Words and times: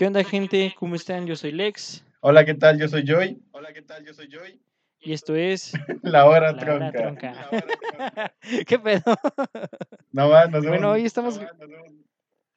¿Qué 0.00 0.06
onda, 0.06 0.24
gente? 0.24 0.74
¿Cómo 0.78 0.94
están? 0.94 1.26
Yo 1.26 1.36
soy 1.36 1.52
Lex. 1.52 2.02
Hola, 2.20 2.46
¿qué 2.46 2.54
tal? 2.54 2.80
Yo 2.80 2.88
soy 2.88 3.04
Joy. 3.06 3.38
Hola, 3.50 3.70
¿qué 3.74 3.82
tal? 3.82 4.02
Yo 4.02 4.14
soy 4.14 4.30
Joy. 4.32 4.58
Y 4.98 5.12
esto 5.12 5.36
es 5.36 5.72
La 6.02 6.24
hora 6.24 6.52
La 6.52 6.62
Hora 6.74 6.90
tronca. 6.90 6.92
Tronca. 6.92 7.32
La 7.34 7.48
hora 7.50 7.66
tronca. 7.82 8.34
¿Qué 8.66 8.78
pedo? 8.78 9.02
No 10.12 10.30
va, 10.30 10.44
nos 10.46 10.52
vemos 10.64 10.68
Bueno, 10.68 10.90
hoy 10.92 11.04
estamos. 11.04 11.38
Nos 11.38 11.58
vemos. 11.68 11.92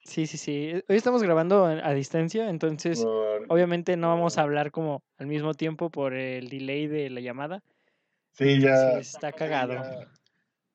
Sí, 0.05 0.25
sí, 0.25 0.37
sí. 0.37 0.71
Hoy 0.87 0.95
estamos 0.95 1.21
grabando 1.21 1.65
a 1.65 1.93
distancia, 1.93 2.49
entonces 2.49 3.03
por- 3.03 3.45
obviamente 3.49 3.97
no 3.97 4.07
vamos 4.07 4.37
a 4.37 4.43
hablar 4.43 4.71
como 4.71 5.03
al 5.17 5.27
mismo 5.27 5.53
tiempo 5.53 5.89
por 5.89 6.13
el 6.13 6.47
delay 6.47 6.87
de 6.87 7.09
la 7.09 7.19
llamada. 7.19 7.61
Sí, 8.31 8.57
ya, 8.61 8.69
Entonces, 8.85 9.15
está 9.15 9.33
cagado. 9.33 9.73
ya. 9.73 10.07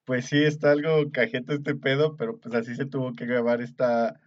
pues 0.05 0.27
sí, 0.27 0.45
está 0.45 0.73
algo 0.73 1.11
cajete 1.13 1.55
este 1.55 1.75
pedo, 1.77 2.15
pero 2.17 2.37
pues 2.37 2.55
así 2.55 2.75
se 2.75 2.85
tuvo 2.85 3.15
que 3.15 3.25
grabar 3.25 3.63
esta, 3.63 4.21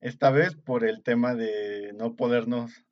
esta 0.00 0.30
vez 0.30 0.54
por 0.54 0.84
el 0.84 1.02
tema 1.02 1.34
de 1.34 1.92
no 1.94 2.14
podernos 2.14 2.84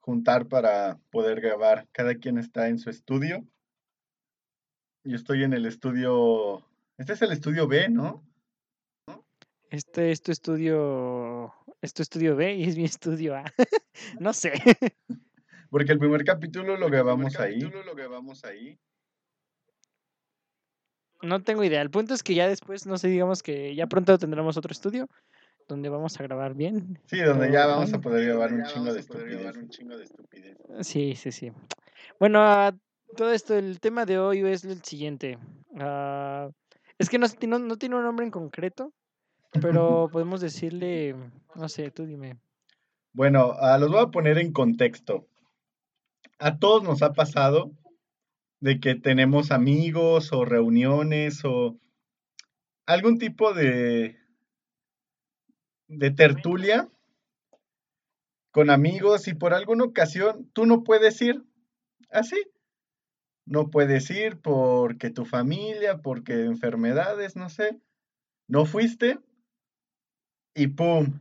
juntar 0.00 0.46
para 0.48 0.98
poder 1.10 1.40
grabar. 1.40 1.88
Cada 1.92 2.16
quien 2.16 2.38
está 2.38 2.68
en 2.68 2.78
su 2.78 2.90
estudio. 2.90 3.46
Yo 5.04 5.16
estoy 5.16 5.44
en 5.44 5.52
el 5.52 5.66
estudio, 5.66 6.66
este 6.96 7.12
es 7.12 7.22
el 7.22 7.32
estudio 7.32 7.66
B, 7.68 7.88
¿no? 7.90 8.24
Este 9.70 10.12
es 10.12 10.22
tu 10.22 10.32
estudio. 10.32 11.52
Es 11.82 11.92
tu 11.92 12.02
estudio 12.02 12.36
B 12.36 12.54
y 12.54 12.64
es 12.64 12.76
mi 12.76 12.84
estudio 12.84 13.34
A. 13.34 13.44
No 14.20 14.32
sé. 14.32 14.52
Porque 15.70 15.92
el 15.92 15.98
primer 15.98 16.24
capítulo 16.24 16.76
lo 16.76 16.88
grabamos 16.88 17.38
ahí. 17.38 17.60
capítulo 17.60 17.84
lo 17.84 17.94
grabamos 17.94 18.44
ahí. 18.44 18.78
No 21.22 21.42
tengo 21.42 21.64
idea. 21.64 21.80
El 21.80 21.90
punto 21.90 22.12
es 22.12 22.22
que 22.22 22.34
ya 22.34 22.48
después, 22.48 22.86
no 22.86 22.98
sé, 22.98 23.08
digamos 23.08 23.42
que 23.42 23.74
ya 23.74 23.86
pronto 23.86 24.18
tendremos 24.18 24.56
otro 24.56 24.72
estudio 24.72 25.08
donde 25.68 25.88
vamos 25.88 26.18
a 26.18 26.22
grabar 26.22 26.54
bien. 26.54 26.98
Sí, 27.06 27.20
donde 27.20 27.50
ya 27.50 27.66
vamos 27.66 27.92
a 27.92 28.00
poder 28.00 28.26
grabar 28.26 28.52
un 28.52 28.64
chingo 28.64 28.92
de 28.92 29.00
estupidez. 29.00 29.56
un 29.56 29.68
chingo 29.68 29.96
de 29.96 30.04
estupidez. 30.04 30.56
Sí, 30.80 31.14
sí, 31.16 31.32
sí. 31.32 31.52
Bueno, 32.18 32.40
ah, 32.40 32.72
todo 33.16 33.32
esto, 33.32 33.56
el 33.56 33.80
tema 33.80 34.04
de 34.06 34.18
hoy 34.18 34.40
es 34.40 34.64
el 34.64 34.82
siguiente. 34.82 35.38
Ah, 35.78 36.50
es 36.98 37.08
que 37.08 37.18
no, 37.18 37.26
no, 37.48 37.58
no 37.58 37.76
tiene 37.76 37.96
un 37.96 38.04
nombre 38.04 38.24
en 38.24 38.30
concreto, 38.30 38.92
pero 39.60 40.08
podemos 40.12 40.40
decirle, 40.40 41.14
no 41.54 41.68
sé, 41.68 41.90
tú 41.90 42.06
dime. 42.06 42.38
Bueno, 43.12 43.54
ah, 43.60 43.78
los 43.78 43.90
voy 43.90 44.02
a 44.02 44.10
poner 44.10 44.38
en 44.38 44.52
contexto. 44.52 45.26
A 46.38 46.58
todos 46.58 46.82
nos 46.82 47.02
ha 47.02 47.12
pasado 47.12 47.70
de 48.60 48.80
que 48.80 48.94
tenemos 48.94 49.50
amigos 49.50 50.32
o 50.32 50.44
reuniones 50.44 51.44
o 51.44 51.78
algún 52.86 53.18
tipo 53.18 53.52
de, 53.54 54.16
de 55.88 56.10
tertulia 56.10 56.88
con 58.50 58.70
amigos 58.70 59.26
y 59.28 59.34
por 59.34 59.52
alguna 59.52 59.84
ocasión 59.84 60.50
tú 60.52 60.66
no 60.66 60.84
puedes 60.84 61.20
ir 61.20 61.42
así. 62.10 62.36
No 63.46 63.68
puedes 63.68 64.10
ir 64.10 64.40
porque 64.40 65.10
tu 65.10 65.24
familia, 65.24 65.98
porque 65.98 66.44
enfermedades, 66.44 67.36
no 67.36 67.50
sé. 67.50 67.78
No 68.48 68.64
fuiste 68.64 69.18
y 70.54 70.68
¡pum! 70.68 71.18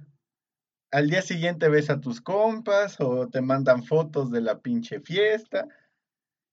Al 0.91 1.09
día 1.09 1.23
siguiente 1.23 1.69
ves 1.69 1.89
a 1.89 1.99
tus 1.99 2.21
compas 2.21 2.97
o 2.99 3.27
te 3.27 3.41
mandan 3.41 3.83
fotos 3.83 4.29
de 4.29 4.41
la 4.41 4.59
pinche 4.59 4.99
fiesta 4.99 5.67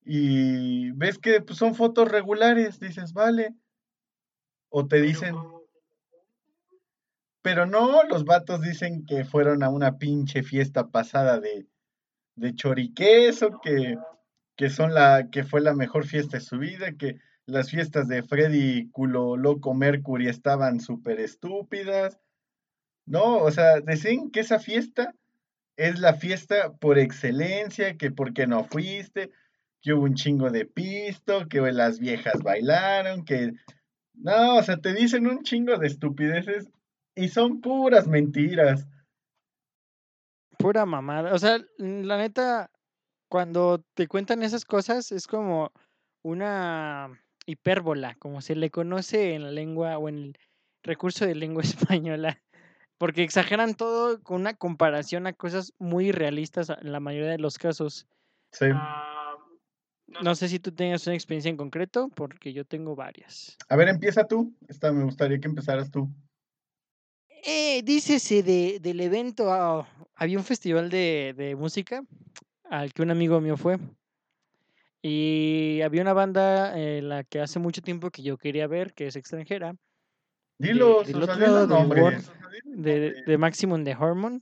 y 0.02 0.92
ves 0.92 1.18
que 1.18 1.42
pues, 1.42 1.58
son 1.58 1.74
fotos 1.74 2.08
regulares, 2.08 2.80
dices, 2.80 3.12
vale. 3.12 3.54
O 4.70 4.86
te 4.88 5.00
dicen, 5.02 5.36
pero 7.42 7.66
no, 7.66 8.04
los 8.04 8.24
vatos 8.24 8.60
dicen 8.60 9.06
que 9.06 9.24
fueron 9.24 9.62
a 9.62 9.70
una 9.70 9.98
pinche 9.98 10.42
fiesta 10.42 10.88
pasada 10.88 11.40
de, 11.40 11.66
de 12.36 12.54
choriqueso, 12.54 13.60
que, 13.62 13.96
que 14.56 14.70
son 14.70 14.94
la, 14.94 15.28
que 15.30 15.44
fue 15.44 15.60
la 15.60 15.74
mejor 15.74 16.06
fiesta 16.06 16.38
de 16.38 16.44
su 16.44 16.58
vida, 16.58 16.92
que 16.92 17.18
las 17.46 17.70
fiestas 17.70 18.08
de 18.08 18.22
Freddy 18.22 18.90
Culo 18.90 19.36
Loco 19.36 19.74
Mercury 19.74 20.28
estaban 20.28 20.80
súper 20.80 21.20
estúpidas. 21.20 22.18
No, 23.06 23.38
o 23.38 23.50
sea, 23.50 23.80
decían 23.80 24.30
que 24.30 24.40
esa 24.40 24.58
fiesta 24.58 25.14
es 25.76 25.98
la 25.98 26.14
fiesta 26.14 26.74
por 26.74 26.98
excelencia, 26.98 27.96
que 27.96 28.10
porque 28.10 28.46
no 28.46 28.64
fuiste, 28.64 29.30
que 29.80 29.94
hubo 29.94 30.04
un 30.04 30.14
chingo 30.14 30.50
de 30.50 30.66
pisto, 30.66 31.48
que 31.48 31.60
las 31.72 31.98
viejas 31.98 32.42
bailaron, 32.42 33.24
que... 33.24 33.52
No, 34.12 34.56
o 34.56 34.62
sea, 34.62 34.76
te 34.76 34.92
dicen 34.92 35.26
un 35.26 35.42
chingo 35.42 35.78
de 35.78 35.86
estupideces 35.86 36.68
y 37.14 37.28
son 37.28 37.60
puras 37.60 38.06
mentiras. 38.06 38.86
Pura 40.58 40.84
mamada. 40.86 41.32
O 41.34 41.38
sea, 41.38 41.58
mm, 41.78 42.02
la 42.02 42.18
neta, 42.18 42.70
cuando 43.28 43.82
te 43.94 44.06
cuentan 44.06 44.42
esas 44.42 44.64
cosas, 44.64 45.12
es 45.12 45.26
como 45.26 45.72
una 46.22 47.10
hipérbola, 47.46 48.14
como 48.16 48.40
se 48.40 48.54
le 48.54 48.70
conoce 48.70 49.34
en 49.34 49.44
la 49.44 49.50
lengua 49.50 49.98
o 49.98 50.08
en 50.08 50.16
el 50.18 50.38
recurso 50.82 51.26
de 51.26 51.34
lengua 51.34 51.62
española. 51.98 52.42
Porque 52.98 53.22
exageran 53.22 53.74
todo 53.74 54.22
con 54.22 54.42
una 54.42 54.54
comparación 54.54 55.26
a 55.26 55.32
cosas 55.32 55.72
muy 55.78 56.12
realistas 56.12 56.68
en 56.68 56.92
la 56.92 57.00
mayoría 57.00 57.30
de 57.30 57.38
los 57.38 57.56
casos. 57.56 58.06
Sí. 58.52 58.66
Ah, 58.74 59.36
no 60.22 60.34
sé 60.34 60.48
si 60.48 60.58
tú 60.58 60.72
tengas 60.72 61.06
una 61.06 61.14
experiencia 61.14 61.48
en 61.48 61.56
concreto, 61.56 62.10
porque 62.14 62.52
yo 62.52 62.64
tengo 62.64 62.94
varias. 62.94 63.56
A 63.68 63.76
ver, 63.76 63.88
empieza 63.88 64.26
tú. 64.26 64.54
Esta 64.68 64.92
me 64.92 65.04
gustaría 65.04 65.40
que 65.40 65.48
empezaras 65.48 65.90
tú. 65.90 66.10
Eh, 67.44 67.82
dícese 67.82 68.42
de, 68.42 68.78
del 68.80 69.00
evento, 69.00 69.52
ah, 69.52 69.88
había 70.14 70.38
un 70.38 70.44
festival 70.44 70.90
de, 70.90 71.34
de 71.36 71.56
música 71.56 72.02
al 72.64 72.92
que 72.92 73.02
un 73.02 73.10
amigo 73.10 73.40
mío 73.40 73.56
fue. 73.56 73.78
Y 75.02 75.80
había 75.82 76.02
una 76.02 76.12
banda 76.12 76.78
en 76.78 77.08
la 77.08 77.24
que 77.24 77.40
hace 77.40 77.58
mucho 77.58 77.80
tiempo 77.80 78.10
que 78.10 78.22
yo 78.22 78.36
quería 78.36 78.66
ver, 78.66 78.92
que 78.92 79.06
es 79.06 79.16
extranjera, 79.16 79.74
Dilos, 80.58 81.06
del 81.06 81.22
o 81.22 81.24
sea, 81.24 81.34
otro 81.34 81.46
di 81.46 81.52
lado 81.52 81.66
los 81.66 81.88
del 81.88 82.02
world. 82.02 82.30
de, 82.64 83.22
de 83.26 83.38
Maximum 83.38 83.82
de 83.82 83.94
Hormone. 83.94 84.40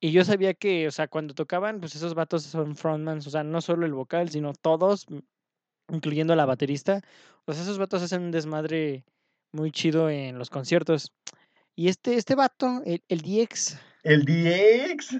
Y 0.00 0.12
yo 0.12 0.24
sabía 0.24 0.54
que, 0.54 0.86
o 0.86 0.90
sea, 0.92 1.08
cuando 1.08 1.34
tocaban, 1.34 1.80
pues 1.80 1.96
esos 1.96 2.14
vatos 2.14 2.44
son 2.44 2.76
frontmans, 2.76 3.26
o 3.26 3.30
sea, 3.30 3.42
no 3.42 3.60
solo 3.60 3.84
el 3.86 3.92
vocal, 3.92 4.30
sino 4.30 4.52
todos, 4.54 5.06
incluyendo 5.88 6.34
la 6.36 6.46
baterista. 6.46 7.02
O 7.44 7.52
sea, 7.52 7.62
esos 7.62 7.78
vatos 7.78 8.02
hacen 8.02 8.22
un 8.22 8.30
desmadre 8.30 9.04
muy 9.52 9.72
chido 9.72 10.08
en 10.08 10.38
los 10.38 10.48
conciertos. 10.48 11.12
Y 11.76 11.88
este, 11.88 12.14
este 12.16 12.34
vato, 12.34 12.82
el, 12.84 13.02
el 13.08 13.20
DX, 13.22 13.78
El 14.02 14.24
DX. 14.24 15.16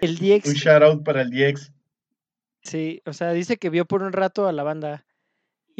el 0.00 0.10
Un 0.20 0.38
DX, 0.40 0.54
shout 0.54 0.82
out 0.82 1.04
para 1.04 1.22
el 1.22 1.30
DX. 1.30 1.72
sí, 2.62 3.02
o 3.06 3.12
sea, 3.12 3.32
dice 3.32 3.56
que 3.56 3.70
vio 3.70 3.86
por 3.86 4.02
un 4.02 4.12
rato 4.12 4.46
a 4.46 4.52
la 4.52 4.62
banda. 4.62 5.06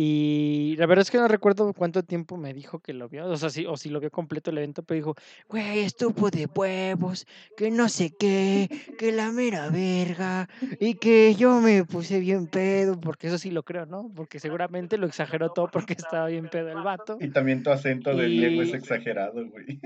Y 0.02 0.76
la 0.78 0.86
verdad 0.86 1.02
es 1.02 1.10
que 1.10 1.18
no 1.18 1.28
recuerdo 1.28 1.74
cuánto 1.74 2.02
tiempo 2.02 2.38
me 2.38 2.54
dijo 2.54 2.78
que 2.80 2.94
lo 2.94 3.10
vio, 3.10 3.26
o 3.26 3.36
sea, 3.36 3.50
si, 3.50 3.66
o 3.66 3.76
si 3.76 3.90
lo 3.90 4.00
vio 4.00 4.10
completo 4.10 4.50
el 4.50 4.56
evento, 4.56 4.82
pero 4.82 4.96
dijo, 4.96 5.14
güey, 5.46 5.80
estuvo 5.80 6.30
de 6.30 6.46
huevos, 6.46 7.26
que 7.54 7.70
no 7.70 7.86
sé 7.90 8.10
qué, 8.18 8.70
que 8.98 9.12
la 9.12 9.30
mera 9.30 9.68
verga, 9.68 10.48
y 10.80 10.94
que 10.94 11.34
yo 11.34 11.60
me 11.60 11.84
puse 11.84 12.18
bien 12.18 12.46
pedo, 12.46 12.98
porque 12.98 13.26
eso 13.26 13.36
sí 13.36 13.50
lo 13.50 13.62
creo, 13.62 13.84
¿no? 13.84 14.10
Porque 14.16 14.40
seguramente 14.40 14.96
lo 14.96 15.06
exageró 15.06 15.50
todo 15.52 15.68
porque 15.70 15.92
estaba 15.92 16.28
bien 16.28 16.48
pedo 16.48 16.70
el 16.70 16.82
vato. 16.82 17.18
Y 17.20 17.28
también 17.28 17.62
tu 17.62 17.68
acento 17.68 18.16
de 18.16 18.24
Diego 18.26 18.62
es 18.62 18.70
Y- 18.70 18.72
exagerado, 18.76 19.46
güey. 19.50 19.80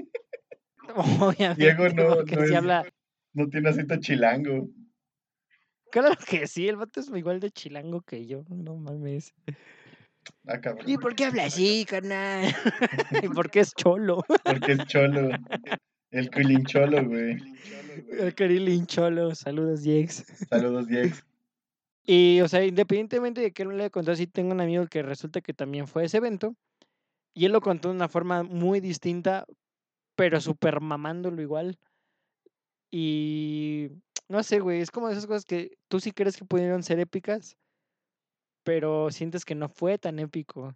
Obviamente, 0.95 1.61
Diego 1.61 1.89
no- 1.89 2.15
no 2.23 2.25
sí 2.25 2.35
es- 2.37 2.53
habla. 2.53 2.85
No 3.33 3.49
tiene 3.49 3.69
acento 3.69 3.97
chilango. 3.97 4.69
Claro 5.91 6.15
que 6.29 6.47
sí, 6.47 6.69
el 6.69 6.77
vato 6.77 7.01
es 7.01 7.09
igual 7.09 7.41
de 7.41 7.51
chilango 7.51 8.03
que 8.03 8.27
yo, 8.27 8.45
no 8.49 8.77
mames. 8.77 9.35
Ah, 10.47 10.61
cabrón. 10.61 10.89
¿Y 10.89 10.99
por 10.99 11.15
qué 11.15 11.27
habla 11.27 11.45
así, 11.45 11.85
carnal? 11.85 12.45
¿Y 13.23 13.29
por 13.29 13.51
qué 13.51 13.61
es 13.61 13.73
cholo? 13.75 14.25
Porque 14.45 14.73
es 14.73 14.87
cholo. 14.87 15.31
El 16.11 16.31
culincholo, 16.31 17.05
güey. 17.07 17.43
El 18.19 18.35
Carilín 18.35 18.87
Cholo, 18.87 19.35
saludos, 19.35 19.83
Jex. 19.83 20.25
Saludos, 20.49 20.87
DX. 20.89 21.25
Y, 22.07 22.41
o 22.41 22.49
sea, 22.49 22.65
independientemente 22.65 23.41
de 23.41 23.53
que 23.53 23.63
él 23.63 23.69
me 23.69 23.77
le 23.77 23.91
contó, 23.91 24.15
sí 24.15 24.27
tengo 24.27 24.53
un 24.53 24.61
amigo 24.61 24.87
que 24.87 25.03
resulta 25.03 25.41
que 25.41 25.55
también 25.55 25.87
fue 25.87 26.03
a 26.03 26.05
ese 26.07 26.19
evento. 26.19 26.55
Y 27.35 27.47
él 27.47 27.53
lo 27.53 27.61
contó 27.61 27.89
de 27.89 27.97
una 27.97 28.09
forma 28.09 28.43
muy 28.43 28.81
distinta, 28.81 29.47
pero 30.15 30.41
súper 30.41 30.81
mamándolo 30.81 31.43
igual. 31.43 31.79
Y 32.91 33.91
no 34.29 34.43
sé, 34.43 34.61
güey, 34.61 34.81
es 34.81 34.91
como 34.91 35.09
de 35.09 35.15
esas 35.15 35.27
cosas 35.27 35.45
que 35.45 35.77
tú 35.89 35.99
sí 35.99 36.13
crees 36.13 36.37
que 36.37 36.45
pudieron 36.45 36.83
ser 36.83 37.01
épicas, 37.01 37.57
pero 38.65 39.11
sientes 39.11 39.45
que 39.45 39.55
no 39.55 39.69
fue 39.69 39.99
tan 39.99 40.19
épico. 40.19 40.75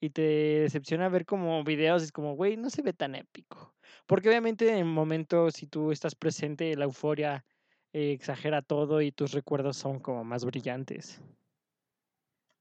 Y 0.00 0.10
te 0.10 0.22
decepciona 0.22 1.08
ver 1.08 1.24
como 1.24 1.64
videos, 1.64 2.02
y 2.02 2.06
es 2.06 2.12
como, 2.12 2.34
güey, 2.34 2.56
no 2.56 2.68
se 2.68 2.82
ve 2.82 2.92
tan 2.92 3.14
épico. 3.14 3.74
Porque 4.06 4.28
obviamente 4.28 4.68
en 4.68 4.76
el 4.76 4.84
momento, 4.84 5.50
si 5.50 5.66
tú 5.66 5.92
estás 5.92 6.14
presente, 6.14 6.76
la 6.76 6.84
euforia 6.84 7.44
eh, 7.92 8.12
exagera 8.12 8.60
todo 8.60 9.00
y 9.00 9.12
tus 9.12 9.32
recuerdos 9.32 9.76
son 9.78 10.00
como 10.00 10.22
más 10.24 10.44
brillantes. 10.44 11.22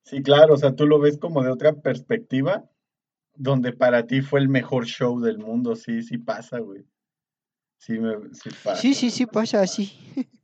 Sí, 0.06 0.22
claro, 0.22 0.54
o 0.54 0.58
sea, 0.58 0.76
tú 0.76 0.86
lo 0.86 1.00
ves 1.00 1.18
como 1.18 1.44
de 1.44 1.50
otra 1.50 1.74
perspectiva, 1.74 2.70
donde 3.36 3.74
para 3.74 4.06
ti 4.06 4.22
fue 4.22 4.40
el 4.40 4.50
mejor 4.50 4.86
show 4.86 5.20
del 5.20 5.40
mundo, 5.40 5.76
sí, 5.76 6.02
sí 6.02 6.18
pasa, 6.18 6.60
güey. 6.60 6.86
Sí, 7.78 8.00
me, 8.00 8.34
sí 8.34 8.50
pasa. 8.64 8.82
Sí, 8.82 8.94
sí, 8.94 9.10
sí, 9.10 9.26
pasa 9.26 9.62
así. 9.62 9.92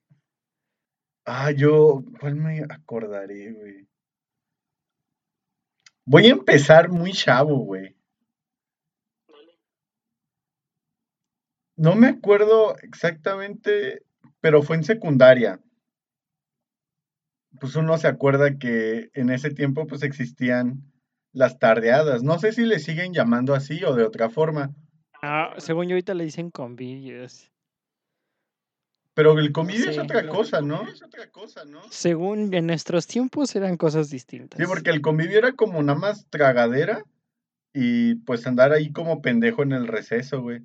Ah, 1.31 1.51
yo, 1.51 2.04
¿cuál 2.19 2.38
me 2.38 2.63
acordaré, 2.68 3.51
güey? 3.51 3.88
Voy 6.11 6.25
a 6.25 6.31
empezar 6.31 6.89
muy 6.89 7.11
chavo, 7.11 7.59
güey. 7.59 7.95
No 11.77 11.94
me 11.94 12.07
acuerdo 12.07 12.75
exactamente, 12.79 14.01
pero 14.41 14.63
fue 14.63 14.77
en 14.77 14.83
secundaria. 14.83 15.59
Pues 17.59 17.75
uno 17.75 17.95
se 18.00 18.07
acuerda 18.07 18.57
que 18.57 19.11
en 19.13 19.29
ese 19.29 19.51
tiempo 19.51 19.85
pues 19.85 20.01
existían 20.01 20.81
las 21.31 21.59
tardeadas. 21.59 22.23
No 22.23 22.39
sé 22.39 22.53
si 22.53 22.65
le 22.65 22.79
siguen 22.79 23.13
llamando 23.13 23.53
así 23.53 23.83
o 23.83 23.94
de 23.94 24.03
otra 24.03 24.31
forma, 24.31 24.73
Ah, 25.21 25.53
según 25.57 25.89
yo 25.89 25.94
ahorita 25.94 26.15
le 26.15 26.23
dicen 26.23 26.50
convivios. 26.50 27.51
Pero 29.19 29.38
el 29.38 29.51
convivio 29.51 29.89
es 29.89 29.98
otra 29.98 30.25
cosa, 30.30 30.62
¿no? 30.62 30.88
Es 30.88 31.04
otra 31.04 31.30
cosa, 31.30 31.66
¿no? 31.66 31.81
Según 31.89 32.54
en 32.54 32.68
nuestros 32.68 33.06
tiempos 33.06 33.54
eran 33.54 33.75
cosas 33.75 34.10
distintas. 34.10 34.57
Sí, 34.57 34.66
porque 34.66 34.92
el 34.92 35.01
convivio 35.01 35.38
era 35.39 35.51
como 35.51 35.83
nada 35.83 36.00
más 36.00 36.25
tragadera 36.30 37.04
y 37.74 38.16
pues 38.16 38.48
andar 38.48 38.71
ahí 38.71 38.94
como 38.94 39.21
pendejo 39.21 39.62
en 39.63 39.74
el 39.74 39.88
receso, 39.88 40.42
güey. 40.42 40.62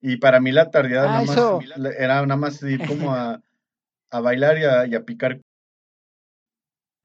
Y 0.00 0.16
para 0.16 0.40
mí 0.40 0.50
la 0.50 0.72
tardeada 0.72 1.06
Ah, 1.08 1.22
nada 1.22 1.26
más 1.26 1.36
eso. 1.36 1.60
era 1.96 2.26
nada 2.26 2.36
más 2.36 2.60
ir 2.64 2.84
como 2.84 3.14
a, 3.14 3.40
a 4.10 4.20
bailar 4.20 4.58
y 4.58 4.64
a, 4.64 4.86
y 4.88 4.96
a 4.96 5.04
picar. 5.04 5.40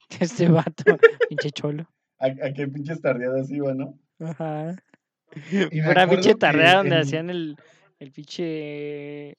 Este 0.19 0.49
vato, 0.49 0.97
pinche 1.29 1.51
cholo. 1.51 1.87
A, 2.21 2.25
a 2.25 2.51
qué 2.53 2.67
pinches 2.67 2.99
tardeadas 2.99 3.51
iba, 3.51 3.75
¿no? 3.75 3.97
Ajá. 4.19 4.75
Y 5.71 5.79
acuerdo 5.81 6.09
pinche 6.09 6.33
tarea 6.33 6.77
donde 6.77 6.95
en- 6.95 7.01
hacían 7.03 7.29
el, 7.29 7.57
el 7.99 8.11
pinche. 8.11 9.37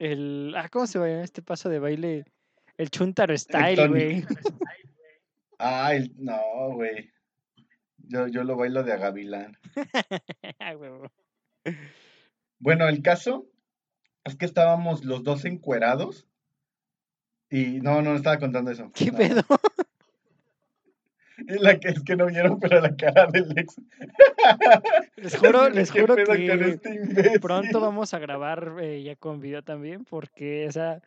El. 0.00 0.54
Ah, 0.56 0.68
¿cómo 0.70 0.86
se 0.86 0.98
llama 0.98 1.22
este 1.22 1.42
paso 1.42 1.68
de 1.68 1.78
baile? 1.78 2.24
El 2.78 2.90
Chuntaro 2.90 3.36
Style, 3.36 3.86
güey. 3.86 4.24
Ay, 5.58 6.10
no, 6.16 6.40
güey. 6.72 7.12
Yo, 7.98 8.26
yo 8.26 8.42
lo 8.42 8.56
bailo 8.56 8.82
de 8.82 8.92
agavilán. 8.94 9.56
Ah. 10.58 10.74
Bueno, 12.62 12.86
el 12.88 13.00
caso 13.00 13.46
es 14.24 14.36
que 14.36 14.44
estábamos 14.44 15.02
los 15.06 15.22
dos 15.22 15.46
encuerados. 15.46 16.26
Y 17.48 17.80
no, 17.80 18.02
no, 18.02 18.10
no 18.10 18.16
estaba 18.16 18.38
contando 18.38 18.70
eso. 18.70 18.92
¿Qué 18.92 19.10
no. 19.10 19.16
pedo? 19.16 19.42
La 21.46 21.78
que 21.78 21.88
es 21.88 22.02
que 22.02 22.16
no 22.16 22.26
vieron, 22.26 22.58
pero 22.60 22.80
la 22.80 22.94
cara 22.96 23.26
del 23.26 23.56
ex. 23.58 23.76
Les 25.16 25.36
juro, 25.36 25.68
les 25.70 25.90
¿qué 25.92 26.00
juro 26.00 26.16
que 26.16 26.78
este 26.82 27.40
pronto 27.40 27.80
vamos 27.80 28.14
a 28.14 28.18
grabar 28.18 28.76
eh, 28.80 29.02
ya 29.02 29.16
con 29.16 29.40
video 29.40 29.62
también, 29.62 30.04
porque, 30.04 30.66
o 30.68 30.72
sea, 30.72 31.00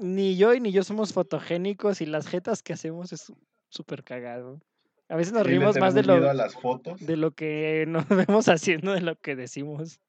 ni 0.00 0.36
yo 0.36 0.54
y 0.54 0.60
ni 0.60 0.72
yo 0.72 0.82
somos 0.82 1.12
fotogénicos 1.12 2.00
y 2.00 2.06
las 2.06 2.28
jetas 2.28 2.62
que 2.62 2.72
hacemos 2.72 3.12
es 3.12 3.32
súper 3.68 4.04
cagado. 4.04 4.60
A 5.08 5.16
veces 5.16 5.32
nos 5.32 5.44
Sí, 5.44 5.50
rimos 5.50 5.76
más 5.78 5.94
de 5.94 6.02
lo, 6.02 6.14
a 6.28 6.34
las 6.34 6.54
fotos. 6.54 7.04
de 7.04 7.16
lo 7.16 7.30
que 7.30 7.84
nos 7.86 8.06
vemos 8.08 8.48
haciendo 8.48 8.92
de 8.92 9.00
lo 9.02 9.16
que 9.16 9.36
decimos. 9.36 10.00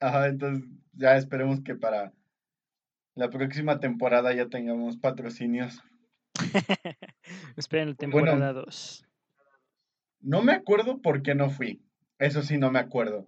Ajá, 0.00 0.28
entonces 0.28 0.64
ya 0.94 1.16
esperemos 1.16 1.60
que 1.62 1.74
para 1.74 2.12
la 3.14 3.28
próxima 3.30 3.78
temporada 3.80 4.32
ya 4.32 4.46
tengamos 4.48 4.96
patrocinios. 4.96 5.82
Esperen 7.56 7.90
la 7.90 7.94
temporada 7.94 8.52
2. 8.52 9.06
No 10.20 10.42
me 10.42 10.52
acuerdo 10.52 11.00
por 11.02 11.22
qué 11.22 11.34
no 11.34 11.50
fui. 11.50 11.82
Eso 12.18 12.42
sí, 12.42 12.58
no 12.58 12.70
me 12.70 12.78
acuerdo. 12.78 13.26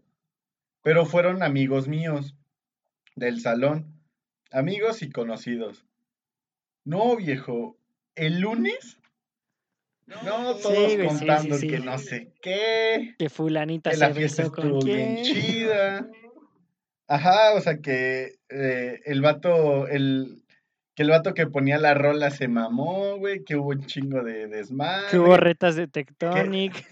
Pero 0.82 1.06
fueron 1.06 1.42
amigos 1.42 1.88
míos 1.88 2.36
del 3.16 3.40
salón. 3.40 4.00
Amigos 4.50 5.02
y 5.02 5.10
conocidos. 5.10 5.86
No, 6.84 7.16
viejo. 7.16 7.76
¿El 8.14 8.40
lunes? 8.40 8.98
No, 10.06 10.54
todos 10.56 10.92
sí, 10.92 10.98
contando 10.98 11.56
sí. 11.56 11.66
que 11.66 11.78
no 11.80 11.98
sé 11.98 12.32
qué. 12.42 13.14
Que 13.18 13.30
fulanita 13.30 13.90
que 13.90 13.96
se 13.96 14.00
la 14.08 14.14
fiesta 14.14 14.42
besó 14.42 14.52
con 14.52 14.64
estuvo 14.64 14.84
bien 14.84 15.14
quién. 15.16 15.24
chida. 15.24 16.10
Ajá, 17.06 17.54
o 17.54 17.60
sea 17.60 17.78
que 17.78 18.38
eh, 18.50 19.00
el 19.04 19.22
vato, 19.22 19.88
el, 19.88 20.43
que 20.94 21.02
el 21.02 21.10
vato 21.10 21.34
que 21.34 21.46
ponía 21.46 21.78
la 21.78 21.94
rola 21.94 22.30
se 22.30 22.48
mamó, 22.48 23.16
güey, 23.16 23.44
que 23.44 23.56
hubo 23.56 23.70
un 23.70 23.86
chingo 23.86 24.22
de 24.22 24.46
desmadre, 24.46 25.08
Que 25.10 25.18
hubo 25.18 25.36
retas 25.36 25.76
de 25.76 25.88
Tectonic. 25.88 26.86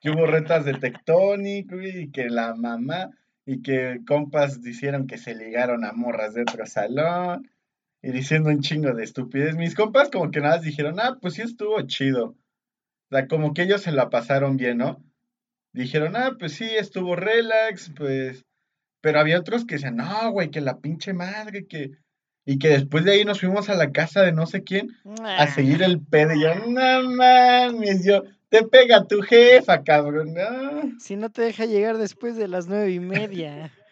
que 0.00 0.10
hubo 0.10 0.26
retas 0.26 0.64
de 0.64 0.74
Tectonic, 0.74 1.72
güey, 1.72 2.02
y 2.02 2.10
que 2.10 2.28
la 2.28 2.54
mamá, 2.54 3.10
y 3.46 3.62
que 3.62 4.00
compas 4.06 4.62
dijeron 4.62 5.06
que 5.06 5.16
se 5.16 5.34
ligaron 5.34 5.84
a 5.84 5.92
morras 5.92 6.34
de 6.34 6.42
otro 6.42 6.66
salón, 6.66 7.50
y 8.02 8.12
diciendo 8.12 8.50
un 8.50 8.60
chingo 8.60 8.92
de 8.92 9.04
estupidez. 9.04 9.56
Mis 9.56 9.74
compas 9.74 10.10
como 10.10 10.30
que 10.30 10.40
nada 10.40 10.56
más 10.56 10.64
dijeron, 10.64 11.00
ah, 11.00 11.18
pues 11.20 11.34
sí 11.34 11.42
estuvo 11.42 11.80
chido. 11.82 12.36
O 13.10 13.16
sea, 13.16 13.26
como 13.26 13.54
que 13.54 13.62
ellos 13.62 13.82
se 13.82 13.92
la 13.92 14.08
pasaron 14.08 14.56
bien, 14.56 14.78
¿no? 14.78 15.02
Dijeron, 15.72 16.16
ah, 16.16 16.36
pues 16.38 16.52
sí, 16.52 16.64
estuvo 16.64 17.16
relax, 17.16 17.92
pues... 17.96 18.44
Pero 19.02 19.20
había 19.20 19.38
otros 19.38 19.64
que 19.64 19.76
decían, 19.76 19.96
no, 19.96 20.30
güey, 20.30 20.50
que 20.50 20.60
la 20.60 20.80
pinche 20.80 21.12
madre, 21.12 21.66
que... 21.66 21.92
Y 22.50 22.58
que 22.58 22.68
después 22.70 23.04
de 23.04 23.12
ahí 23.12 23.24
nos 23.24 23.38
fuimos 23.38 23.68
a 23.68 23.76
la 23.76 23.92
casa 23.92 24.22
de 24.22 24.32
no 24.32 24.44
sé 24.44 24.64
quién 24.64 24.88
a 25.24 25.46
seguir 25.54 25.84
el 25.84 26.00
pedo. 26.00 26.34
Y 26.34 26.42
yo, 26.42 26.52
no 26.66 27.08
mames, 27.10 28.04
yo, 28.04 28.24
te 28.48 28.64
pega 28.64 29.06
tu 29.06 29.22
jefa, 29.22 29.84
cabrón. 29.84 30.34
No. 30.34 30.98
Si 30.98 31.14
no 31.14 31.30
te 31.30 31.42
deja 31.42 31.64
llegar 31.66 31.96
después 31.96 32.34
de 32.34 32.48
las 32.48 32.66
nueve 32.66 32.90
y 32.90 32.98
media. 32.98 33.72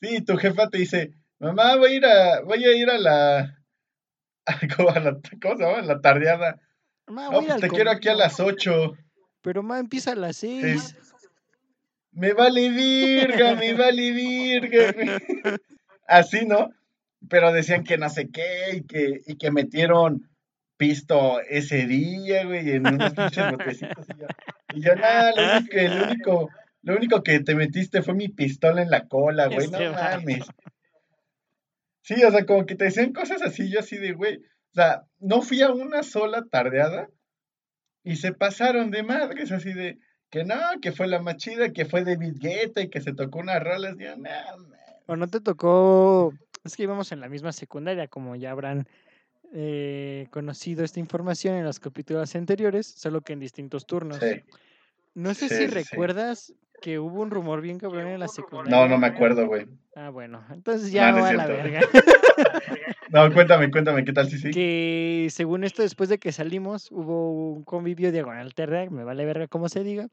Sí, 0.00 0.20
tu 0.20 0.36
jefa 0.36 0.68
te 0.68 0.78
dice, 0.78 1.14
mamá, 1.40 1.74
voy 1.76 1.94
a 1.94 1.96
ir 1.96 2.04
a, 2.06 2.40
voy 2.42 2.64
a 2.64 2.76
ir 2.76 2.88
a 2.88 2.98
la, 2.98 3.58
¿cómo, 4.76 4.90
a 4.90 5.00
la- 5.00 5.18
cómo 5.42 5.56
se 5.56 5.64
llama? 5.64 5.80
La 5.82 6.00
tardeada. 6.00 6.60
Ma, 7.08 7.30
No, 7.30 7.38
voy 7.38 7.46
pues 7.46 7.60
te 7.62 7.68
quiero 7.70 7.90
aquí 7.90 8.08
a 8.08 8.14
las 8.14 8.38
8. 8.38 8.92
Pero 9.40 9.62
ma 9.64 9.80
empieza 9.80 10.12
a 10.12 10.14
las 10.14 10.36
seis. 10.36 10.94
Me 12.12 12.32
vale 12.34 12.68
virga, 12.68 13.56
me 13.56 13.72
vale 13.74 14.12
virga. 14.12 14.94
Así, 16.06 16.44
¿no? 16.46 16.70
Pero 17.28 17.52
decían 17.52 17.84
que 17.84 17.98
no 17.98 18.08
sé 18.08 18.28
qué 18.30 18.76
y 18.76 18.82
que, 18.82 19.20
y 19.26 19.36
que 19.36 19.50
metieron 19.50 20.28
pisto 20.76 21.40
ese 21.48 21.86
día, 21.86 22.44
güey, 22.44 22.70
en 22.70 22.86
unos 22.86 23.14
pinches 23.14 23.50
botecitos. 23.50 24.06
Y 24.08 24.20
yo, 24.20 24.26
y 24.74 24.82
yo 24.82 24.94
nada, 24.96 25.32
lo 25.34 25.42
único, 25.58 25.76
lo 25.76 26.04
único, 26.04 26.50
lo 26.82 26.96
único 26.96 27.22
que 27.22 27.40
te 27.40 27.54
metiste 27.54 28.02
fue 28.02 28.14
mi 28.14 28.28
pistola 28.28 28.82
en 28.82 28.90
la 28.90 29.06
cola, 29.08 29.46
güey, 29.46 29.68
no 29.70 29.78
mames. 29.92 30.46
Sí, 32.02 32.22
o 32.22 32.30
sea, 32.30 32.46
como 32.46 32.66
que 32.66 32.76
te 32.76 32.84
decían 32.84 33.12
cosas 33.12 33.42
así, 33.42 33.70
yo 33.70 33.80
así 33.80 33.96
de, 33.96 34.12
güey, 34.12 34.36
o 34.36 34.74
sea, 34.74 35.02
no 35.18 35.42
fui 35.42 35.62
a 35.62 35.70
una 35.72 36.02
sola 36.02 36.44
tardeada 36.48 37.08
y 38.04 38.16
se 38.16 38.32
pasaron 38.32 38.90
de 38.90 39.02
madres, 39.02 39.50
así 39.50 39.72
de, 39.72 39.98
que 40.30 40.44
no, 40.44 40.56
que 40.80 40.92
fue 40.92 41.08
la 41.08 41.20
más 41.20 41.36
chida, 41.36 41.72
que 41.72 41.84
fue 41.84 42.04
David 42.04 42.34
Guetta 42.38 42.80
y 42.82 42.90
que 42.90 43.00
se 43.00 43.12
tocó 43.12 43.40
unas 43.40 43.62
rolas, 43.62 43.96
yo, 43.98 44.14
no, 44.16 44.22
ma- 44.22 44.76
¿O 45.08 45.16
no 45.16 45.28
te 45.28 45.40
tocó? 45.40 46.32
Es 46.66 46.76
que 46.76 46.82
íbamos 46.84 47.12
en 47.12 47.20
la 47.20 47.28
misma 47.28 47.52
secundaria, 47.52 48.08
como 48.08 48.36
ya 48.36 48.50
habrán 48.50 48.86
eh, 49.52 50.26
conocido 50.30 50.84
esta 50.84 51.00
información 51.00 51.54
en 51.56 51.64
los 51.64 51.80
capítulos 51.80 52.34
anteriores, 52.34 52.86
solo 52.86 53.20
que 53.20 53.32
en 53.32 53.40
distintos 53.40 53.86
turnos. 53.86 54.18
sí. 54.18 54.42
No 55.14 55.32
sé 55.32 55.48
sí, 55.48 55.54
si 55.54 55.62
sí, 55.62 55.66
recuerdas 55.68 56.52
que 56.82 56.98
hubo 56.98 57.22
un 57.22 57.30
rumor 57.30 57.62
bien 57.62 57.78
cabrón 57.78 58.06
en 58.06 58.20
la 58.20 58.28
secundaria. 58.28 58.76
No, 58.78 58.86
no 58.86 58.98
me 58.98 59.06
acuerdo, 59.06 59.46
güey. 59.46 59.66
Ah, 59.94 60.10
bueno, 60.10 60.44
entonces 60.52 60.92
ya 60.92 61.10
No, 61.10 61.16
no 61.16 61.22
va 61.22 61.28
a 61.30 61.32
la 61.32 61.46
verga. 61.46 61.80
No, 63.08 63.32
cuéntame, 63.32 63.70
cuéntame, 63.70 64.04
¿qué 64.04 64.12
tal 64.12 64.28
si 64.28 64.38
sí? 64.38 64.50
que 64.50 65.28
según 65.30 65.64
esto, 65.64 65.80
después 65.82 66.08
de 66.08 66.18
que 66.18 66.32
salimos, 66.32 66.90
hubo 66.90 67.52
un 67.52 67.62
convivio 67.62 68.10
diagonal 68.12 68.52
terra, 68.52 68.84
me 68.90 69.04
vale 69.04 69.24
verga 69.24 69.46
cómo 69.46 69.68
se 69.68 69.84
diga, 69.84 70.08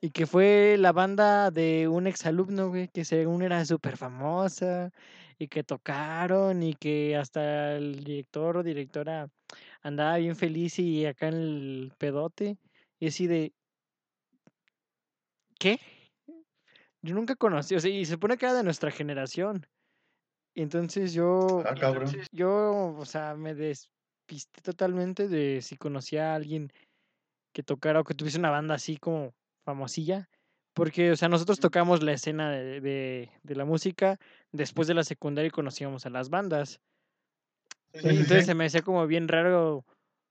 y 0.00 0.10
que 0.10 0.26
fue 0.26 0.76
la 0.78 0.92
banda 0.92 1.50
de 1.50 1.86
un 1.86 2.06
exalumno, 2.06 2.70
güey, 2.70 2.88
que 2.88 3.04
según 3.04 3.42
era 3.42 3.64
súper 3.64 3.96
famosa, 3.96 4.90
y 5.38 5.48
que 5.48 5.64
tocaron, 5.64 6.62
y 6.62 6.74
que 6.74 7.16
hasta 7.16 7.76
el 7.76 8.04
director 8.04 8.56
o 8.58 8.62
directora 8.62 9.28
andaba 9.82 10.16
bien 10.16 10.36
feliz 10.36 10.78
y 10.78 11.06
acá 11.06 11.28
en 11.28 11.34
el 11.34 11.92
pedote, 11.98 12.58
y 12.98 13.08
así 13.08 13.26
de, 13.26 13.52
¿qué? 15.58 15.78
Yo 17.02 17.14
nunca 17.14 17.36
conocí, 17.36 17.74
o 17.74 17.80
sea, 17.80 17.90
y 17.90 18.04
se 18.04 18.12
supone 18.12 18.36
que 18.36 18.46
era 18.46 18.54
de 18.54 18.62
nuestra 18.64 18.90
generación. 18.90 19.66
Y 20.54 20.62
entonces 20.62 21.12
yo, 21.12 21.62
Ah, 21.66 21.74
cabrón. 21.74 22.10
yo, 22.32 22.94
o 22.96 23.04
sea, 23.04 23.34
me 23.34 23.54
despisté 23.54 24.62
totalmente 24.62 25.28
de 25.28 25.60
si 25.60 25.76
conocía 25.76 26.32
a 26.32 26.36
alguien 26.36 26.72
que 27.52 27.62
tocara 27.62 28.00
o 28.00 28.04
que 28.04 28.14
tuviese 28.14 28.38
una 28.38 28.50
banda 28.50 28.74
así 28.74 28.96
como 28.96 29.34
famosilla. 29.64 30.28
Porque, 30.74 31.12
o 31.12 31.16
sea, 31.16 31.28
nosotros 31.28 31.60
tocamos 31.60 32.02
la 32.02 32.12
escena 32.12 32.50
de, 32.50 32.80
de- 32.80 33.30
de 33.42 33.54
la 33.54 33.64
música 33.64 34.18
después 34.52 34.88
de 34.88 34.94
la 34.94 35.04
secundaria 35.04 35.48
y 35.48 35.52
conocíamos 35.52 36.04
a 36.04 36.10
las 36.10 36.30
bandas. 36.30 36.80
Sí, 37.92 38.00
entonces 38.08 38.40
sí. 38.40 38.46
se 38.46 38.54
me 38.54 38.66
hacía 38.66 38.82
como 38.82 39.06
bien 39.06 39.28
raro 39.28 39.84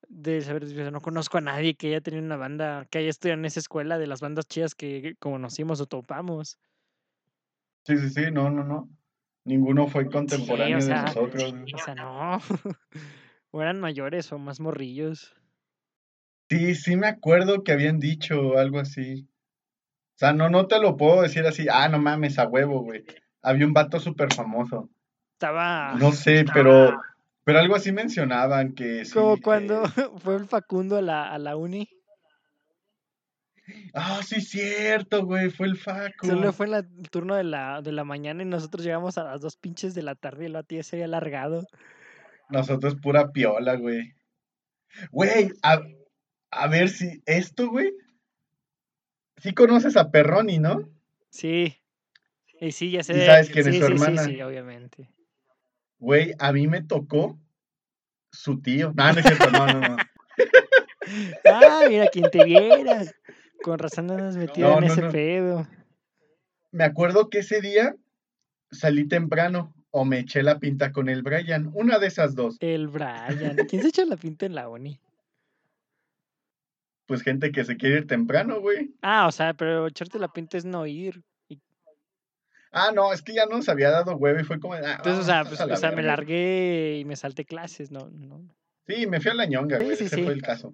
de 0.09 0.41
saber, 0.41 0.65
o 0.65 0.67
sea, 0.67 0.91
no 0.91 1.00
conozco 1.00 1.38
a 1.38 1.41
nadie 1.41 1.75
que 1.75 1.88
haya 1.88 2.01
tenido 2.01 2.23
una 2.23 2.35
banda, 2.35 2.85
que 2.91 2.97
haya 3.00 3.09
estudiado 3.09 3.39
en 3.39 3.45
esa 3.45 3.62
escuela 3.62 3.97
de 3.97 4.05
las 4.07 4.19
bandas 4.19 4.45
chidas 4.47 4.75
que 4.75 5.15
conocimos 5.19 5.79
o 5.79 5.85
topamos. 5.85 6.59
Sí, 7.85 7.97
sí, 7.97 8.09
sí, 8.09 8.21
no, 8.31 8.50
no, 8.50 8.63
no. 8.65 8.89
Ninguno 9.45 9.88
fue 9.88 10.09
contemporáneo 10.09 10.79
sea, 10.81 10.95
de 10.95 11.01
nosotros. 11.03 11.53
O 11.73 11.77
sea, 11.77 11.95
no. 11.95 12.39
O 13.55 13.62
eran 13.62 13.79
mayores 13.79 14.31
o 14.31 14.39
más 14.39 14.59
morrillos. 14.59 15.35
Sí, 16.50 16.73
sí 16.73 16.95
me 16.95 17.05
acuerdo 17.05 17.63
que 17.63 17.71
habían 17.71 18.00
dicho 18.00 18.57
algo 18.57 18.79
así. 18.79 19.27
O 20.13 20.17
sea, 20.17 20.32
no, 20.34 20.50
no 20.50 20.67
te 20.67 20.79
lo 20.79 20.96
puedo 20.96 21.22
decir 21.24 21.46
así, 21.46 21.67
ah, 21.72 21.89
no 21.89 21.98
mames, 22.00 22.38
a 22.38 22.48
huevo, 22.48 22.82
güey. 22.82 23.03
Había 23.41 23.65
un 23.65 23.74
vato 23.74 24.00
súper 24.00 24.34
famoso. 24.34 24.89
Estaba 25.34 25.96
No 25.96 26.12
sé, 26.12 26.46
pero, 26.53 27.01
pero 27.43 27.60
algo 27.60 27.75
así 27.75 27.91
mencionaban 27.91 28.74
que 28.74 29.05
sí. 29.05 29.13
como 29.13 29.41
cuando 29.41 29.84
fue 30.20 30.36
el 30.36 30.48
Facundo 30.48 30.98
a 30.98 31.01
la, 31.01 31.32
a 31.32 31.38
la 31.39 31.58
uni. 31.58 31.89
Ah, 33.93 34.22
sí, 34.24 34.41
cierto, 34.41 35.25
güey, 35.25 35.50
fue 35.50 35.67
el 35.67 35.77
Facu. 35.77 36.27
Solo 36.27 36.53
fue 36.53 36.65
en 36.67 36.72
la- 36.72 36.77
el 36.79 37.10
turno 37.10 37.36
de 37.36 37.43
la, 37.43 37.82
de 37.82 37.91
la 37.91 38.03
mañana 38.03 38.43
y 38.43 38.46
nosotros 38.46 38.84
llegamos 38.86 39.17
a 39.17 39.24
las 39.24 39.41
dos 39.41 39.55
pinches 39.58 39.96
de 39.96 40.03
la 40.03 40.15
tarde 40.15 40.43
y 40.43 40.46
el 40.48 40.65
ya 40.67 40.84
se 40.84 40.98
había 40.98 41.05
alargado. 41.05 41.65
Nosotros 42.50 42.96
pura 42.96 43.32
piola, 43.32 43.75
güey. 43.75 44.13
Güey, 45.12 45.51
a, 45.63 45.82
a 46.51 46.67
ver 46.67 46.89
si 46.89 47.24
esto, 47.25 47.70
güey. 47.70 47.93
Sí 49.43 49.53
conoces 49.53 49.97
a 49.97 50.09
Perroni, 50.09 50.57
¿no? 50.57 50.89
Sí. 51.29 51.75
Y 52.62 52.71
sí, 52.71 52.91
ya 52.91 53.03
sé. 53.03 53.17
¿Y 53.17 53.25
sabes 53.25 53.50
quién 53.50 53.67
es 53.67 53.75
su 53.75 53.81
sí, 53.88 53.91
hermana? 53.91 54.23
Sí, 54.23 54.41
obviamente. 54.41 55.09
Güey, 56.00 56.33
a 56.39 56.53
mí 56.53 56.65
me 56.65 56.81
tocó 56.81 57.38
su 58.31 58.62
tío. 58.62 58.93
No, 58.95 59.12
no 59.12 59.19
es 59.19 59.25
cierto, 59.25 59.51
no, 59.51 59.67
no, 59.67 59.79
no. 59.81 59.97
Ah, 61.45 61.81
mira, 61.89 62.07
quien 62.07 62.31
te 62.31 62.45
viera. 62.45 63.03
Con 63.62 63.79
razón 63.79 64.07
no 64.07 64.17
nos 64.17 64.38
metido 64.38 64.69
No, 64.69 64.77
en 64.77 64.83
ese 64.85 65.01
no. 65.01 65.12
pedo. 65.12 65.67
Me 66.71 66.85
acuerdo 66.85 67.29
que 67.29 67.39
ese 67.39 67.59
día 67.59 67.97
salí 68.71 69.09
temprano 69.09 69.75
o 69.91 70.05
me 70.05 70.19
eché 70.19 70.41
la 70.41 70.59
pinta 70.59 70.93
con 70.93 71.09
el 71.09 71.21
Brian. 71.21 71.69
Una 71.73 72.00
de 72.00 72.07
esas 72.07 72.33
dos. 72.33 72.55
El 72.62 72.88
Brian. 72.88 73.57
¿Quién 73.69 73.81
se 73.81 73.89
echa 73.89 74.05
la 74.05 74.15
pinta 74.15 74.45
en 74.45 74.55
la 74.55 74.69
uni? 74.69 75.01
Pues 77.05 77.22
gente 77.22 77.51
que 77.51 77.65
se 77.65 77.75
quiere 77.77 77.98
ir 77.98 78.07
temprano, 78.07 78.60
güey. 78.62 78.93
Ah, 79.01 79.27
o 79.27 79.31
sea, 79.31 79.53
pero 79.53 79.88
echarte 79.88 80.19
la 80.19 80.31
pinta 80.31 80.57
es 80.57 80.65
no 80.65 80.86
ir. 80.86 81.22
Y- 81.50 81.60
Ah, 82.72 82.91
no, 82.95 83.12
es 83.13 83.22
que 83.22 83.33
ya 83.33 83.45
nos 83.45 83.67
había 83.69 83.89
dado 83.91 84.15
huevo 84.15 84.39
y 84.39 84.43
fue 84.43 84.60
como. 84.60 84.74
Ah, 84.74 84.95
Entonces, 84.98 85.19
o 85.19 85.24
sea, 85.24 85.43
pues, 85.45 85.60
a 85.60 85.65
la 85.65 85.74
o 85.75 85.77
sea, 85.77 85.91
me 85.91 86.01
largué 86.03 86.98
y 87.00 87.05
me 87.05 87.15
salté 87.15 87.45
clases, 87.45 87.91
¿no? 87.91 88.10
no. 88.10 88.48
Sí, 88.88 89.05
me 89.07 89.19
fui 89.22 89.31
a 89.31 89.36
la 89.36 89.45
ñonga, 89.45 89.79
Sí, 89.79 89.86
güey. 89.86 89.98
sí, 89.98 90.05
ese 90.05 90.15
sí. 90.17 90.24
fue 90.24 90.33
el 90.33 90.41
caso. 90.41 90.74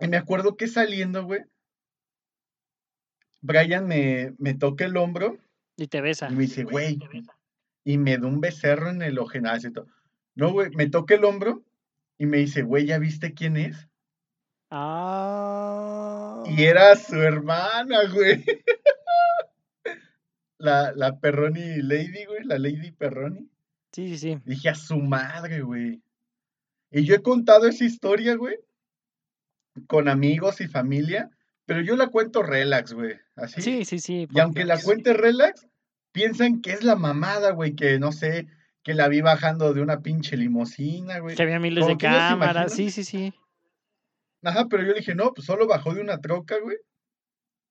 Y 0.00 0.08
me 0.08 0.16
acuerdo 0.16 0.56
que 0.56 0.66
saliendo, 0.66 1.24
güey, 1.24 1.42
Brian 3.40 3.86
me, 3.86 4.34
me 4.38 4.54
toca 4.54 4.84
el 4.84 4.96
hombro 4.96 5.38
Y 5.76 5.88
te 5.88 6.00
besa. 6.00 6.28
y 6.30 6.34
me 6.34 6.42
dice, 6.42 6.64
güey, 6.64 6.98
y 7.84 7.98
me 7.98 8.16
da 8.18 8.26
un 8.26 8.40
becerro 8.40 8.90
en 8.90 9.02
el 9.02 9.16
todo. 9.16 9.86
No, 10.34 10.52
güey, 10.52 10.70
me 10.70 10.88
toca 10.88 11.14
el 11.14 11.24
hombro 11.24 11.62
y 12.18 12.26
me 12.26 12.38
dice, 12.38 12.62
güey, 12.62 12.86
¿ya 12.86 12.98
viste 12.98 13.34
quién 13.34 13.56
es? 13.56 13.88
Ah. 14.74 16.42
Y 16.46 16.62
era 16.62 16.96
su 16.96 17.16
hermana, 17.16 17.98
güey. 18.12 18.42
La, 20.56 20.92
la 20.94 21.18
Perroni 21.18 21.82
Lady, 21.82 22.24
güey, 22.24 22.44
la 22.44 22.56
Lady 22.56 22.92
Perroni. 22.92 23.50
Sí, 23.90 24.10
sí, 24.10 24.18
sí. 24.18 24.38
Dije 24.44 24.68
a 24.68 24.76
su 24.76 24.96
madre, 24.96 25.60
güey. 25.62 26.00
Y 26.92 27.04
yo 27.04 27.16
he 27.16 27.22
contado 27.22 27.66
esa 27.66 27.84
historia, 27.84 28.36
güey, 28.36 28.54
con 29.88 30.08
amigos 30.08 30.60
y 30.60 30.68
familia, 30.68 31.30
pero 31.66 31.80
yo 31.80 31.96
la 31.96 32.06
cuento 32.06 32.44
relax, 32.44 32.92
güey. 32.92 33.16
Así. 33.34 33.60
Sí, 33.60 33.84
sí, 33.84 33.98
sí. 33.98 34.28
Y 34.30 34.38
aunque 34.38 34.64
la 34.64 34.80
cuente 34.80 35.14
relax, 35.14 35.66
piensan 36.12 36.62
que 36.62 36.70
es 36.70 36.84
la 36.84 36.94
mamada, 36.94 37.50
güey, 37.50 37.74
que 37.74 37.98
no 37.98 38.12
sé, 38.12 38.46
que 38.84 38.94
la 38.94 39.08
vi 39.08 39.20
bajando 39.20 39.74
de 39.74 39.82
una 39.82 40.00
pinche 40.00 40.36
limusina, 40.36 41.18
güey. 41.18 41.34
Que 41.34 41.42
había 41.42 41.58
miles 41.58 41.88
de 41.88 41.98
cámaras. 41.98 42.72
Sí, 42.72 42.92
sí, 42.92 43.02
sí. 43.02 43.34
Ajá, 44.42 44.66
pero 44.68 44.82
yo 44.82 44.90
le 44.90 44.98
dije, 44.98 45.14
no, 45.14 45.32
pues 45.32 45.46
solo 45.46 45.66
bajó 45.66 45.94
de 45.94 46.00
una 46.00 46.20
troca, 46.20 46.58
güey. 46.58 46.76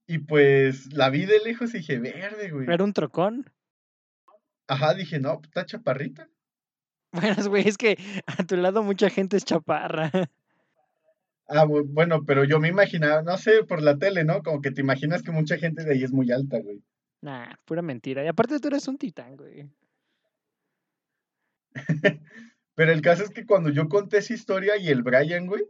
Y 0.08 0.20
pues 0.20 0.92
la 0.94 1.10
vi 1.10 1.26
de 1.26 1.40
lejos 1.40 1.74
y 1.74 1.80
dije, 1.80 2.00
verde, 2.00 2.50
güey. 2.52 2.68
Era 2.70 2.84
un 2.84 2.94
trocón. 2.94 3.50
Ajá, 4.68 4.94
dije, 4.94 5.20
no, 5.20 5.36
pues 5.40 5.48
está 5.50 5.66
chaparrita. 5.66 6.28
Bueno, 7.14 7.36
güey, 7.50 7.68
es 7.68 7.78
que 7.78 7.98
a 8.26 8.42
tu 8.46 8.56
lado 8.56 8.84
mucha 8.84 9.10
gente 9.10 9.36
es 9.38 9.44
chaparra. 9.46 10.10
Ah, 11.54 11.66
bu- 11.66 11.86
bueno, 11.86 12.24
pero 12.26 12.46
yo 12.46 12.62
me 12.62 12.70
imaginaba, 12.70 13.22
no 13.24 13.38
sé, 13.38 13.66
por 13.66 13.82
la 13.82 13.98
tele, 13.98 14.24
¿no? 14.24 14.42
Como 14.42 14.62
que 14.62 14.72
te 14.72 14.80
imaginas 14.80 15.22
que 15.22 15.32
mucha 15.32 15.58
gente 15.58 15.84
de 15.84 15.92
ahí 15.92 16.04
es 16.06 16.14
muy 16.14 16.32
alta, 16.32 16.58
güey. 16.62 16.82
Nah, 17.20 17.56
pura 17.66 17.82
mentira. 17.82 18.24
Y 18.24 18.28
aparte 18.28 18.58
tú 18.62 18.70
eres 18.70 18.88
un 18.88 18.98
titán, 18.98 19.36
güey. 19.36 19.70
Pero 22.76 22.92
el 22.94 23.02
caso 23.02 23.24
es 23.26 23.32
que 23.32 23.46
cuando 23.46 23.70
yo 23.70 23.90
conté 23.90 24.20
esa 24.20 24.34
historia 24.34 24.78
y 24.78 24.88
el 24.88 25.04
Brian, 25.04 25.46
güey, 25.48 25.64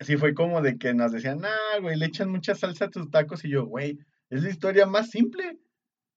sí 0.00 0.16
fue 0.16 0.34
como 0.34 0.60
de 0.62 0.78
que 0.78 0.94
nos 0.94 1.12
decían, 1.12 1.44
ah, 1.44 1.78
güey, 1.80 1.96
le 1.96 2.06
echan 2.06 2.30
mucha 2.30 2.54
salsa 2.54 2.86
a 2.86 2.90
tus 2.90 3.10
tacos. 3.10 3.44
Y 3.44 3.50
yo, 3.50 3.66
güey, 3.66 3.98
es 4.30 4.42
la 4.42 4.50
historia 4.50 4.86
más 4.86 5.10
simple. 5.10 5.58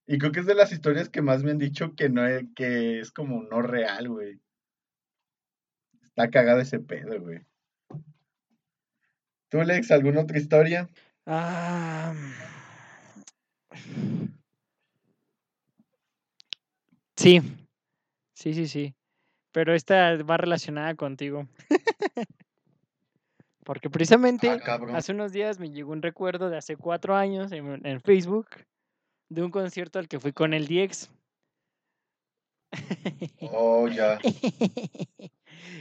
Y 0.07 0.17
creo 0.17 0.31
que 0.31 0.39
es 0.39 0.45
de 0.45 0.55
las 0.55 0.71
historias 0.71 1.09
que 1.09 1.21
más 1.21 1.43
me 1.43 1.51
han 1.51 1.57
dicho 1.57 1.93
que 1.95 2.09
no 2.09 2.25
es, 2.25 2.45
que 2.55 2.99
es 2.99 3.11
como 3.11 3.43
no 3.43 3.61
real, 3.61 4.09
güey. 4.09 4.39
Está 6.03 6.29
cagado 6.29 6.61
ese 6.61 6.79
pedo, 6.79 7.19
güey. 7.21 7.41
¿Tú, 9.49 9.61
Lex, 9.61 9.91
alguna 9.91 10.21
otra 10.21 10.37
historia? 10.37 10.89
Ah. 11.25 12.13
Sí, 17.15 17.41
sí, 18.33 18.53
sí, 18.53 18.67
sí. 18.67 18.95
Pero 19.51 19.73
esta 19.73 20.15
va 20.23 20.37
relacionada 20.37 20.95
contigo. 20.95 21.47
Porque 23.67 23.89
precisamente 23.89 24.49
Ah, 24.49 24.77
hace 24.95 25.11
unos 25.11 25.33
días 25.33 25.59
me 25.59 25.69
llegó 25.69 25.91
un 25.91 26.01
recuerdo 26.01 26.49
de 26.49 26.55
hace 26.55 26.77
cuatro 26.77 27.17
años 27.17 27.51
en, 27.51 27.85
en 27.85 27.99
Facebook 27.99 28.47
de 29.27 29.43
un 29.43 29.51
concierto 29.51 29.99
al 29.99 30.07
que 30.07 30.21
fui 30.21 30.31
con 30.31 30.53
el 30.53 30.67
Diex. 30.67 31.11
Oh, 33.41 33.89
ya. 33.89 34.19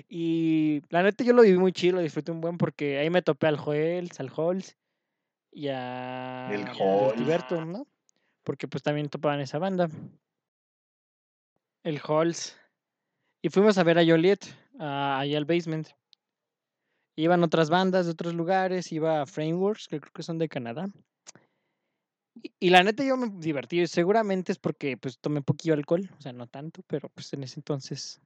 y 0.08 0.82
la 0.88 1.04
neta 1.04 1.22
yo 1.22 1.32
lo 1.32 1.42
viví 1.42 1.58
muy 1.58 1.70
chido, 1.72 1.94
lo 1.94 2.02
disfruté 2.02 2.32
un 2.32 2.40
buen 2.40 2.58
porque 2.58 2.98
ahí 2.98 3.08
me 3.08 3.22
topé 3.22 3.46
al 3.46 3.56
Joel, 3.56 4.10
al 4.18 4.32
Holz 4.34 4.76
y 5.52 5.68
a 5.68 6.48
El. 6.52 6.68
Gilberto, 6.68 7.64
¿no? 7.64 7.86
Porque 8.42 8.66
pues 8.66 8.82
también 8.82 9.08
topaban 9.08 9.38
esa 9.38 9.60
banda. 9.60 9.88
El 11.84 12.00
Holz. 12.04 12.58
Y 13.42 13.48
fuimos 13.50 13.78
a 13.78 13.84
ver 13.84 14.00
a 14.00 14.04
Joliet, 14.04 14.44
a- 14.80 15.20
ahí 15.20 15.36
al 15.36 15.44
basement. 15.44 15.88
Iban 17.16 17.42
otras 17.42 17.70
bandas 17.70 18.06
de 18.06 18.12
otros 18.12 18.35
lugares, 18.35 18.92
iba 18.92 19.23
a 19.23 19.26
Frameworks, 19.26 19.88
que 19.88 20.00
creo 20.00 20.12
que 20.12 20.23
son 20.23 20.38
de 20.38 20.49
Canadá. 20.49 20.87
Y, 22.42 22.52
y 22.61 22.70
la 22.70 22.82
neta 22.82 23.02
yo 23.02 23.16
me 23.16 23.30
divertí, 23.30 23.80
y 23.80 23.87
seguramente 23.87 24.52
es 24.52 24.58
porque 24.58 24.99
pues 24.99 25.18
tomé 25.18 25.40
poquillo 25.40 25.75
alcohol, 25.75 26.08
o 26.18 26.20
sea, 26.20 26.35
no 26.35 26.46
tanto, 26.46 26.82
pero 26.87 27.08
pues 27.08 27.32
en 27.32 27.42
ese 27.42 27.58
entonces 27.61 28.20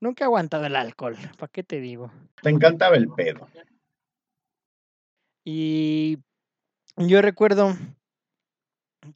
nunca 0.00 0.24
he 0.24 0.26
aguantado 0.26 0.64
el 0.64 0.76
alcohol, 0.76 1.16
¿para 1.38 1.50
qué 1.50 1.62
te 1.62 1.80
digo? 1.80 2.10
Te 2.42 2.50
encantaba 2.50 2.96
el 2.96 3.08
pedo. 3.10 3.46
Y 5.44 6.18
yo 6.96 7.20
recuerdo 7.20 7.76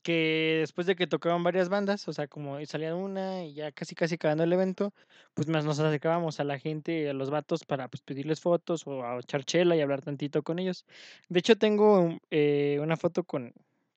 que 0.03 0.59
después 0.61 0.87
de 0.87 0.97
que 0.97 1.07
tocaban 1.07 1.43
varias 1.43 1.69
bandas, 1.69 2.07
o 2.09 2.13
sea, 2.13 2.29
como 2.29 2.65
salía 2.67 2.95
una 2.95 3.45
y 3.45 3.55
ya 3.55 3.73
casi 3.73 3.95
casi 3.95 4.17
acabando 4.17 4.45
el 4.45 4.53
evento, 4.53 4.93
pues 5.35 5.49
más 5.49 5.65
nos 5.65 5.79
acercábamos 5.79 6.41
a 6.41 6.45
la 6.45 6.59
gente, 6.59 7.09
a 7.09 7.13
los 7.13 7.31
vatos 7.31 7.65
para 7.65 7.89
pues, 7.89 8.03
pedirles 8.03 8.41
fotos 8.41 8.87
o 8.87 9.05
a 9.05 9.19
echar 9.19 9.45
chela 9.45 9.77
y 9.77 9.81
hablar 9.81 10.03
tantito 10.03 10.43
con 10.43 10.59
ellos. 10.59 10.85
De 11.29 11.41
hecho, 11.41 11.57
tengo 11.57 12.19
eh, 12.31 12.79
una 12.83 12.97
foto 12.97 13.25
con, 13.25 13.53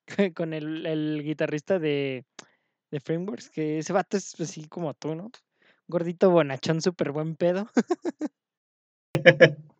con 0.34 0.54
el, 0.54 0.86
el 0.86 1.22
guitarrista 1.22 1.78
de, 1.78 2.24
de 2.90 3.00
Frameworks, 3.00 3.50
que 3.50 3.78
ese 3.78 3.92
vato 3.92 4.16
es 4.16 4.38
así 4.40 4.68
como 4.68 4.94
tú, 4.94 5.14
¿no? 5.14 5.30
Gordito 5.88 6.30
bonachón, 6.30 6.80
súper 6.80 7.12
buen 7.12 7.36
pedo. 7.36 7.68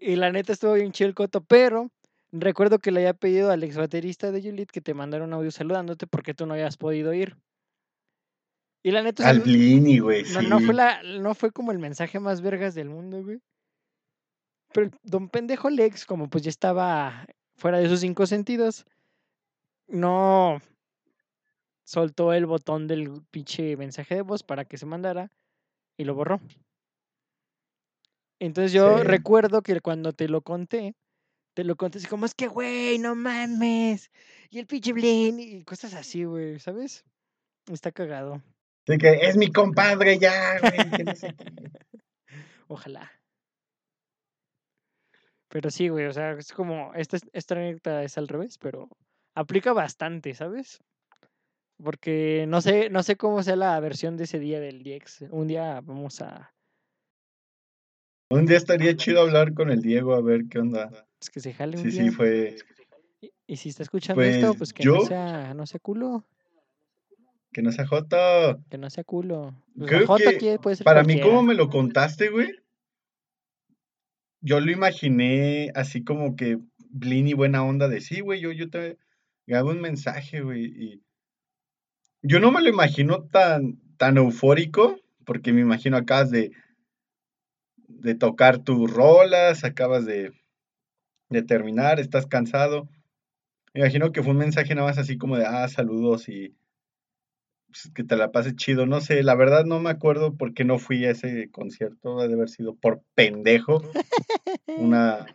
y 0.00 0.16
la 0.16 0.32
neta 0.32 0.52
estuvo 0.52 0.74
bien 0.74 0.92
chido 0.92 1.08
el 1.08 1.14
coto, 1.14 1.42
pero 1.42 1.90
recuerdo 2.32 2.78
que 2.78 2.90
le 2.90 3.00
había 3.00 3.14
pedido 3.14 3.50
al 3.50 3.62
ex 3.62 3.76
baterista 3.76 4.30
de 4.32 4.42
Juliet 4.42 4.70
que 4.70 4.80
te 4.80 4.94
mandara 4.94 5.24
un 5.24 5.32
audio 5.32 5.50
saludándote 5.50 6.06
porque 6.06 6.34
tú 6.34 6.46
no 6.46 6.54
habías 6.54 6.76
podido 6.76 7.12
ir. 7.14 7.36
Y 8.82 8.90
la 8.90 9.02
neta, 9.02 9.28
Al 9.28 9.40
Blini, 9.40 9.98
güey, 9.98 10.22
no, 10.22 10.40
sí. 10.40 10.46
no 10.48 10.60
fue 10.60 10.74
la, 10.74 11.02
no 11.02 11.34
fue 11.34 11.50
como 11.50 11.72
el 11.72 11.78
mensaje 11.78 12.20
más 12.20 12.40
vergas 12.40 12.74
del 12.74 12.88
mundo, 12.88 13.22
güey. 13.22 13.40
Pero 14.72 14.90
don 15.02 15.28
pendejo 15.28 15.70
Lex, 15.70 16.06
como 16.06 16.28
pues 16.28 16.44
ya 16.44 16.50
estaba 16.50 17.26
fuera 17.56 17.78
de 17.78 17.88
sus 17.88 18.00
cinco 18.00 18.26
sentidos, 18.26 18.84
no 19.88 20.60
soltó 21.84 22.32
el 22.34 22.46
botón 22.46 22.86
del 22.86 23.22
pinche 23.30 23.76
mensaje 23.76 24.14
de 24.16 24.22
voz 24.22 24.42
para 24.42 24.64
que 24.64 24.76
se 24.76 24.86
mandara 24.86 25.32
y 25.96 26.04
lo 26.04 26.14
borró. 26.14 26.40
Entonces 28.38 28.72
yo 28.72 28.98
Sí. 28.98 29.04
recuerdo 29.04 29.62
que 29.62 29.80
cuando 29.80 30.12
te 30.12 30.28
lo 30.28 30.42
conté, 30.42 30.94
te 31.58 31.64
lo 31.64 31.74
contas 31.74 32.06
como 32.06 32.24
es 32.24 32.36
que, 32.36 32.46
güey, 32.46 33.00
no 33.00 33.16
mames. 33.16 34.12
Y 34.48 34.60
el 34.60 34.68
pinche 34.68 34.92
Blin 34.92 35.40
y 35.40 35.64
cosas 35.64 35.92
así, 35.92 36.22
güey, 36.22 36.60
¿sabes? 36.60 37.04
Está 37.66 37.90
cagado. 37.90 38.40
De 38.86 38.96
que 38.96 39.26
es 39.26 39.36
mi 39.36 39.50
compadre 39.50 40.20
ya, 40.20 40.60
güey. 40.60 41.04
no 41.04 41.16
sé. 41.16 41.34
Ojalá. 42.68 43.10
Pero 45.48 45.72
sí, 45.72 45.88
güey, 45.88 46.06
o 46.06 46.12
sea, 46.12 46.30
es 46.34 46.52
como, 46.52 46.94
esta, 46.94 47.18
esta 47.32 47.56
anécdota 47.56 48.04
es 48.04 48.16
al 48.18 48.28
revés, 48.28 48.56
pero 48.56 48.88
aplica 49.34 49.72
bastante, 49.72 50.34
¿sabes? 50.34 50.78
Porque 51.82 52.44
no 52.46 52.60
sé, 52.60 52.88
no 52.88 53.02
sé 53.02 53.16
cómo 53.16 53.42
sea 53.42 53.56
la 53.56 53.80
versión 53.80 54.16
de 54.16 54.24
ese 54.24 54.38
día 54.38 54.60
del 54.60 54.84
DX. 54.84 55.22
Un 55.30 55.48
día 55.48 55.80
vamos 55.80 56.20
a, 56.20 56.52
Un 58.30 58.46
día 58.46 58.58
estaría 58.58 58.94
chido 58.94 59.22
hablar 59.22 59.54
con 59.54 59.70
el 59.70 59.82
Diego 59.82 60.14
a 60.14 60.20
ver 60.20 60.42
qué 60.48 60.60
onda. 60.60 61.07
Pues, 61.18 61.30
que 61.30 61.40
se 61.40 61.52
jale 61.52 61.76
un 61.76 61.84
Sí, 61.84 61.90
día. 61.90 62.04
sí, 62.04 62.10
fue. 62.10 62.56
Y, 63.20 63.32
y 63.46 63.56
si 63.56 63.68
está 63.68 63.82
escuchando 63.82 64.22
esto, 64.22 64.46
Pues 64.46 64.58
pues 64.58 64.72
que 64.72 64.84
no 64.84 65.00
sea, 65.00 65.54
no 65.54 65.66
sea 65.66 65.80
culo, 65.80 66.24
Que 67.52 67.62
no 67.62 67.72
sea 67.72 67.86
Joto. 67.86 68.60
que 68.70 68.78
no 68.78 68.88
sea 68.90 69.04
culo. 69.04 69.54
Pues 69.76 69.88
Creo 69.88 70.00
la 70.00 70.06
Jota 70.06 70.30
que 70.30 70.36
aquí 70.36 70.58
puede 70.62 70.76
ser 70.76 70.84
Para 70.84 71.02
mí, 71.02 71.20
como 71.20 71.42
me 71.42 71.54
lo 71.54 71.68
contaste, 71.68 72.28
güey, 72.28 72.50
yo 74.40 74.60
lo 74.60 74.70
imaginé 74.70 75.70
así 75.74 76.04
como 76.04 76.36
que 76.36 76.58
Blini 76.90 77.34
buena 77.34 77.64
onda 77.64 77.88
de 77.88 78.00
sí, 78.00 78.20
güey, 78.20 78.40
yo, 78.40 78.52
yo 78.52 78.70
te 78.70 78.96
hago 79.52 79.70
un 79.70 79.80
mensaje, 79.80 80.40
güey. 80.40 80.64
Y 80.66 81.02
yo 82.22 82.40
no 82.40 82.50
me 82.50 82.62
lo 82.62 82.68
imagino 82.68 83.24
tan, 83.24 83.80
tan 83.96 84.16
eufórico, 84.16 84.96
porque 85.24 85.52
me 85.52 85.60
imagino 85.60 85.96
acabas 85.96 86.30
de, 86.30 86.52
de 87.88 88.14
tocar 88.14 88.58
tus 88.58 88.90
rolas, 88.90 89.64
acabas 89.64 90.06
de, 90.06 90.32
de 91.28 91.42
terminar, 91.42 92.00
estás 92.00 92.26
cansado. 92.26 92.88
Me 93.74 93.80
imagino 93.80 94.12
que 94.12 94.22
fue 94.22 94.32
un 94.32 94.38
mensaje 94.38 94.74
nada 94.74 94.88
más 94.88 94.98
así 94.98 95.18
como 95.18 95.36
de, 95.36 95.46
ah, 95.46 95.68
saludos 95.68 96.28
y 96.28 96.54
pues, 97.66 97.90
que 97.94 98.04
te 98.04 98.16
la 98.16 98.32
pases 98.32 98.56
chido. 98.56 98.86
No 98.86 99.00
sé, 99.00 99.22
la 99.22 99.34
verdad 99.34 99.64
no 99.64 99.80
me 99.80 99.90
acuerdo 99.90 100.36
por 100.36 100.54
qué 100.54 100.64
no 100.64 100.78
fui 100.78 101.04
a 101.04 101.10
ese 101.10 101.50
concierto, 101.50 102.20
ha 102.20 102.28
de 102.28 102.34
haber 102.34 102.48
sido 102.48 102.74
por 102.74 103.02
pendejo. 103.14 103.82
Una... 104.78 105.26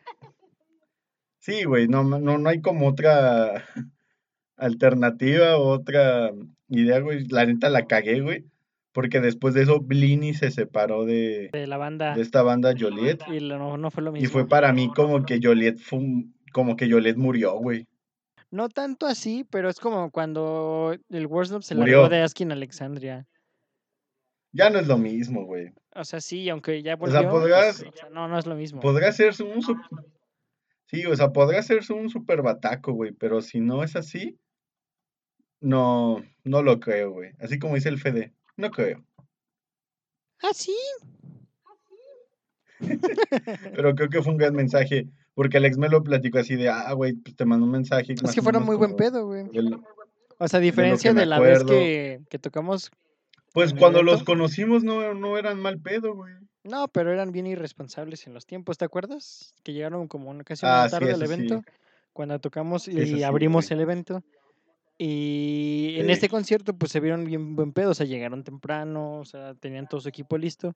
Sí, 1.39 1.65
güey, 1.65 1.87
no, 1.87 2.03
no, 2.03 2.37
no 2.37 2.49
hay 2.49 2.61
como 2.61 2.87
otra 2.87 3.65
alternativa 4.55 5.57
otra 5.57 6.31
idea, 6.69 6.99
güey. 6.99 7.27
La 7.27 7.45
neta 7.45 7.69
la 7.69 7.85
cagué, 7.85 8.21
güey. 8.21 8.45
Porque 8.93 9.19
después 9.19 9.53
de 9.55 9.63
eso, 9.63 9.79
Blini 9.81 10.33
se 10.33 10.51
separó 10.51 11.03
de, 11.05 11.49
de 11.51 11.67
la 11.67 11.77
banda 11.77 12.15
de 12.15 12.21
esta 12.21 12.43
banda 12.43 12.73
Joliet. 12.79 13.21
y 13.27 13.39
lo- 13.39 13.57
no, 13.57 13.75
no 13.77 13.89
fue 13.91 14.03
lo 14.03 14.11
mismo. 14.11 14.25
Y 14.25 14.29
fue 14.31 14.47
para 14.47 14.71
mí 14.71 14.87
como 14.93 15.25
que 15.25 15.39
Joliet 15.41 15.79
fue 15.79 15.99
un- 15.99 16.35
como 16.53 16.75
que 16.75 16.89
Joliet 16.89 17.17
murió, 17.17 17.53
güey. 17.55 17.87
No 18.51 18.69
tanto 18.69 19.07
así, 19.07 19.45
pero 19.49 19.67
es 19.67 19.79
como 19.79 20.11
cuando 20.11 20.95
el 21.09 21.25
Warsnop 21.25 21.63
se 21.63 21.73
Murió. 21.73 22.01
largó 22.01 22.09
de 22.15 22.21
Askin 22.21 22.51
Alexandria. 22.51 23.25
Ya 24.51 24.69
no 24.69 24.77
es 24.77 24.85
lo 24.85 24.99
mismo, 24.99 25.43
güey. 25.45 25.73
O 25.95 26.03
sea, 26.05 26.21
sí, 26.21 26.47
aunque 26.49 26.83
ya 26.83 26.93
O 26.93 26.97
volvió. 26.97 27.29
pues, 27.31 27.81
o 27.81 27.91
sea, 27.91 28.09
no, 28.11 28.27
no 28.27 28.37
es 28.37 28.45
lo 28.45 28.53
mismo. 28.55 28.79
Podrá 28.79 29.07
hacerse 29.09 29.41
un 29.41 29.63
sup- 29.63 30.05
Sí, 30.85 31.03
o 31.07 31.15
sea, 31.15 31.29
podrá 31.33 31.57
hacerse 31.57 31.91
un 31.93 32.07
super 32.11 32.43
bataco, 32.43 32.93
güey, 32.93 33.11
pero 33.13 33.41
si 33.41 33.59
no 33.59 33.83
es 33.83 33.95
así, 33.95 34.37
no, 35.59 36.23
no 36.43 36.61
lo 36.61 36.79
creo, 36.79 37.11
güey. 37.11 37.31
Así 37.39 37.57
como 37.57 37.73
dice 37.73 37.89
el 37.89 37.99
Fede, 37.99 38.33
no 38.57 38.71
creo. 38.71 39.03
Ah, 40.41 40.51
sí. 40.53 40.75
Pero 43.75 43.95
creo 43.95 44.09
que 44.09 44.21
fue 44.21 44.33
un 44.33 44.37
gran 44.37 44.53
mensaje, 44.55 45.07
porque 45.33 45.57
Alex 45.57 45.77
me 45.77 45.89
lo 45.89 46.03
platicó 46.03 46.39
así 46.39 46.55
de, 46.55 46.69
ah, 46.69 46.91
güey, 46.93 47.13
pues 47.13 47.35
te 47.35 47.45
mandó 47.45 47.65
un 47.65 47.71
mensaje. 47.71 48.13
Es 48.13 48.33
que 48.33 48.41
fueron 48.41 48.63
muy 48.63 48.75
buen 48.75 48.95
pedo, 48.95 49.25
güey. 49.25 49.45
O 50.39 50.47
sea, 50.47 50.57
a 50.57 50.61
diferencia 50.61 51.13
de 51.13 51.25
la 51.25 51.39
vez 51.39 51.63
que, 51.63 52.21
que 52.29 52.39
tocamos. 52.39 52.91
Pues 53.53 53.69
¿En 53.71 53.77
el 53.77 53.79
cuando 53.79 54.03
los 54.03 54.23
conocimos 54.23 54.83
no, 54.83 55.13
no 55.13 55.37
eran 55.37 55.59
mal 55.61 55.79
pedo, 55.79 56.15
güey. 56.15 56.33
No, 56.63 56.87
pero 56.87 57.11
eran 57.11 57.31
bien 57.31 57.45
irresponsables 57.45 58.25
en 58.25 58.33
los 58.33 58.45
tiempos, 58.45 58.77
¿te 58.77 58.85
acuerdas? 58.85 59.53
Que 59.63 59.73
llegaron 59.73 60.07
como 60.07 60.29
una, 60.29 60.43
casi 60.43 60.65
una 60.65 60.83
Ah, 60.83 60.89
sí, 60.89 60.91
tarde 60.91 61.11
al 61.11 61.19
sí. 61.19 61.25
evento, 61.25 61.61
cuando 62.13 62.39
tocamos 62.39 62.87
y 62.87 62.99
Eso 62.99 63.27
abrimos 63.27 63.69
el 63.71 63.81
evento. 63.81 64.23
Y 65.05 65.95
en 65.99 66.05
Sí. 66.05 66.11
este 66.13 66.29
concierto, 66.29 66.73
pues 66.77 66.93
se 66.93 67.01
vieron 67.01 67.25
bien 67.25 67.57
buen 67.57 67.73
pedo, 67.73 67.91
o 67.91 67.93
sea, 67.93 68.05
llegaron 68.05 68.45
temprano, 68.45 69.19
o 69.19 69.25
sea, 69.25 69.53
tenían 69.53 69.89
todo 69.89 69.99
su 69.99 70.07
equipo 70.07 70.37
listo. 70.37 70.75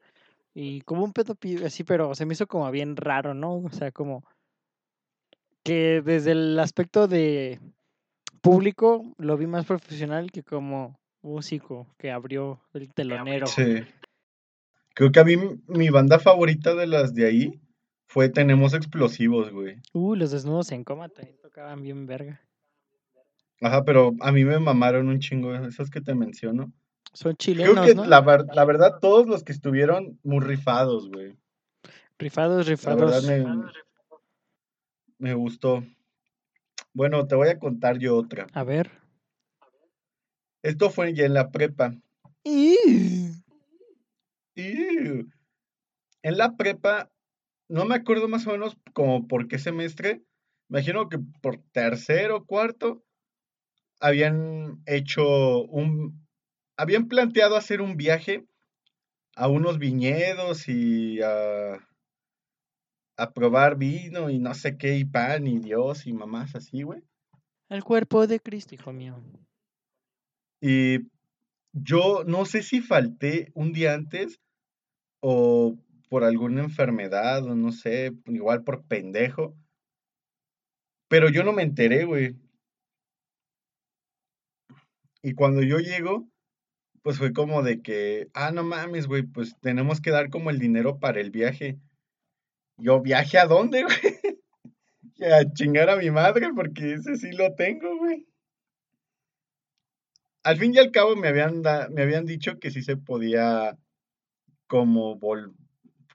Y 0.54 0.82
como 0.82 1.06
un 1.06 1.14
pedo 1.14 1.38
así, 1.66 1.86
pero 1.86 2.14
se 2.14 2.26
me 2.26 2.34
hizo 2.34 2.46
como 2.46 2.70
bien 2.70 2.98
raro, 2.98 3.34
¿no? 3.34 3.56
O 3.60 3.70
sea, 3.72 3.94
como 3.94 4.26
que 5.64 6.02
desde 6.04 6.32
el 6.32 6.60
aspecto 6.60 7.08
de 7.08 7.62
público 8.42 9.14
lo 9.18 9.38
vi 9.38 9.48
más 9.48 9.66
profesional 9.66 10.30
que 10.30 10.44
como 10.44 11.00
músico 11.22 11.88
que 11.98 12.12
abrió 12.12 12.60
el 12.74 12.94
telonero. 12.94 13.48
Sí. 13.48 13.86
Creo 14.94 15.12
que 15.14 15.20
a 15.22 15.24
mí 15.24 15.38
mi 15.68 15.90
banda 15.90 16.20
favorita 16.20 16.76
de 16.76 16.88
las 16.88 17.14
de 17.14 17.28
ahí 17.28 17.62
fue 18.10 18.28
Tenemos 18.28 18.74
Explosivos, 18.74 19.52
güey. 19.52 19.78
Uh, 19.94 20.16
los 20.16 20.32
desnudos 20.32 20.72
en 20.74 20.84
coma 20.84 21.08
también 21.08 21.38
tocaban 21.42 21.82
bien 21.82 22.08
verga. 22.08 22.42
Ajá, 23.62 23.84
pero 23.84 24.14
a 24.22 24.32
mí 24.32 24.46
me 24.46 24.60
mamaron 24.60 25.08
un 25.08 25.20
chingo 25.20 25.54
esos 25.56 25.90
que 25.90 26.02
te 26.02 26.14
menciono. 26.14 26.72
Son 27.14 27.36
Creo 27.36 27.36
chilenos, 27.36 27.86
que 27.86 27.96
¿no? 27.96 28.06
la, 28.06 28.22
ver- 28.22 28.46
la 28.54 28.66
verdad 28.66 29.00
todos 29.02 29.28
los 29.28 29.44
que 29.44 29.52
estuvieron 29.52 30.20
muy 30.24 30.44
rifados, 30.46 31.10
güey. 31.10 31.36
Rifados, 32.20 32.68
La 32.68 32.96
verdad 32.96 33.22
rifados. 33.22 33.26
me, 33.26 33.46
me 35.18 35.34
gustó. 35.34 35.84
Bueno, 36.94 37.26
te 37.28 37.36
voy 37.36 37.50
a 37.50 37.60
contar 37.60 37.98
yo 37.98 38.16
otra. 38.16 38.48
A 38.54 38.64
ver. 38.64 38.92
Esto 40.64 40.90
fue 40.90 41.14
ya 41.14 41.26
en 41.26 41.34
la 41.34 41.52
prepa. 41.52 41.96
Iu. 42.44 43.34
En 46.24 46.38
la 46.38 46.56
prepa, 46.58 47.12
no 47.70 47.86
me 47.86 47.96
acuerdo 47.96 48.28
más 48.28 48.46
o 48.48 48.52
menos 48.52 48.78
como 48.94 49.28
por 49.28 49.48
qué 49.48 49.60
semestre, 49.60 50.24
imagino 50.70 51.10
que 51.10 51.20
por 51.42 51.58
tercero, 51.72 52.46
cuarto, 52.46 53.04
habían 54.00 54.82
hecho 54.86 55.64
un, 55.66 56.28
habían 56.78 57.08
planteado 57.08 57.56
hacer 57.56 57.82
un 57.82 57.98
viaje 57.98 58.46
a 59.36 59.48
unos 59.48 59.78
viñedos 59.78 60.68
y 60.68 61.22
a, 61.22 61.76
a 63.18 63.34
probar 63.34 63.78
vino 63.78 64.30
y 64.30 64.40
no 64.40 64.54
sé 64.54 64.78
qué, 64.78 64.98
y 64.98 65.06
pan 65.06 65.48
y 65.48 65.60
Dios 65.60 66.08
y 66.08 66.14
mamás 66.14 66.56
así, 66.56 66.84
güey. 66.84 67.02
El 67.70 67.84
cuerpo 67.84 68.28
de 68.28 68.40
Cristo, 68.40 68.76
hijo 68.76 68.94
mío. 68.94 69.22
Y 70.62 71.00
yo 71.74 72.24
no 72.26 72.46
sé 72.46 72.64
si 72.64 72.82
falté 72.82 73.52
un 73.54 73.74
día 73.74 73.94
antes 73.94 74.40
o 75.22 75.78
por 76.10 76.24
alguna 76.24 76.64
enfermedad 76.64 77.44
o 77.46 77.56
no 77.56 77.72
sé, 77.72 78.14
igual 78.26 78.64
por 78.64 78.86
pendejo. 78.86 79.56
Pero 81.10 81.30
yo 81.30 81.44
no 81.44 81.54
me 81.54 81.64
enteré, 81.64 82.06
güey. 82.06 82.36
Y 85.28 85.34
cuando 85.34 85.62
yo 85.62 85.80
llego, 85.80 86.26
pues 87.04 87.18
fue 87.18 87.34
como 87.34 87.62
de 87.62 87.82
que, 87.82 88.30
ah, 88.34 88.52
no 88.52 88.64
mames, 88.64 89.08
güey, 89.08 89.24
pues 89.24 89.56
tenemos 89.62 90.00
que 90.00 90.10
dar 90.10 90.30
como 90.30 90.52
el 90.52 90.58
dinero 90.58 91.00
para 91.00 91.20
el 91.20 91.32
viaje. 91.32 91.78
Yo, 92.78 93.02
¿viaje 93.02 93.38
a 93.38 93.46
dónde, 93.46 93.84
güey? 95.20 95.32
A 95.34 95.44
chingar 95.54 95.90
a 95.90 95.98
mi 95.98 96.10
madre, 96.12 96.48
porque 96.56 96.94
ese 96.94 97.18
sí 97.18 97.34
lo 97.34 97.54
tengo, 97.56 97.98
güey. 97.98 98.26
Al 100.44 100.58
fin 100.58 100.74
y 100.74 100.78
al 100.80 100.92
cabo 100.92 101.16
me 101.16 101.28
habían, 101.28 101.62
me 101.92 102.02
habían 102.02 102.26
dicho 102.26 102.58
que 102.58 102.72
sí 102.72 102.82
se 102.82 102.98
podía 102.98 103.78
como, 104.68 105.20
vol- 105.20 105.56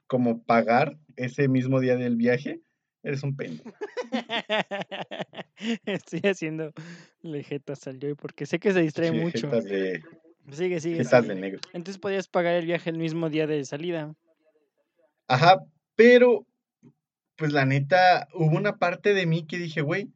como 0.07 0.43
pagar 0.43 0.97
ese 1.15 1.47
mismo 1.47 1.79
día 1.79 1.97
del 1.97 2.15
viaje. 2.17 2.61
Eres 3.03 3.21
un 3.23 3.35
pendejo. 3.35 3.69
Estoy 5.85 6.21
haciendo 6.23 6.71
lejetas 7.21 7.85
al 7.87 7.99
Joy 7.99 8.15
porque 8.15 8.45
sé 8.45 8.59
que 8.59 8.71
se 8.71 8.81
distrae 8.81 9.09
Sí, 9.11 9.15
mucho. 9.17 9.47
de, 9.49 10.01
Sigue, 10.51 10.79
sigue. 10.79 10.97
jetas 11.03 11.23
sigue. 11.23 11.35
de 11.35 11.41
negro. 11.41 11.59
Entonces 11.73 11.99
podías 11.99 12.27
pagar 12.27 12.55
el 12.55 12.65
viaje 12.65 12.89
el 12.89 12.97
mismo 12.97 13.29
día 13.29 13.45
de 13.47 13.63
salida. 13.65 14.15
Ajá, 15.27 15.57
pero, 15.95 16.45
pues 17.35 17.51
la 17.53 17.65
neta, 17.65 18.27
hubo 18.33 18.55
una 18.57 18.77
parte 18.77 19.13
de 19.13 19.25
mí 19.25 19.45
que 19.45 19.57
dije, 19.57 19.81
güey, 19.81 20.09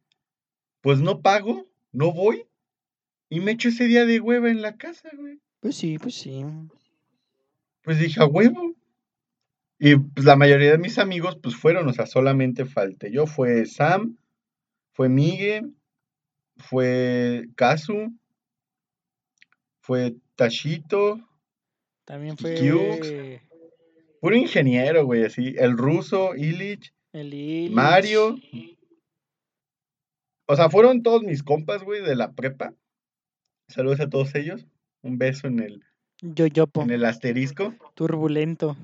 pues 0.80 1.00
no 1.00 1.20
pago, 1.22 1.66
no 1.92 2.12
voy, 2.12 2.46
y 3.30 3.40
me 3.40 3.52
echo 3.52 3.68
ese 3.68 3.84
día 3.84 4.06
de 4.06 4.20
hueva 4.20 4.50
en 4.50 4.62
la 4.62 4.76
casa, 4.76 5.10
güey. 5.14 5.40
Pues 5.60 5.76
sí, 5.76 5.98
pues 5.98 6.14
sí. 6.14 6.44
Pues 7.82 7.98
dije, 7.98 8.20
a 8.22 8.26
huevo. 8.26 8.74
Y 9.78 9.96
pues 9.96 10.26
la 10.26 10.36
mayoría 10.36 10.72
de 10.72 10.78
mis 10.78 10.98
amigos, 10.98 11.38
pues 11.40 11.54
fueron, 11.54 11.86
o 11.88 11.92
sea, 11.92 12.06
solamente 12.06 12.64
falté 12.64 13.12
yo. 13.12 13.26
Fue 13.26 13.64
Sam, 13.64 14.16
fue 14.92 15.08
Miguel, 15.08 15.74
fue 16.56 17.48
Kazu, 17.54 18.12
fue 19.80 20.16
Tashito, 20.34 21.20
También 22.04 22.36
fue 22.36 23.40
puro 24.20 24.34
ingeniero, 24.34 25.04
güey, 25.04 25.24
así. 25.24 25.54
El 25.56 25.78
ruso, 25.78 26.34
Illich, 26.34 26.92
el 27.12 27.32
Illich, 27.32 27.72
Mario, 27.72 28.36
O 30.46 30.56
sea, 30.56 30.68
fueron 30.70 31.02
todos 31.02 31.22
mis 31.22 31.42
compas, 31.42 31.84
güey, 31.84 32.02
de 32.02 32.16
la 32.16 32.32
prepa. 32.32 32.74
Saludos 33.68 34.00
a 34.00 34.08
todos 34.08 34.34
ellos. 34.34 34.66
Un 35.02 35.18
beso 35.18 35.46
en 35.46 35.60
el, 35.60 35.84
Yo, 36.20 36.46
yopo. 36.46 36.82
en 36.82 36.90
el 36.90 37.04
asterisco. 37.04 37.74
Turbulento. 37.94 38.76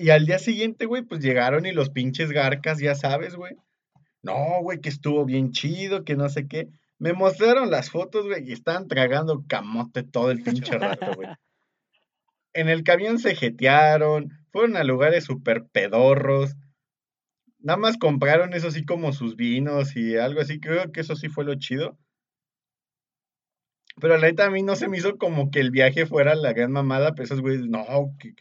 Y 0.00 0.10
al 0.10 0.26
día 0.26 0.38
siguiente, 0.38 0.86
güey, 0.86 1.02
pues 1.02 1.20
llegaron 1.20 1.66
y 1.66 1.72
los 1.72 1.90
pinches 1.90 2.30
garcas, 2.30 2.78
ya 2.78 2.94
sabes, 2.94 3.34
güey. 3.34 3.56
No, 4.22 4.62
güey, 4.62 4.80
que 4.80 4.88
estuvo 4.88 5.24
bien 5.24 5.50
chido, 5.50 6.04
que 6.04 6.14
no 6.14 6.28
sé 6.28 6.46
qué. 6.46 6.68
Me 7.00 7.14
mostraron 7.14 7.68
las 7.68 7.90
fotos, 7.90 8.26
güey, 8.26 8.48
y 8.48 8.52
estaban 8.52 8.86
tragando 8.86 9.44
camote 9.48 10.04
todo 10.04 10.30
el 10.30 10.40
pinche 10.44 10.78
rato, 10.78 11.12
güey. 11.16 11.28
En 12.54 12.68
el 12.68 12.82
camión 12.82 13.18
se 13.18 13.34
jetearon, 13.36 14.30
fueron 14.50 14.76
a 14.76 14.84
lugares 14.84 15.24
súper 15.24 15.66
pedorros. 15.66 16.56
Nada 17.58 17.76
más 17.76 17.98
compraron 17.98 18.54
eso 18.54 18.70
sí 18.70 18.84
como 18.84 19.12
sus 19.12 19.36
vinos 19.36 19.94
y 19.96 20.16
algo 20.16 20.40
así. 20.40 20.58
Creo 20.58 20.90
que 20.90 21.00
eso 21.00 21.14
sí 21.14 21.28
fue 21.28 21.44
lo 21.44 21.54
chido. 21.56 21.98
Pero 24.00 24.16
la 24.16 24.28
neta 24.28 24.46
a 24.46 24.50
mí 24.50 24.62
no 24.62 24.76
se 24.76 24.88
me 24.88 24.96
hizo 24.96 25.18
como 25.18 25.50
que 25.50 25.60
el 25.60 25.70
viaje 25.70 26.06
fuera 26.06 26.34
la 26.34 26.52
gran 26.52 26.72
mamada, 26.72 27.12
pero 27.12 27.24
esos 27.24 27.40
güeyes, 27.42 27.66
no, 27.66 27.84
que, 28.18 28.34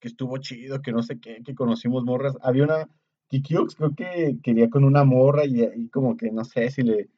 que 0.00 0.08
estuvo 0.08 0.36
chido, 0.38 0.82
que 0.82 0.92
no 0.92 1.02
sé 1.02 1.18
qué, 1.20 1.42
que 1.44 1.54
conocimos 1.54 2.04
morras. 2.04 2.36
Había 2.42 2.64
una, 2.64 2.88
Kikiux 3.28 3.74
creo 3.74 3.94
que 3.94 4.36
quería 4.42 4.70
con 4.70 4.84
una 4.84 5.04
morra 5.04 5.44
y, 5.44 5.62
y 5.62 5.88
como 5.88 6.16
que 6.16 6.30
no 6.30 6.44
sé 6.44 6.70
si 6.70 6.82
le, 6.82 7.08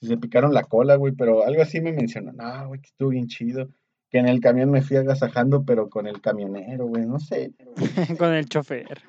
si 0.00 0.06
se 0.08 0.16
picaron 0.16 0.52
la 0.52 0.64
cola, 0.64 0.96
güey, 0.96 1.14
pero 1.14 1.44
algo 1.44 1.62
así 1.62 1.80
me 1.80 1.92
mencionó, 1.92 2.32
no, 2.32 2.68
güey, 2.68 2.80
que 2.80 2.88
estuvo 2.88 3.10
bien 3.10 3.28
chido. 3.28 3.68
Que 4.10 4.18
en 4.18 4.28
el 4.28 4.40
camión 4.40 4.70
me 4.70 4.82
fui 4.82 4.96
agasajando, 4.98 5.64
pero 5.64 5.90
con 5.90 6.06
el 6.06 6.20
camionero, 6.20 6.86
güey, 6.86 7.06
no 7.06 7.18
sé, 7.18 7.52
Con 8.18 8.34
el 8.34 8.46
chofer. 8.46 9.00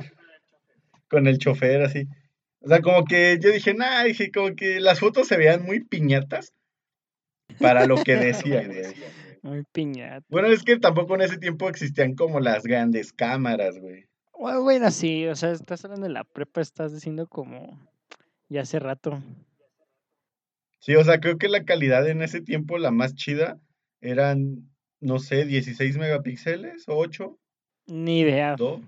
con 1.07 1.27
el 1.27 1.37
chofer 1.37 1.83
así. 1.83 2.07
O 2.61 2.67
sea, 2.67 2.81
como 2.81 3.05
que 3.05 3.37
yo 3.39 3.51
dije, 3.51 3.75
nah, 3.75 4.03
dije, 4.03 4.31
como 4.31 4.55
que 4.55 4.79
las 4.79 4.99
fotos 4.99 5.27
se 5.27 5.37
veían 5.37 5.63
muy 5.63 5.83
piñatas 5.83 6.53
para 7.59 7.85
lo 7.85 8.03
que 8.03 8.15
decían, 8.15 8.67
güey. 8.67 8.95
Muy 9.47 9.63
piñata. 9.71 10.25
Bueno, 10.27 10.49
es 10.49 10.61
que 10.61 10.77
tampoco 10.77 11.15
en 11.15 11.21
ese 11.21 11.37
tiempo 11.37 11.69
existían 11.69 12.15
como 12.15 12.41
las 12.41 12.63
grandes 12.63 13.13
cámaras, 13.13 13.79
güey. 13.79 14.09
Bueno, 14.37 14.91
sí, 14.91 15.25
o 15.25 15.35
sea, 15.37 15.51
estás 15.51 15.85
hablando 15.85 16.05
de 16.05 16.11
la 16.11 16.25
prepa, 16.25 16.59
estás 16.59 16.93
diciendo 16.93 17.27
como 17.27 17.79
ya 18.49 18.61
hace 18.61 18.77
rato. 18.79 19.23
Sí, 20.79 20.95
o 20.95 21.03
sea, 21.05 21.21
creo 21.21 21.37
que 21.37 21.47
la 21.47 21.63
calidad 21.63 22.09
en 22.09 22.21
ese 22.23 22.41
tiempo, 22.41 22.77
la 22.77 22.91
más 22.91 23.15
chida, 23.15 23.57
eran, 24.01 24.69
no 24.99 25.17
sé, 25.17 25.45
16 25.45 25.97
megapíxeles 25.97 26.89
o 26.89 26.97
8, 26.97 27.39
Ni 27.85 28.19
idea. 28.19 28.57
2. 28.57 28.81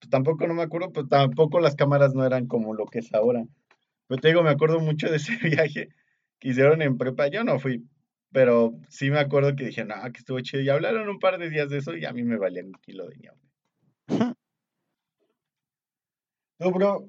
Pues 0.00 0.10
tampoco 0.10 0.46
no 0.46 0.52
me 0.52 0.64
acuerdo, 0.64 0.92
pero 0.92 1.08
tampoco 1.08 1.60
las 1.60 1.76
cámaras 1.76 2.14
no 2.14 2.26
eran 2.26 2.46
como 2.46 2.74
lo 2.74 2.84
que 2.84 2.98
es 2.98 3.14
ahora. 3.14 3.46
Pero 4.06 4.20
te 4.20 4.28
digo, 4.28 4.42
me 4.42 4.50
acuerdo 4.50 4.80
mucho 4.80 5.08
de 5.08 5.16
ese 5.16 5.32
viaje 5.42 5.88
que 6.38 6.48
hicieron 6.50 6.82
en 6.82 6.98
prepa. 6.98 7.28
Yo 7.28 7.42
no 7.42 7.58
fui, 7.58 7.82
pero 8.34 8.74
sí 8.88 9.12
me 9.12 9.20
acuerdo 9.20 9.54
que 9.54 9.66
dije, 9.66 9.84
no, 9.84 9.94
que 10.12 10.18
estuvo 10.18 10.40
chido. 10.40 10.60
Y 10.60 10.68
hablaron 10.68 11.08
un 11.08 11.20
par 11.20 11.38
de 11.38 11.48
días 11.48 11.70
de 11.70 11.78
eso 11.78 11.96
y 11.96 12.04
a 12.04 12.12
mí 12.12 12.24
me 12.24 12.36
valía 12.36 12.64
un 12.64 12.72
kilo 12.82 13.06
de 13.06 13.16
ñame. 13.16 14.34
No, 16.58 16.70
bro, 16.70 17.08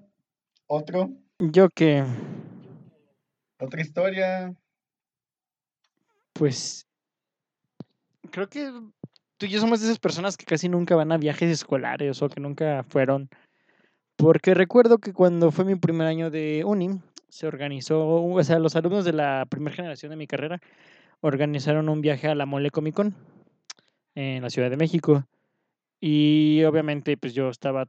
otro, 0.68 1.10
Yo 1.40 1.70
que, 1.70 2.04
otra 3.60 3.82
historia. 3.82 4.56
pues, 6.34 6.88
creo 8.32 8.48
que 8.48 8.72
tú 9.38 9.46
y 9.46 9.50
yo 9.50 9.60
somos 9.60 9.80
de 9.80 9.88
esas 9.88 10.00
personas 10.00 10.38
que 10.38 10.46
casi 10.46 10.70
nunca 10.70 10.96
van 10.96 11.12
a 11.12 11.18
viajes 11.18 11.50
escolares 11.50 12.22
o 12.22 12.30
que 12.30 12.40
nunca 12.40 12.84
fueron. 12.84 13.30
Porque 14.16 14.54
recuerdo 14.54 15.00
que 15.00 15.14
cuando 15.14 15.52
fue 15.52 15.66
mi 15.66 15.76
primer 15.76 16.08
año 16.08 16.30
de 16.30 16.64
uni, 16.66 17.00
se 17.30 17.48
organizó, 17.48 18.06
o 18.08 18.44
sea, 18.44 18.60
los 18.60 18.76
alumnos 18.76 19.06
de 19.06 19.14
la 19.14 19.46
primera 19.50 19.76
generación 19.76 20.10
de 20.12 20.18
mi 20.18 20.28
carrera 20.28 20.62
organizaron 21.26 21.90
un 21.90 22.02
viaje 22.02 22.28
a 22.28 22.36
la 22.36 22.46
Mole 22.46 22.70
Comic 22.70 22.94
Con 22.94 23.16
en 24.14 24.44
la 24.44 24.50
Ciudad 24.52 24.70
de 24.70 24.78
México. 24.78 25.26
Y 26.00 26.64
obviamente, 26.66 27.18
pues 27.18 27.34
yo 27.34 27.50
estaba, 27.50 27.88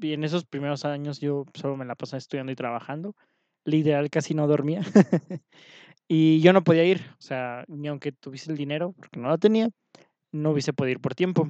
y 0.00 0.12
en 0.12 0.24
esos 0.24 0.44
primeros 0.44 0.84
años 0.84 1.20
yo 1.20 1.46
solo 1.54 1.76
me 1.76 1.84
la 1.84 1.94
pasaba 1.94 2.18
estudiando 2.18 2.50
y 2.50 2.56
trabajando. 2.56 3.14
Literal, 3.64 4.10
casi 4.10 4.34
no 4.34 4.48
dormía. 4.48 4.82
y 6.08 6.40
yo 6.40 6.52
no 6.52 6.64
podía 6.64 6.84
ir, 6.84 7.00
o 7.12 7.22
sea, 7.22 7.64
ni 7.68 7.86
aunque 7.86 8.10
tuviese 8.10 8.50
el 8.50 8.56
dinero, 8.56 8.92
porque 8.98 9.20
no 9.20 9.28
lo 9.28 9.38
tenía, 9.38 9.70
no 10.32 10.50
hubiese 10.50 10.72
podido 10.72 10.92
ir 10.92 11.00
por 11.00 11.14
tiempo. 11.14 11.48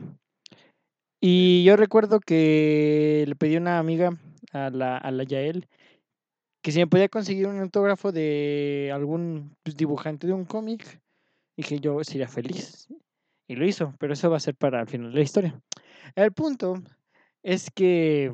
Y 1.22 1.64
yo 1.64 1.76
recuerdo 1.76 2.20
que 2.20 3.24
le 3.26 3.34
pedí 3.34 3.56
a 3.56 3.60
una 3.60 3.78
amiga, 3.78 4.10
a 4.52 4.68
la, 4.68 4.98
a 4.98 5.10
la 5.10 5.24
Yael, 5.24 5.68
que 6.62 6.70
si 6.70 6.80
me 6.80 6.86
podía 6.86 7.08
conseguir 7.08 7.46
un 7.46 7.58
autógrafo 7.60 8.12
de 8.12 8.90
algún 8.92 9.56
pues, 9.62 9.74
dibujante 9.74 10.26
de 10.26 10.34
un 10.34 10.44
cómic, 10.44 11.00
y 11.56 11.62
que 11.62 11.78
yo 11.80 12.02
sería 12.04 12.28
feliz. 12.28 12.88
Y 13.46 13.56
lo 13.56 13.66
hizo, 13.66 13.94
pero 13.98 14.12
eso 14.14 14.30
va 14.30 14.38
a 14.38 14.40
ser 14.40 14.54
para 14.54 14.80
el 14.80 14.86
final 14.88 15.10
de 15.10 15.18
la 15.18 15.22
historia. 15.22 15.60
El 16.14 16.32
punto 16.32 16.82
es 17.42 17.70
que... 17.70 18.32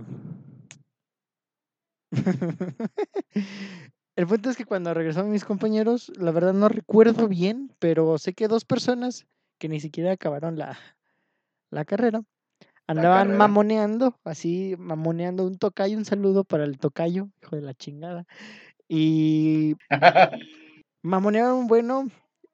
El 4.16 4.26
punto 4.26 4.50
es 4.50 4.56
que 4.56 4.64
cuando 4.66 4.92
regresaron 4.92 5.30
mis 5.30 5.44
compañeros, 5.44 6.12
la 6.16 6.30
verdad 6.30 6.52
no 6.52 6.68
recuerdo 6.68 7.26
bien, 7.28 7.72
pero 7.78 8.18
sé 8.18 8.34
que 8.34 8.48
dos 8.48 8.64
personas 8.66 9.26
que 9.58 9.68
ni 9.68 9.80
siquiera 9.80 10.12
acabaron 10.12 10.58
la, 10.58 10.78
la 11.70 11.84
carrera 11.84 12.22
andaban 12.90 13.36
mamoneando, 13.36 14.18
así 14.24 14.74
mamoneando 14.78 15.46
un 15.46 15.58
tocayo, 15.58 15.96
un 15.96 16.04
saludo 16.04 16.44
para 16.44 16.64
el 16.64 16.78
tocayo, 16.78 17.28
hijo 17.40 17.56
de 17.56 17.62
la 17.62 17.74
chingada. 17.74 18.26
Y 18.88 19.76
mamonearon 21.02 21.58
un 21.58 21.66
bueno. 21.68 22.08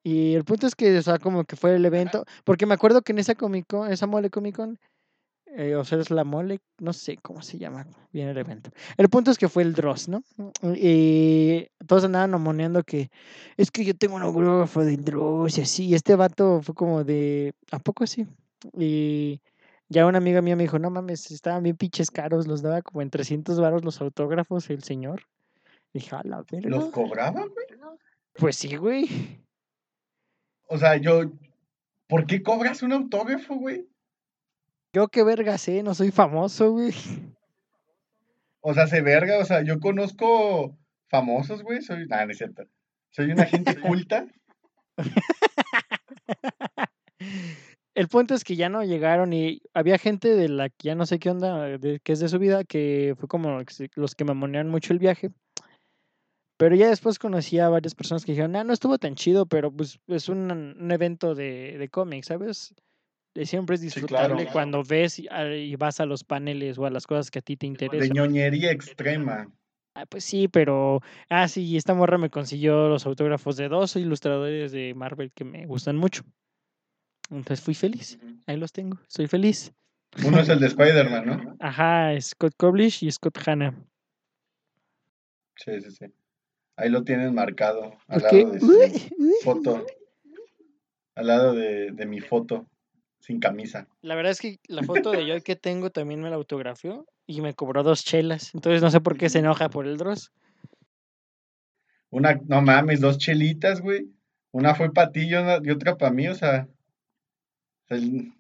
Y 0.07 0.37
el 0.37 0.45
punto 0.45 0.69
es 0.69 0.77
que, 0.77 0.97
o 0.97 1.03
sea, 1.03 1.19
como 1.19 1.43
que 1.43 1.57
fue 1.57 1.75
el 1.75 1.85
evento. 1.85 2.25
Porque 2.45 2.65
me 2.65 2.75
acuerdo 2.75 3.03
que 3.03 3.11
en 3.11 3.19
esa 3.19 3.35
Comic 3.35 3.67
Con, 3.67 3.91
esa 3.91 4.07
mole 4.07 4.31
Comic 4.31 4.55
Con, 4.55 4.79
eh, 5.47 5.75
o 5.75 5.85
sea, 5.85 5.99
es 5.99 6.13
la 6.13 6.23
mole, 6.23 6.61
no 6.79 6.93
sé 6.93 7.17
cómo 7.17 7.43
se 7.43 7.59
llama 7.59 7.89
bien 8.13 8.29
el 8.29 8.39
evento. 8.39 8.71
El 8.99 9.09
punto 9.09 9.33
es 9.33 9.37
que 9.37 9.49
fue 9.49 9.65
el 9.65 9.73
Dross, 9.73 10.09
¿no? 10.09 10.23
Y 10.77 11.67
todos 11.89 12.05
andaban 12.05 12.31
mamoneando 12.31 12.85
que 12.85 13.11
es 13.57 13.73
que 13.73 13.85
yo 13.85 13.97
tengo 13.97 14.15
un 14.15 14.23
autógrafo 14.23 14.85
del 14.85 15.05
Dross 15.05 15.59
y 15.59 15.63
así. 15.63 15.87
Y 15.87 15.97
este 15.97 16.15
vato 16.15 16.63
fue 16.63 16.77
como 16.77 17.03
de, 17.03 17.55
¿a 17.73 17.81
poco 17.81 18.07
sí? 18.07 18.29
Y 18.79 19.41
ya 19.89 20.07
una 20.07 20.19
amiga 20.19 20.41
mía 20.41 20.55
me 20.55 20.63
dijo, 20.63 20.79
no 20.79 20.89
mames, 20.89 21.33
estaban 21.33 21.65
bien 21.65 21.77
pinches 21.77 22.13
caros, 22.13 22.47
los 22.47 22.63
daba 22.63 22.81
como 22.81 23.03
en 23.03 23.11
300 23.11 23.59
varos 23.59 23.85
los 23.85 24.01
autógrafos 24.01 24.71
el 24.71 24.85
señor. 24.85 25.23
Y 25.93 25.99
dije, 25.99 26.15
a 26.15 26.23
la 26.23 26.45
verga. 26.49 26.71
¿Los 26.71 26.91
cobraban, 26.91 27.49
güey? 27.49 27.67
Pues 28.35 28.55
sí, 28.55 28.77
güey. 28.77 29.09
O 30.67 30.79
sea, 30.79 30.97
yo, 30.97 31.31
¿por 32.09 32.27
qué 32.27 32.43
cobras 32.43 32.83
un 32.83 32.93
autógrafo, 32.93 33.55
güey? 33.55 33.89
Yo 34.93 35.09
qué 35.09 35.23
verga 35.23 35.59
sé, 35.59 35.83
no 35.83 35.95
soy 35.95 36.11
famoso, 36.11 36.73
güey. 36.73 36.95
O 38.61 38.75
sea, 38.75 38.87
se 38.87 39.01
verga, 39.01 39.39
o 39.39 39.45
sea, 39.45 39.63
yo 39.63 39.79
conozco 39.79 40.77
famosos, 41.09 41.63
güey, 41.63 41.83
soy, 41.83 42.07
nah, 42.07 42.25
no 42.25 42.33
es 42.33 42.39
cierto. 42.39 42.65
Soy 43.11 43.31
una 43.31 43.45
gente 43.45 43.77
culta. 43.81 44.27
El 47.95 48.09
punto 48.09 48.35
es 48.35 48.45
que 48.45 48.57
ya 48.57 48.69
no 48.69 48.85
llegaron 48.85 49.33
y 49.33 49.63
había 49.73 49.99
gente 49.99 50.35
de 50.35 50.49
la 50.49 50.69
que 50.69 50.89
ya 50.89 50.95
no 50.95 51.07
sé 51.07 51.19
qué 51.19 51.31
onda, 51.31 51.79
de, 51.79 52.01
que 52.01 52.13
es 52.13 52.21
de 52.21 52.29
su 52.29 52.39
vida, 52.39 52.65
que 52.65 53.15
fue 53.17 53.29
como 53.29 53.63
los 53.95 54.15
que 54.15 54.25
mamonearon 54.25 54.71
mucho 54.71 54.93
el 54.93 54.99
viaje. 54.99 55.31
Pero 56.59 56.75
ya 56.75 56.89
después 56.89 57.19
conocí 57.19 57.59
a 57.59 57.69
varias 57.69 57.95
personas 57.95 58.25
que 58.25 58.33
dijeron, 58.33 58.57
ah, 58.57 58.65
no 58.65 58.73
estuvo 58.73 58.97
tan 58.99 59.15
chido, 59.15 59.47
pero 59.47 59.71
pues 59.71 59.99
es 60.07 60.29
un, 60.29 60.51
un 60.51 60.91
evento 60.91 61.35
de, 61.35 61.77
de 61.79 61.89
cómics, 61.89 62.29
¿sabes? 62.29 62.75
Siempre 63.45 63.75
es 63.75 63.81
claro. 63.83 63.85
disfrutable 63.85 64.49
cuando 64.51 64.83
ves 64.83 65.19
y, 65.19 65.29
a- 65.29 65.55
y 65.55 65.77
vas 65.77 66.01
a 66.01 66.07
los 66.07 66.25
paneles 66.25 66.79
o 66.79 66.87
a 66.87 66.91
las 66.91 67.07
cosas 67.07 67.31
que 67.31 67.41
a 67.41 67.43
ti 67.43 67.57
te 67.59 67.67
De 67.67 67.73
interesan. 67.73 68.17
ñoñería 68.17 68.71
extrema. 68.71 69.53
Ah, 69.95 70.07
pues 70.07 70.25
sí, 70.25 70.49
pero. 70.49 71.01
Ah, 71.29 71.47
sí, 71.49 71.77
esta 71.77 71.93
morra 71.95 72.17
me 72.19 72.31
consiguió 72.31 72.89
los 72.89 73.05
autógrafos 73.07 73.57
de 73.59 73.69
dos 73.69 73.97
ilustradores 73.97 74.73
de 74.73 74.95
Marvel 74.95 75.33
que 75.33 75.45
me 75.45 75.67
gustan 75.67 75.97
mucho. 75.97 76.23
Entonces 77.31 77.61
fui 77.63 77.75
feliz. 77.75 78.19
Ahí 78.47 78.57
los 78.57 78.73
tengo. 78.73 78.99
Soy 79.09 79.27
feliz. 79.27 79.73
Uno 80.27 80.41
es 80.41 80.49
el 80.49 80.61
de 80.61 80.67
Spider-Man, 80.69 81.27
¿no? 81.27 81.57
Ajá, 81.61 82.19
Scott 82.21 82.55
Koblish 82.57 83.03
y 83.05 83.11
Scott 83.11 83.37
Hanna. 83.47 83.75
Sí, 85.57 85.81
sí, 85.81 85.91
sí. 85.91 86.07
Ahí 86.77 86.91
lo 86.91 87.05
tienen 87.05 87.35
marcado 87.35 87.97
al 88.09 88.21
Porque- 88.21 88.43
lado 88.43 88.53
de 88.53 88.61
su 88.61 88.67
Uy, 88.67 89.09
uy. 89.19 89.33
foto. 89.43 89.87
Al 91.15 91.27
lado 91.27 91.55
de, 91.55 91.91
de 91.93 92.07
mi 92.07 92.21
foto, 92.21 92.67
sin 93.21 93.41
camisa. 93.41 93.89
La 94.03 94.15
verdad 94.15 94.33
es 94.33 94.41
que 94.41 94.59
la 94.69 94.83
foto 94.83 95.11
de 95.13 95.27
yo 95.27 95.41
que 95.43 95.57
tengo 95.57 95.91
también 95.91 96.21
me 96.21 96.29
la 96.29 96.37
autografió 96.37 97.07
y 97.27 97.41
me 97.41 97.55
cobró 97.55 97.83
dos 97.83 98.05
chelas. 98.05 98.55
Entonces 98.55 98.83
no 98.83 98.91
sé 98.91 99.01
por 99.01 99.17
qué 99.17 99.31
se 99.31 99.39
enoja 99.39 99.71
por 99.71 99.87
el 99.87 99.97
Dross. 99.97 100.31
Una, 102.11 102.39
no 102.47 102.61
mames, 102.63 103.01
dos 103.01 103.19
chelitas, 103.19 103.81
güey. 103.81 104.09
Una 104.53 104.75
fue 104.75 104.93
para 104.93 105.11
ti 105.11 105.23
y 105.29 105.35
una- 105.35 105.59
y 105.63 105.71
otra 105.71 105.97
para 105.97 106.13
mí, 106.13 106.29
o 106.29 106.35
sea. 106.35 106.69
el- 107.89 108.33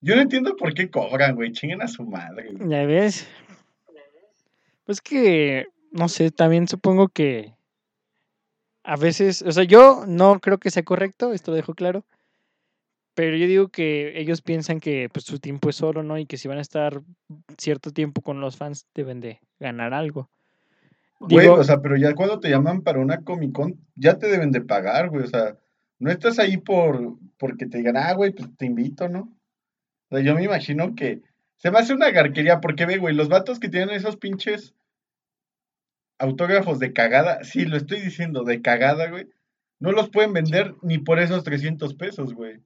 Yo 0.00 0.14
no 0.16 0.22
entiendo 0.22 0.56
por 0.56 0.72
qué 0.72 0.88
cobran, 0.90 1.34
güey. 1.34 1.52
Chinguen 1.52 1.82
a 1.82 1.88
su 1.88 2.04
madre, 2.04 2.52
güey. 2.52 2.70
Ya 2.70 2.86
ves. 2.86 3.26
Pues 4.84 5.00
que 5.00 5.66
no 5.90 6.08
sé, 6.08 6.30
también 6.30 6.68
supongo 6.68 7.08
que 7.08 7.54
a 8.82 8.96
veces, 8.96 9.42
o 9.42 9.52
sea, 9.52 9.64
yo 9.64 10.04
no 10.06 10.40
creo 10.40 10.58
que 10.58 10.70
sea 10.70 10.82
correcto, 10.82 11.32
esto 11.32 11.50
lo 11.50 11.56
dejo 11.56 11.74
claro, 11.74 12.04
pero 13.14 13.36
yo 13.36 13.46
digo 13.46 13.68
que 13.68 14.18
ellos 14.18 14.40
piensan 14.40 14.80
que 14.80 15.08
pues, 15.12 15.24
su 15.24 15.38
tiempo 15.38 15.68
es 15.68 15.82
oro, 15.82 16.02
¿no? 16.02 16.16
Y 16.18 16.26
que 16.26 16.38
si 16.38 16.48
van 16.48 16.58
a 16.58 16.62
estar 16.62 17.02
cierto 17.58 17.90
tiempo 17.90 18.22
con 18.22 18.40
los 18.40 18.56
fans 18.56 18.86
deben 18.94 19.20
de 19.20 19.40
ganar 19.58 19.92
algo. 19.92 20.30
Güey, 21.18 21.46
Digo, 21.46 21.56
o 21.56 21.64
sea, 21.64 21.82
pero 21.82 21.96
ya 21.96 22.14
cuando 22.14 22.40
te 22.40 22.48
llaman 22.48 22.80
para 22.80 22.98
una 22.98 23.22
Comic 23.22 23.52
Con, 23.52 23.78
ya 23.94 24.16
te 24.16 24.28
deben 24.28 24.52
de 24.52 24.62
pagar, 24.62 25.10
güey. 25.10 25.24
O 25.24 25.26
sea, 25.26 25.56
no 25.98 26.10
estás 26.10 26.38
ahí 26.38 26.56
por 26.56 27.18
porque 27.36 27.66
te 27.66 27.78
digan, 27.78 27.96
ah, 27.98 28.14
güey, 28.14 28.32
pues 28.32 28.48
te 28.56 28.64
invito, 28.64 29.08
¿no? 29.08 29.30
O 30.08 30.16
sea, 30.16 30.24
yo 30.24 30.34
me 30.34 30.44
imagino 30.44 30.94
que 30.94 31.20
se 31.56 31.70
me 31.70 31.78
hace 31.78 31.92
una 31.92 32.10
garquería, 32.10 32.60
porque 32.60 32.86
ve, 32.86 32.96
güey, 32.96 33.14
los 33.14 33.28
vatos 33.28 33.60
que 33.60 33.68
tienen 33.68 33.90
esos 33.90 34.16
pinches 34.16 34.74
autógrafos 36.20 36.78
de 36.78 36.92
cagada, 36.92 37.42
sí, 37.44 37.64
lo 37.64 37.76
estoy 37.76 38.00
diciendo, 38.00 38.44
de 38.44 38.60
cagada, 38.60 39.10
güey, 39.10 39.26
no 39.80 39.90
los 39.90 40.10
pueden 40.10 40.34
vender 40.34 40.74
ni 40.82 40.98
por 40.98 41.18
esos 41.18 41.42
300 41.42 41.94
pesos, 41.94 42.34
güey. 42.34 42.60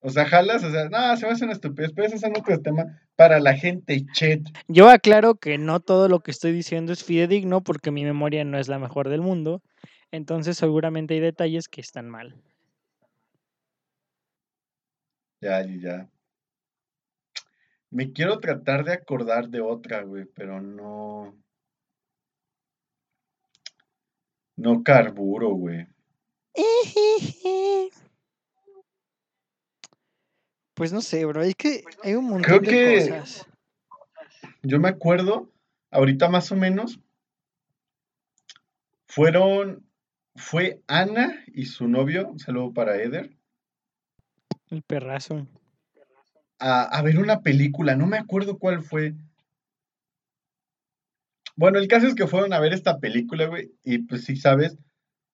O 0.00 0.10
sea, 0.10 0.26
jalas, 0.26 0.62
o 0.62 0.70
sea, 0.70 0.88
no, 0.90 1.16
se 1.16 1.26
me 1.26 1.32
hace 1.32 1.44
una 1.44 1.54
estupidez, 1.54 1.92
pero 1.92 2.06
ese 2.06 2.16
es 2.16 2.24
otro 2.24 2.60
tema 2.60 3.00
para 3.16 3.40
la 3.40 3.54
gente 3.54 4.04
chet. 4.12 4.42
yo 4.68 4.90
aclaro 4.90 5.36
que 5.36 5.56
no 5.56 5.80
todo 5.80 6.08
lo 6.08 6.20
que 6.20 6.30
estoy 6.30 6.52
diciendo 6.52 6.92
es 6.92 7.02
fidedigno 7.02 7.62
porque 7.62 7.90
mi 7.90 8.04
memoria 8.04 8.44
no 8.44 8.58
es 8.58 8.68
la 8.68 8.78
mejor 8.78 9.08
del 9.08 9.22
mundo, 9.22 9.62
entonces 10.12 10.58
seguramente 10.58 11.14
hay 11.14 11.20
detalles 11.20 11.68
que 11.68 11.80
están 11.80 12.10
mal. 12.10 12.36
Ya, 15.40 15.64
ya, 15.64 15.76
ya. 15.80 16.10
Me 17.90 18.12
quiero 18.12 18.40
tratar 18.40 18.84
de 18.84 18.92
acordar 18.92 19.48
de 19.48 19.60
otra, 19.60 20.02
güey, 20.02 20.24
pero 20.26 20.60
no. 20.60 21.36
No 24.56 24.82
carburo, 24.82 25.50
güey. 25.50 25.86
Pues 30.74 30.92
no 30.92 31.00
sé, 31.00 31.24
bro, 31.24 31.40
es 31.42 31.54
que 31.54 31.84
hay 32.02 32.12
un 32.16 32.26
montón 32.26 32.42
Creo 32.42 32.60
de 32.60 32.68
que- 32.68 33.08
cosas. 33.18 33.46
Yo 34.62 34.78
me 34.78 34.88
acuerdo, 34.90 35.50
ahorita 35.90 36.28
más 36.28 36.52
o 36.52 36.56
menos, 36.56 37.00
fueron. 39.08 39.86
Fue 40.34 40.82
Ana 40.86 41.42
y 41.46 41.64
su 41.64 41.88
novio, 41.88 42.28
un 42.28 42.38
saludo 42.38 42.74
para 42.74 43.00
Eder, 43.00 43.34
El 44.68 44.82
perrazo. 44.82 45.46
A, 46.58 47.02
ver 47.02 47.18
una 47.18 47.42
película, 47.42 47.96
no 47.96 48.06
me 48.06 48.18
acuerdo 48.18 48.58
cuál 48.58 48.82
fue. 48.82 49.14
Bueno, 51.54 51.78
el 51.78 51.88
caso 51.88 52.06
es 52.06 52.14
que 52.14 52.26
fueron 52.26 52.52
a 52.52 52.60
ver 52.60 52.72
esta 52.72 52.98
película, 52.98 53.46
güey, 53.46 53.72
y 53.82 53.98
pues 53.98 54.24
si 54.24 54.36
sabes, 54.36 54.76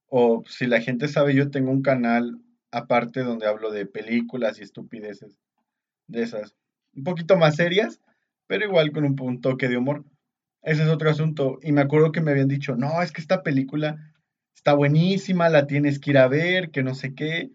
o 0.06 0.44
si 0.46 0.66
la 0.66 0.80
gente 0.80 1.08
sabe, 1.08 1.34
yo 1.34 1.50
tengo 1.50 1.70
un 1.70 1.82
canal 1.82 2.40
aparte 2.70 3.22
donde 3.22 3.46
hablo 3.46 3.70
de 3.70 3.86
películas 3.86 4.58
y 4.58 4.62
estupideces 4.62 5.38
de 6.06 6.22
esas, 6.22 6.54
un 6.94 7.04
poquito 7.04 7.36
más 7.36 7.56
serias, 7.56 8.00
pero 8.46 8.64
igual 8.64 8.92
con 8.92 9.04
un, 9.04 9.16
un 9.20 9.40
toque 9.40 9.68
de 9.68 9.76
humor. 9.76 10.04
Ese 10.62 10.82
es 10.84 10.88
otro 10.88 11.10
asunto. 11.10 11.58
Y 11.62 11.72
me 11.72 11.80
acuerdo 11.80 12.12
que 12.12 12.20
me 12.20 12.30
habían 12.30 12.48
dicho, 12.48 12.76
no, 12.76 13.02
es 13.02 13.10
que 13.10 13.20
esta 13.20 13.42
película 13.42 14.12
está 14.54 14.74
buenísima, 14.74 15.48
la 15.48 15.66
tienes 15.66 15.98
que 15.98 16.10
ir 16.10 16.18
a 16.18 16.28
ver, 16.28 16.70
que 16.70 16.82
no 16.82 16.94
sé 16.94 17.14
qué, 17.14 17.50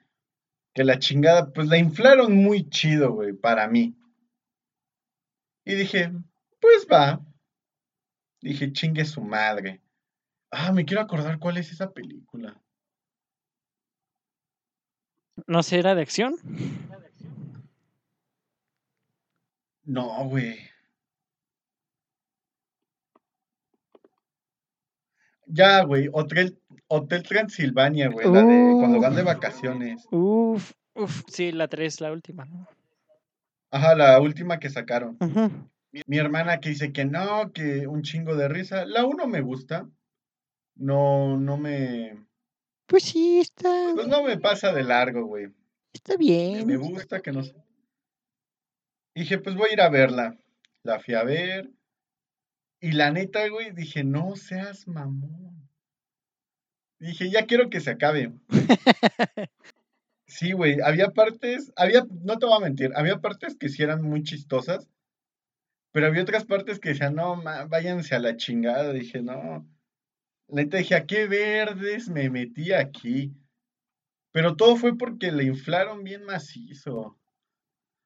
que 0.78 0.84
la 0.84 1.00
chingada, 1.00 1.52
pues 1.52 1.68
la 1.70 1.80
inflaron 1.80 2.36
muy 2.36 2.70
chido, 2.70 3.12
güey, 3.12 3.34
para 3.34 3.68
mí. 3.68 3.98
Y 5.66 5.74
dije, 5.74 6.12
pues 6.62 6.86
va. 6.88 7.20
Dije, 8.42 8.72
chingue 8.72 9.04
su 9.04 9.22
madre. 9.22 9.82
Ah, 10.52 10.72
me 10.72 10.86
quiero 10.86 11.02
acordar 11.02 11.40
cuál 11.40 11.58
es 11.58 11.72
esa 11.72 11.92
película. 11.92 12.62
¿No 15.48 15.64
sé, 15.64 15.80
era 15.80 15.96
de 15.96 16.04
acción? 16.04 16.36
No, 19.84 20.26
güey. 20.26 20.60
Ya, 25.48 25.84
güey, 25.86 26.08
Hotel, 26.14 26.62
Hotel 26.90 27.24
Transilvania, 27.24 28.10
güey, 28.10 28.32
la 28.32 28.44
de 28.44 28.74
cuando 28.80 29.00
van 29.02 29.16
de 29.16 29.24
vacaciones. 29.24 30.06
Uf, 30.12 30.72
uf, 30.96 31.24
sí, 31.28 31.52
la 31.52 31.68
3, 31.68 32.02
la 32.02 32.12
última. 32.12 32.46
¿no? 32.46 32.68
Ajá, 33.72 33.96
la 33.96 34.20
última 34.22 34.60
que 34.60 34.70
sacaron. 34.70 35.18
Mi, 35.92 36.02
mi 36.06 36.18
hermana 36.18 36.60
que 36.60 36.70
dice 36.70 36.94
que 36.94 37.06
no, 37.06 37.52
que 37.52 37.88
un 37.88 38.02
chingo 38.04 38.36
de 38.36 38.48
risa. 38.48 38.86
La 38.86 39.06
uno 39.06 39.28
me 39.28 39.42
gusta. 39.42 39.90
No, 40.76 41.38
no 41.38 41.58
me. 41.58 42.26
Pues 42.86 43.04
sí, 43.04 43.40
está, 43.40 43.92
Pues 43.96 44.08
no 44.08 44.24
me 44.24 44.38
pasa 44.38 44.72
de 44.72 44.84
largo, 44.84 45.26
güey. 45.26 45.48
está 45.92 46.14
Me 46.14 46.18
bien. 46.20 46.78
gusta 46.80 47.20
que 47.22 47.32
no 47.34 47.44
sé. 47.44 47.54
Dije, 49.14 49.40
pues 49.40 49.56
voy 49.56 49.70
a 49.70 49.74
ir 49.74 49.82
a 49.82 49.90
verla. 49.90 50.38
La 50.84 51.00
fui 51.00 51.16
a 51.16 51.24
ver. 51.24 51.70
Y 52.80 52.92
la 52.92 53.12
neta, 53.12 53.48
güey, 53.50 53.72
dije, 53.72 54.04
no 54.04 54.36
seas 54.36 54.88
mamón. 54.88 55.67
Dije, 57.00 57.30
ya 57.30 57.46
quiero 57.46 57.70
que 57.70 57.80
se 57.80 57.92
acabe. 57.92 58.32
Sí, 60.30 60.52
güey, 60.52 60.82
había 60.84 61.12
partes, 61.12 61.72
había, 61.78 62.06
no 62.22 62.38
te 62.38 62.46
voy 62.46 62.58
a 62.58 62.60
mentir, 62.60 62.92
había 62.96 63.22
partes 63.22 63.56
que 63.56 63.70
sí 63.70 63.82
eran 63.82 64.02
muy 64.02 64.24
chistosas, 64.24 64.90
pero 65.98 66.08
había 66.08 66.22
otras 66.22 66.46
partes 66.46 66.80
que 66.80 66.90
decían, 66.90 67.16
no, 67.16 67.36
ma, 67.38 67.66
váyanse 67.66 68.14
a 68.14 68.20
la 68.20 68.38
chingada. 68.38 68.94
Dije, 68.94 69.22
no. 69.22 69.68
La 70.48 70.62
neta 70.62 70.78
dije, 70.78 70.94
¿a 70.96 71.08
qué 71.08 71.28
verdes 71.28 72.10
me 72.10 72.30
metí 72.30 72.72
aquí? 72.72 73.34
Pero 74.32 74.56
todo 74.56 74.76
fue 74.76 74.98
porque 74.98 75.32
le 75.32 75.46
inflaron 75.46 76.04
bien 76.04 76.24
macizo. 76.24 77.18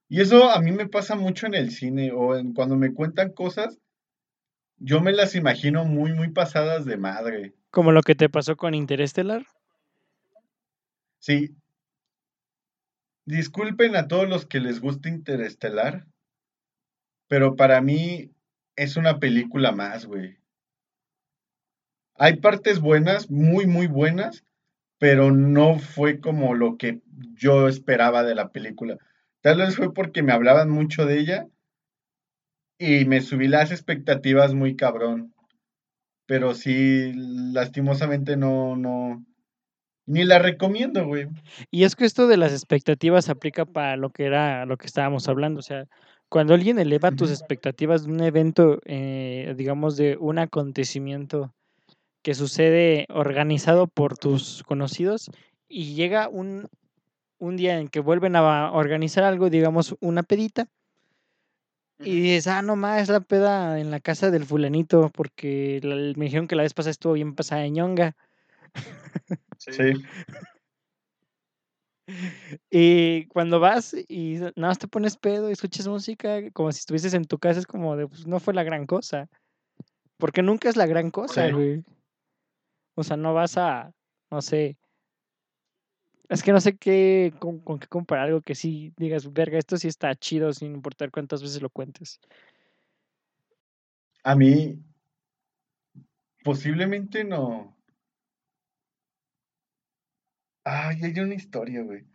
Y 0.08 0.22
eso 0.22 0.50
a 0.50 0.62
mí 0.62 0.72
me 0.72 0.88
pasa 0.88 1.16
mucho 1.16 1.48
en 1.48 1.56
el 1.56 1.72
cine 1.72 2.12
o 2.14 2.38
en, 2.38 2.54
cuando 2.54 2.78
me 2.78 2.94
cuentan 2.94 3.32
cosas, 3.34 3.78
yo 4.78 5.02
me 5.02 5.12
las 5.12 5.36
imagino 5.36 5.84
muy, 5.84 6.14
muy 6.14 6.30
pasadas 6.30 6.86
de 6.86 6.98
madre. 6.98 7.54
Como 7.72 7.94
lo 7.94 8.02
que 8.02 8.16
te 8.16 8.30
pasó 8.30 8.58
con 8.58 8.74
Interestelar. 8.74 9.48
Sí. 11.20 11.56
Disculpen 13.26 13.96
a 13.96 14.08
todos 14.08 14.28
los 14.28 14.46
que 14.46 14.60
les 14.60 14.82
gusta 14.82 15.08
Interestelar, 15.08 16.06
pero 17.28 17.56
para 17.56 17.80
mí 17.80 18.32
es 18.76 18.98
una 18.98 19.20
película 19.20 19.72
más, 19.72 20.06
güey. 20.06 20.38
Hay 22.16 22.38
partes 22.38 22.82
buenas, 22.82 23.32
muy, 23.32 23.66
muy 23.66 23.88
buenas, 23.88 24.44
pero 24.98 25.32
no 25.32 25.80
fue 25.80 26.20
como 26.20 26.54
lo 26.56 26.78
que 26.78 27.02
yo 27.34 27.68
esperaba 27.68 28.24
de 28.24 28.36
la 28.36 28.52
película. 28.52 28.98
Tal 29.42 29.60
vez 29.60 29.76
fue 29.76 29.94
porque 29.94 30.24
me 30.24 30.34
hablaban 30.34 30.70
mucho 30.70 31.06
de 31.06 31.20
ella 31.20 31.48
y 32.78 33.06
me 33.06 33.22
subí 33.22 33.48
las 33.48 33.72
expectativas 33.72 34.54
muy 34.54 34.76
cabrón. 34.76 35.34
Pero 36.32 36.56
sí, 36.56 37.12
lastimosamente 37.52 38.38
no, 38.38 38.78
no, 38.78 39.22
ni 40.06 40.24
la 40.24 40.40
recomiendo, 40.40 41.06
güey. 41.06 41.28
Y 41.72 41.84
es 41.84 41.98
que 41.98 42.06
esto 42.06 42.26
de 42.26 42.38
las 42.38 42.54
expectativas 42.54 43.28
aplica 43.28 43.66
para 43.66 43.98
lo 43.98 44.12
que 44.12 44.28
era 44.28 44.66
lo 44.66 44.78
que 44.78 44.88
estábamos 44.88 45.28
hablando. 45.28 45.60
O 45.60 45.62
sea, 45.62 45.88
cuando 46.30 46.54
alguien 46.54 46.80
eleva 46.80 47.12
tus 47.12 47.32
expectativas 47.32 48.06
de 48.06 48.14
un 48.14 48.22
evento, 48.22 48.80
eh, 48.86 49.54
digamos, 49.58 49.98
de 49.98 50.16
un 50.22 50.40
acontecimiento 50.40 51.54
que 52.24 52.34
sucede 52.34 53.08
organizado 53.10 53.88
por 53.88 54.18
tus 54.18 54.64
conocidos 54.64 55.30
y 55.68 55.96
llega 55.96 56.30
un, 56.30 56.70
un 57.40 57.58
día 57.58 57.78
en 57.78 57.90
que 57.90 58.00
vuelven 58.00 58.38
a 58.38 58.72
organizar 58.72 59.26
algo, 59.26 59.50
digamos, 59.50 59.98
una 60.00 60.24
pedita, 60.24 60.70
y 62.04 62.20
dices, 62.22 62.48
ah, 62.48 62.62
no 62.62 62.76
más, 62.76 63.04
es 63.04 63.10
la 63.10 63.20
peda 63.22 63.80
en 63.80 63.92
la 63.92 64.00
casa 64.00 64.32
del 64.32 64.46
fulanito, 64.46 65.10
porque 65.14 65.80
la- 65.84 65.96
me 66.18 66.26
dijeron 66.26 66.48
que 66.48 66.56
la 66.56 66.64
vez 66.64 66.74
pasada 66.74 66.92
estuvo 66.92 67.14
bien 67.14 67.36
pasada 67.36 67.62
de 67.62 67.72
ñonga. 67.72 68.16
Sí. 69.58 69.72
Y 72.70 73.26
cuando 73.28 73.60
vas 73.60 73.96
y 74.10 74.34
nada 74.36 74.52
más 74.56 74.80
te 74.80 74.88
pones 74.88 75.16
pedo 75.18 75.50
y 75.50 75.54
escuchas 75.54 75.88
música, 75.88 76.50
como 76.52 76.72
si 76.72 76.80
estuvieses 76.80 77.14
en 77.14 77.26
tu 77.26 77.38
casa, 77.40 77.60
es 77.60 77.68
como 77.68 77.96
de, 77.96 78.08
pues 78.08 78.26
no 78.28 78.40
fue 78.40 78.54
la 78.54 78.64
gran 78.64 78.86
cosa. 78.86 79.30
Porque 80.18 80.42
nunca 80.42 80.68
es 80.70 80.76
la 80.76 80.88
gran 80.88 81.10
cosa, 81.10 81.48
Sí. 81.48 81.54
güey. 81.54 81.84
O 82.96 83.04
sea, 83.04 83.18
no 83.18 83.34
vas 83.34 83.58
a, 83.58 83.94
no 84.30 84.42
sé. 84.42 84.78
Es 86.32 86.44
que 86.44 86.54
no 86.54 86.62
sé 86.62 86.78
qué, 86.78 87.34
con, 87.40 87.60
con 87.60 87.78
qué 87.78 87.88
comparar 87.88 88.28
algo 88.28 88.40
que 88.40 88.56
sí 88.56 88.94
digas, 88.96 89.34
verga, 89.34 89.58
esto 89.58 89.76
sí 89.76 89.90
está 89.90 90.16
chido 90.16 90.54
sin 90.54 90.74
importar 90.74 91.12
cuántas 91.12 91.42
veces 91.42 91.62
lo 91.62 91.70
cuentes. 91.70 92.22
A 94.24 94.34
mí, 94.34 94.82
posiblemente 96.42 97.26
no. 97.26 97.76
Ay, 100.64 101.04
hay 101.04 101.20
una 101.20 101.36
historia, 101.36 101.84
güey. 101.84 102.06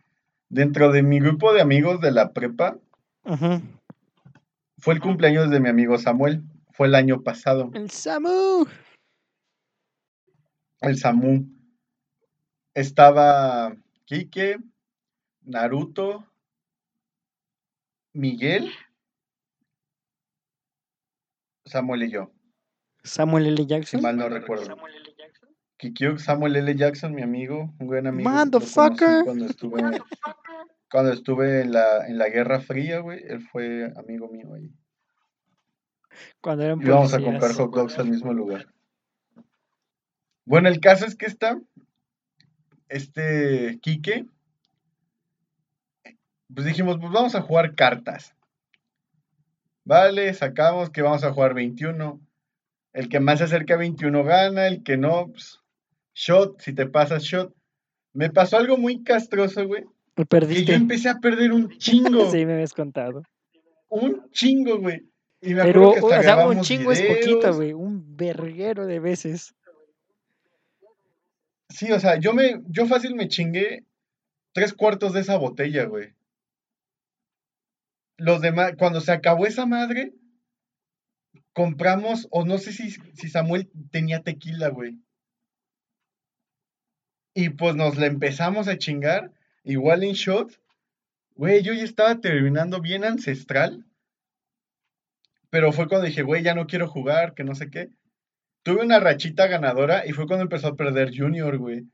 Dentro 0.49 0.91
de 0.91 1.03
mi 1.03 1.19
grupo 1.19 1.53
de 1.53 1.61
amigos 1.61 2.01
de 2.01 2.11
la 2.11 2.33
prepa, 2.33 2.79
fue 4.79 4.95
el 4.95 4.99
cumpleaños 4.99 5.51
de 5.51 5.59
mi 5.59 5.69
amigo 5.69 5.95
Samuel. 5.99 6.41
fue 6.71 6.87
el 6.87 6.95
año 6.95 7.21
pasado. 7.21 7.69
El 7.75 7.91
Samu. 7.91 8.65
El 10.81 10.97
Samu. 10.97 11.45
Estaba 12.73 13.77
Quique, 14.07 14.57
Naruto, 15.41 16.25
Miguel, 18.13 18.71
Samuel 21.65 22.03
y 22.03 22.11
yo, 22.11 22.31
Samuel 23.03 23.47
L. 23.47 23.57
si 23.57 23.67
Jackson. 23.67 24.01
mal 24.01 24.15
no 24.15 24.29
recuerdo. 24.29 24.77
Kikyo, 25.75 26.17
Samuel 26.17 26.55
L. 26.55 26.73
Jackson, 26.75 27.13
mi 27.13 27.21
amigo, 27.21 27.75
un 27.79 27.87
buen 27.87 28.07
amigo. 28.07 28.29
Motherfucker. 28.29 29.25
Cuando 29.25 29.45
estuve, 29.45 30.01
cuando 30.89 31.11
estuve 31.11 31.61
en 31.63 31.73
la, 31.73 32.07
en 32.07 32.17
la 32.17 32.29
Guerra 32.29 32.61
Fría, 32.61 32.99
güey, 32.99 33.21
él 33.27 33.41
fue 33.41 33.91
amigo 33.97 34.29
mío 34.29 34.53
ahí. 34.53 34.71
Cuando 36.39 36.63
eran 36.63 36.81
Íbamos 36.81 37.13
a 37.13 37.19
comprar 37.19 37.51
hot 37.51 37.75
dogs 37.75 37.99
al 37.99 38.09
mismo 38.09 38.31
lugar. 38.33 38.73
Bueno, 40.45 40.69
el 40.69 40.79
caso 40.79 41.05
es 41.05 41.17
que 41.17 41.25
está 41.25 41.59
este 42.89 43.79
Quique. 43.81 44.25
Pues 46.53 46.65
dijimos, 46.65 46.97
pues 46.99 47.11
vamos 47.11 47.35
a 47.35 47.41
jugar 47.41 47.75
cartas. 47.75 48.33
Vale, 49.83 50.33
sacamos 50.33 50.89
que 50.89 51.01
vamos 51.01 51.23
a 51.23 51.31
jugar 51.31 51.53
21. 51.53 52.19
El 52.93 53.09
que 53.09 53.19
más 53.19 53.39
se 53.39 53.45
acerca 53.45 53.75
a 53.75 53.77
21 53.77 54.23
gana, 54.23 54.67
el 54.67 54.83
que 54.83 54.97
no, 54.97 55.27
pues, 55.27 55.59
shot, 56.13 56.59
si 56.61 56.73
te 56.73 56.87
pasas 56.87 57.23
shot. 57.23 57.53
Me 58.13 58.29
pasó 58.29 58.57
algo 58.57 58.77
muy 58.77 59.03
castroso, 59.03 59.67
güey. 59.67 59.83
Me 59.83 59.89
Que 60.15 60.21
yo 60.23 60.27
perdiste. 60.27 60.73
empecé 60.73 61.09
a 61.09 61.19
perder 61.19 61.51
un 61.51 61.69
chingo. 61.77 62.31
Sí, 62.31 62.45
me 62.45 62.53
habías 62.53 62.73
contado. 62.73 63.23
Un 63.89 64.29
chingo, 64.31 64.79
güey. 64.79 65.03
Y 65.41 65.53
me 65.53 65.63
Pero, 65.63 65.89
acuerdo 65.89 66.07
que 66.09 66.13
o 66.15 66.19
hasta 66.19 66.35
sea, 66.35 66.47
un 66.47 66.61
chingo 66.61 66.91
es 66.91 67.01
poquito, 67.01 67.53
güey. 67.53 67.73
Un 67.73 68.17
verguero 68.17 68.87
de 68.87 68.99
veces. 68.99 69.53
Sí, 71.77 71.91
o 71.91 71.99
sea, 71.99 72.19
yo 72.19 72.33
me, 72.33 72.63
yo 72.69 72.87
fácil 72.87 73.13
me 73.13 73.27
chingué 73.27 73.85
tres 74.51 74.73
cuartos 74.73 75.13
de 75.13 75.19
esa 75.19 75.37
botella, 75.37 75.85
güey. 75.85 76.15
Los 78.17 78.41
demás, 78.41 78.73
cuando 78.79 78.99
se 78.99 79.11
acabó 79.11 79.45
esa 79.45 79.67
madre, 79.67 80.11
compramos, 81.53 82.27
o 82.31 82.45
no 82.45 82.57
sé 82.57 82.73
si, 82.73 82.89
si 82.89 83.29
Samuel 83.29 83.69
tenía 83.91 84.23
tequila, 84.23 84.69
güey. 84.69 84.97
Y 87.35 87.49
pues 87.49 87.75
nos 87.75 87.95
la 87.95 88.07
empezamos 88.07 88.67
a 88.67 88.79
chingar, 88.79 89.31
igual 89.63 90.03
en 90.03 90.13
shot. 90.13 90.59
Güey, 91.35 91.61
yo 91.61 91.73
ya 91.73 91.83
estaba 91.83 92.19
terminando 92.19 92.81
bien 92.81 93.03
ancestral. 93.03 93.85
Pero 95.51 95.71
fue 95.71 95.87
cuando 95.87 96.07
dije, 96.07 96.23
güey, 96.23 96.41
ya 96.41 96.55
no 96.55 96.65
quiero 96.65 96.87
jugar, 96.87 97.35
que 97.35 97.43
no 97.43 97.53
sé 97.53 97.69
qué. 97.69 97.91
Tuve 98.67 98.83
una 98.83 98.99
rachita 98.99 99.47
ganadora 99.47 100.05
y 100.05 100.11
fue 100.11 100.27
cuando 100.27 100.43
empezó 100.43 100.67
a 100.67 100.75
perder 100.75 101.17
Junior, 101.17 101.57
güey. 101.57 101.85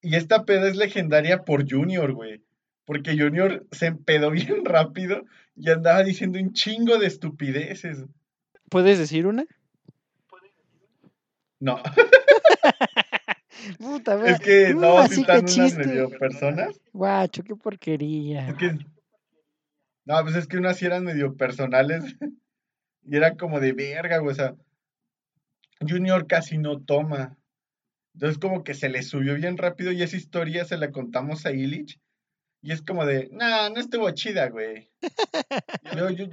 Y 0.00 0.14
esta 0.14 0.44
peda 0.44 0.68
es 0.68 0.76
legendaria 0.76 1.42
por 1.42 1.68
Junior, 1.68 2.12
güey. 2.12 2.40
Porque 2.84 3.18
Junior 3.18 3.66
se 3.72 3.86
empedó 3.86 4.30
bien 4.30 4.64
rápido 4.64 5.24
y 5.56 5.70
andaba 5.70 6.04
diciendo 6.04 6.38
un 6.38 6.52
chingo 6.52 6.98
de 6.98 7.08
estupideces. 7.08 8.04
¿Puedes 8.68 9.00
decir 9.00 9.26
una? 9.26 9.44
No, 11.58 11.82
Puta, 13.80 14.24
es 14.24 14.38
que 14.38 14.74
Uh, 14.76 14.80
no, 14.80 15.02
sí 15.08 15.24
que 15.24 15.32
están 15.32 15.64
unas 15.64 15.74
medio 15.74 16.10
personas. 16.10 16.80
Guacho, 16.92 17.42
qué 17.42 17.56
porquería. 17.56 18.50
Es 18.50 18.54
que, 18.54 18.78
no, 20.04 20.22
pues 20.22 20.36
es 20.36 20.46
que 20.46 20.58
unas 20.58 20.76
sí 20.76 20.86
eran 20.86 21.02
medio 21.02 21.36
personales 21.36 22.04
y 23.04 23.16
eran 23.16 23.36
como 23.36 23.58
de 23.58 23.72
verga, 23.72 24.18
güey. 24.18 24.30
O 24.30 24.36
sea, 24.36 24.54
Junior 25.86 26.26
casi 26.26 26.58
no 26.58 26.80
toma. 26.80 27.36
Entonces 28.14 28.38
como 28.38 28.62
que 28.64 28.74
se 28.74 28.88
le 28.88 29.02
subió 29.02 29.34
bien 29.34 29.56
rápido 29.56 29.90
y 29.92 30.02
esa 30.02 30.16
historia 30.16 30.64
se 30.64 30.76
la 30.76 30.90
contamos 30.90 31.46
a 31.46 31.52
Illich. 31.52 31.98
Y 32.60 32.72
es 32.72 32.82
como 32.82 33.04
de, 33.06 33.28
nah, 33.32 33.68
no 33.70 33.80
estuvo 33.80 34.08
chida, 34.12 34.48
güey. 34.48 34.90
Y 35.92 35.96
yo- 35.96 36.10
yo- 36.10 36.26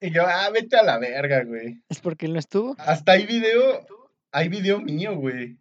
y 0.00 0.10
yo, 0.12 0.22
ah, 0.26 0.50
vete 0.52 0.76
a 0.76 0.82
la 0.82 0.98
verga, 0.98 1.44
güey. 1.44 1.82
¿Es 1.88 2.00
porque 2.00 2.26
él 2.26 2.34
no 2.34 2.38
estuvo? 2.38 2.74
Hasta 2.78 3.12
hay 3.12 3.26
video, 3.26 3.86
hay 4.32 4.48
video 4.48 4.80
mío, 4.80 5.16
güey. 5.16 5.58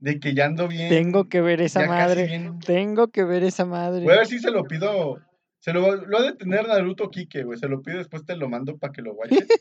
De 0.00 0.20
que 0.20 0.34
ya 0.34 0.44
ando 0.44 0.68
bien. 0.68 0.90
Tengo 0.90 1.28
que 1.28 1.40
ver 1.40 1.60
esa 1.62 1.86
madre. 1.86 2.26
bien- 2.26 2.58
Tengo 2.60 3.08
que 3.08 3.24
ver 3.24 3.42
esa 3.42 3.64
madre. 3.64 4.04
Voy 4.04 4.12
a 4.14 4.18
ver 4.18 4.26
si 4.26 4.38
se 4.38 4.50
lo 4.50 4.64
pido. 4.64 5.18
Se 5.60 5.72
lo, 5.72 5.96
lo 5.96 6.18
ha 6.18 6.22
de 6.22 6.34
tener 6.36 6.68
Naruto 6.68 7.10
Kike, 7.10 7.42
güey. 7.42 7.58
Se 7.58 7.66
lo 7.68 7.82
pido, 7.82 7.98
después 7.98 8.24
te 8.24 8.36
lo 8.36 8.48
mando 8.48 8.76
para 8.76 8.92
que 8.92 9.02
lo 9.02 9.14
guaches. 9.14 9.38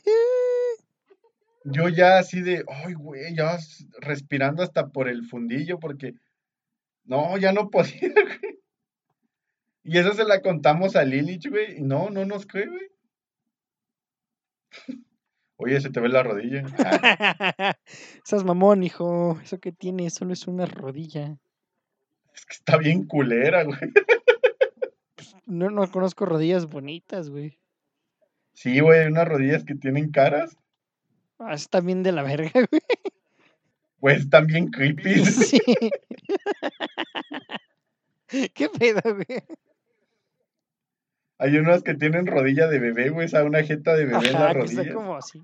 Yo 1.63 1.89
ya 1.89 2.19
así 2.19 2.41
de, 2.41 2.63
ay, 2.67 2.93
güey, 2.93 3.35
ya 3.35 3.57
respirando 3.99 4.63
hasta 4.63 4.87
por 4.87 5.09
el 5.09 5.25
fundillo, 5.25 5.79
porque 5.79 6.13
no, 7.03 7.37
ya 7.37 7.51
no 7.51 7.69
podía, 7.71 8.11
güey. 8.13 8.59
Y 9.83 9.97
eso 9.97 10.13
se 10.13 10.25
la 10.25 10.41
contamos 10.41 10.95
a 10.95 11.03
Lilich, 11.03 11.49
güey, 11.49 11.77
y 11.77 11.81
no, 11.81 12.09
no 12.09 12.25
nos 12.25 12.45
cree, 12.45 12.67
güey. 12.67 12.91
Oye, 15.59 15.81
se 15.81 15.89
te 15.89 15.99
ve 15.99 16.09
la 16.09 16.23
rodilla. 16.23 16.63
Ah, 16.77 17.75
Estás 18.23 18.43
mamón, 18.43 18.83
hijo. 18.83 19.39
Eso 19.43 19.59
que 19.59 19.71
tiene 19.71 20.09
solo 20.11 20.33
es 20.33 20.47
una 20.47 20.67
rodilla. 20.67 21.37
es 22.33 22.45
que 22.45 22.53
está 22.53 22.77
bien 22.77 23.05
culera, 23.05 23.63
güey. 23.63 23.79
No, 25.47 25.71
no 25.71 25.89
conozco 25.89 26.25
rodillas 26.25 26.67
bonitas, 26.67 27.29
güey. 27.29 27.57
Sí, 28.53 28.81
güey, 28.81 29.07
unas 29.07 29.27
rodillas 29.27 29.63
que 29.63 29.75
tienen 29.75 30.11
caras, 30.11 30.57
Ah, 31.39 31.53
está 31.53 31.81
bien 31.81 32.03
de 32.03 32.11
la 32.11 32.23
verga, 32.23 32.51
güey. 32.71 32.81
pues 33.99 34.27
bien 34.47 34.67
creepy. 34.67 35.23
Sí. 35.25 35.59
¿Qué 38.53 38.69
pedo, 38.69 39.01
güey? 39.03 39.43
Hay 41.39 41.55
unas 41.57 41.83
que 41.83 41.93
tienen 41.93 42.25
rodilla 42.27 42.67
de 42.67 42.79
bebé, 42.79 43.09
güey, 43.09 43.25
o 43.27 43.29
sea, 43.29 43.43
una 43.43 43.63
jeta 43.63 43.95
de 43.95 44.05
bebé 44.05 44.27
en 44.27 44.33
la 44.33 44.53
que 44.53 44.59
está 44.63 44.77
rodilla. 44.81 44.93
como 44.93 45.15
así. 45.15 45.41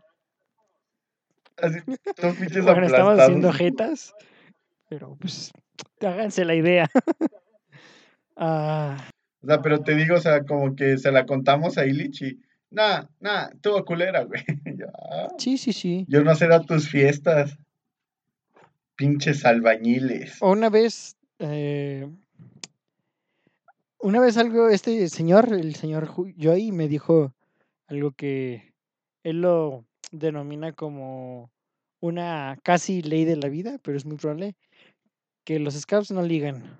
Así, 1.58 1.79
todos 2.15 2.36
pinches 2.36 2.65
Bueno, 2.65 2.86
estamos 2.88 3.19
haciendo 3.19 3.53
jetas, 3.53 4.13
pero 4.89 5.15
pues 5.21 5.51
háganse 6.01 6.45
la 6.45 6.56
idea. 6.56 6.89
Ah, 8.36 8.97
O 9.43 9.47
sea, 9.47 9.62
pero 9.62 9.82
te 9.84 9.93
digo, 9.95 10.15
o 10.15 10.19
sea, 10.19 10.43
como 10.45 10.75
que 10.75 10.97
se 10.97 11.12
la 11.12 11.25
contamos 11.27 11.77
a 11.77 11.86
Illich 11.86 12.21
y, 12.23 12.41
nah, 12.71 13.06
nah, 13.19 13.49
tuvo 13.62 13.86
culera, 13.86 14.23
güey. 14.23 14.43
Yo, 14.84 14.89
"Ah, 14.93 15.28
sí, 15.38 15.58
sí, 15.58 15.74
sí. 15.74 16.06
yo 16.08 16.24
no 16.24 16.36
será 16.36 16.60
tus 16.62 16.89
fiestas. 16.89 17.58
Pinches 18.96 19.46
albañiles. 19.46 20.38
O 20.41 20.52
una 20.52 20.69
vez, 20.69 21.15
eh, 21.39 22.08
una 24.00 24.19
vez 24.19 24.38
algo, 24.38 24.69
este 24.69 25.08
señor, 25.10 25.54
el 25.54 25.76
señor 25.76 26.10
Joy, 26.38 26.72
me 26.72 26.88
dijo 26.88 27.34
algo 27.88 28.12
que 28.12 28.74
él 29.24 29.41
lo 29.41 29.86
denomina 30.12 30.74
como 30.74 31.52
una 32.02 32.60
casi 32.63 33.02
ley 33.02 33.26
de 33.26 33.38
la 33.38 33.48
vida, 33.50 33.80
pero 33.82 33.98
es 33.98 34.06
muy 34.06 34.17
probable 34.17 34.56
que 35.46 35.60
los 35.60 35.74
scouts 35.74 36.12
no 36.12 36.22
ligan. 36.22 36.78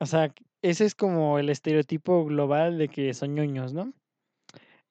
O 0.00 0.06
sea, 0.06 0.32
ese 0.62 0.84
es 0.84 0.94
como 0.94 1.38
el 1.38 1.48
estereotipo 1.48 2.24
global 2.24 2.78
de 2.78 2.88
que 2.88 3.12
son 3.14 3.34
ñoños, 3.34 3.72
¿no? 3.74 3.92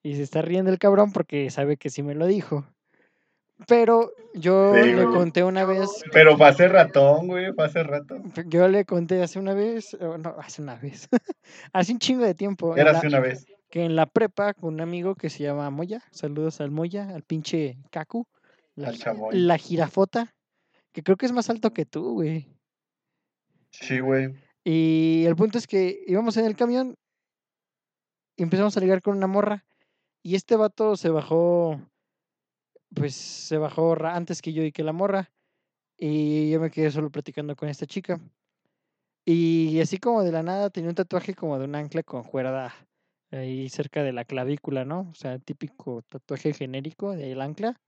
Y 0.02 0.16
se 0.16 0.22
está 0.22 0.42
riendo 0.42 0.70
el 0.70 0.78
cabrón 0.78 1.12
porque 1.12 1.48
sabe 1.50 1.76
que 1.76 1.90
sí 1.90 2.02
me 2.02 2.14
lo 2.14 2.26
dijo. 2.26 2.66
Pero 3.68 4.10
yo 4.34 4.74
Sí, 4.82 4.92
le 4.92 5.04
conté 5.04 5.44
una 5.44 5.64
vez 5.64 5.88
Pero 6.12 6.36
fue 6.36 6.48
hace 6.48 6.66
ratón, 6.66 7.28
güey, 7.28 7.52
fue 7.52 7.64
hace 7.64 7.82
rato. 7.84 8.16
Yo 8.46 8.66
le 8.66 8.84
conté 8.84 9.22
hace 9.22 9.38
una 9.38 9.54
vez, 9.54 9.96
no, 10.00 10.34
hace 10.38 10.62
una 10.62 10.74
vez, 10.76 11.08
hace 11.72 11.92
un 11.92 11.98
chingo 12.00 12.24
de 12.24 12.34
tiempo, 12.34 12.76
Era 12.76 12.90
la- 12.92 12.98
hace 12.98 13.06
una 13.06 13.20
vez. 13.20 13.46
que 13.70 13.84
en 13.84 13.94
la 13.94 14.06
prepa 14.06 14.54
con 14.54 14.74
un 14.74 14.80
amigo 14.80 15.14
que 15.14 15.30
se 15.30 15.44
llama 15.44 15.70
Moya, 15.70 16.02
saludos 16.10 16.60
al 16.60 16.72
Moya, 16.72 17.08
al 17.14 17.22
pinche 17.22 17.78
Kaku, 17.90 18.26
la, 18.74 18.88
Al 18.88 18.98
la 19.46 19.56
jirafota, 19.58 20.34
que 20.92 21.02
creo 21.04 21.16
que 21.16 21.26
es 21.26 21.32
más 21.32 21.48
alto 21.48 21.72
que 21.72 21.84
tú, 21.86 22.14
güey. 22.14 22.48
Sí, 23.70 24.00
güey. 24.00 24.34
Y 24.64 25.24
el 25.26 25.36
punto 25.36 25.58
es 25.58 25.66
que 25.68 26.02
íbamos 26.08 26.36
en 26.36 26.46
el 26.46 26.56
camión 26.56 26.96
y 28.36 28.42
empezamos 28.42 28.76
a 28.76 28.80
ligar 28.80 29.02
con 29.02 29.16
una 29.16 29.26
morra. 29.28 29.64
Y 30.22 30.36
este 30.36 30.56
vato 30.56 30.96
se 30.96 31.10
bajó, 31.10 31.80
pues 32.94 33.14
se 33.14 33.58
bajó 33.58 33.96
antes 34.04 34.40
que 34.40 34.52
yo 34.52 34.62
y 34.62 34.72
que 34.72 34.84
la 34.84 34.92
morra. 34.92 35.32
Y 35.98 36.50
yo 36.50 36.60
me 36.60 36.70
quedé 36.70 36.90
solo 36.90 37.10
platicando 37.10 37.56
con 37.56 37.68
esta 37.68 37.86
chica. 37.86 38.20
Y 39.24 39.80
así 39.80 39.98
como 39.98 40.22
de 40.22 40.32
la 40.32 40.42
nada 40.42 40.70
tenía 40.70 40.90
un 40.90 40.96
tatuaje 40.96 41.34
como 41.34 41.58
de 41.58 41.64
un 41.64 41.74
ancla 41.74 42.02
con 42.02 42.24
cuerda 42.24 42.74
ahí 43.30 43.68
cerca 43.68 44.02
de 44.02 44.12
la 44.12 44.24
clavícula, 44.24 44.84
¿no? 44.84 45.08
O 45.10 45.14
sea, 45.14 45.38
típico 45.38 46.02
tatuaje 46.02 46.52
genérico 46.52 47.12
del 47.12 47.40
ancla. 47.40 47.80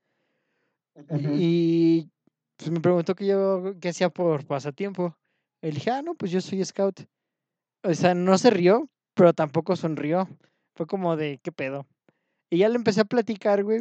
Y 1.37 2.09
pues 2.57 2.70
me 2.70 2.80
preguntó 2.80 3.14
que 3.14 3.26
yo 3.26 3.74
qué 3.80 3.89
hacía 3.89 4.11
por 4.11 4.47
pasatiempo. 4.47 5.16
Y 5.61 5.68
le 5.68 5.72
dije, 5.72 5.91
ah, 5.91 6.03
no, 6.03 6.14
pues 6.14 6.30
yo 6.30 6.41
soy 6.41 6.64
scout. 6.64 7.01
O 7.82 7.95
sea, 7.95 8.14
no 8.14 8.39
se 8.39 8.51
rió, 8.51 8.89
pero 9.14 9.32
tampoco 9.32 9.76
sonrió. 9.76 10.28
Fue 10.76 10.87
como 10.87 11.16
de, 11.16 11.39
¿qué 11.43 11.53
pedo? 11.53 11.87
Y 12.51 12.59
ya 12.59 12.69
le 12.69 12.77
empecé 12.77 13.01
a 13.01 13.05
platicar, 13.05 13.65
güey, 13.65 13.81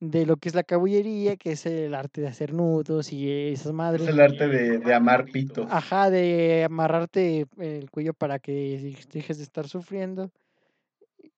de 0.00 0.26
lo 0.26 0.36
que 0.36 0.48
es 0.48 0.54
la 0.54 0.64
cabullería, 0.64 1.36
que 1.36 1.52
es 1.52 1.66
el 1.66 1.94
arte 1.94 2.20
de 2.20 2.26
hacer 2.28 2.52
nudos 2.52 3.12
y 3.12 3.30
esas 3.52 3.66
Es 3.68 3.72
madres. 3.72 4.08
el 4.08 4.20
arte 4.20 4.48
de, 4.48 4.78
de 4.78 4.94
amar 4.94 5.26
pitos. 5.26 5.66
Ajá, 5.70 6.10
de 6.10 6.64
amarrarte 6.64 7.46
el 7.58 7.90
cuello 7.90 8.12
para 8.14 8.38
que 8.40 8.96
dejes 9.12 9.36
de 9.38 9.44
estar 9.44 9.68
sufriendo. 9.68 10.30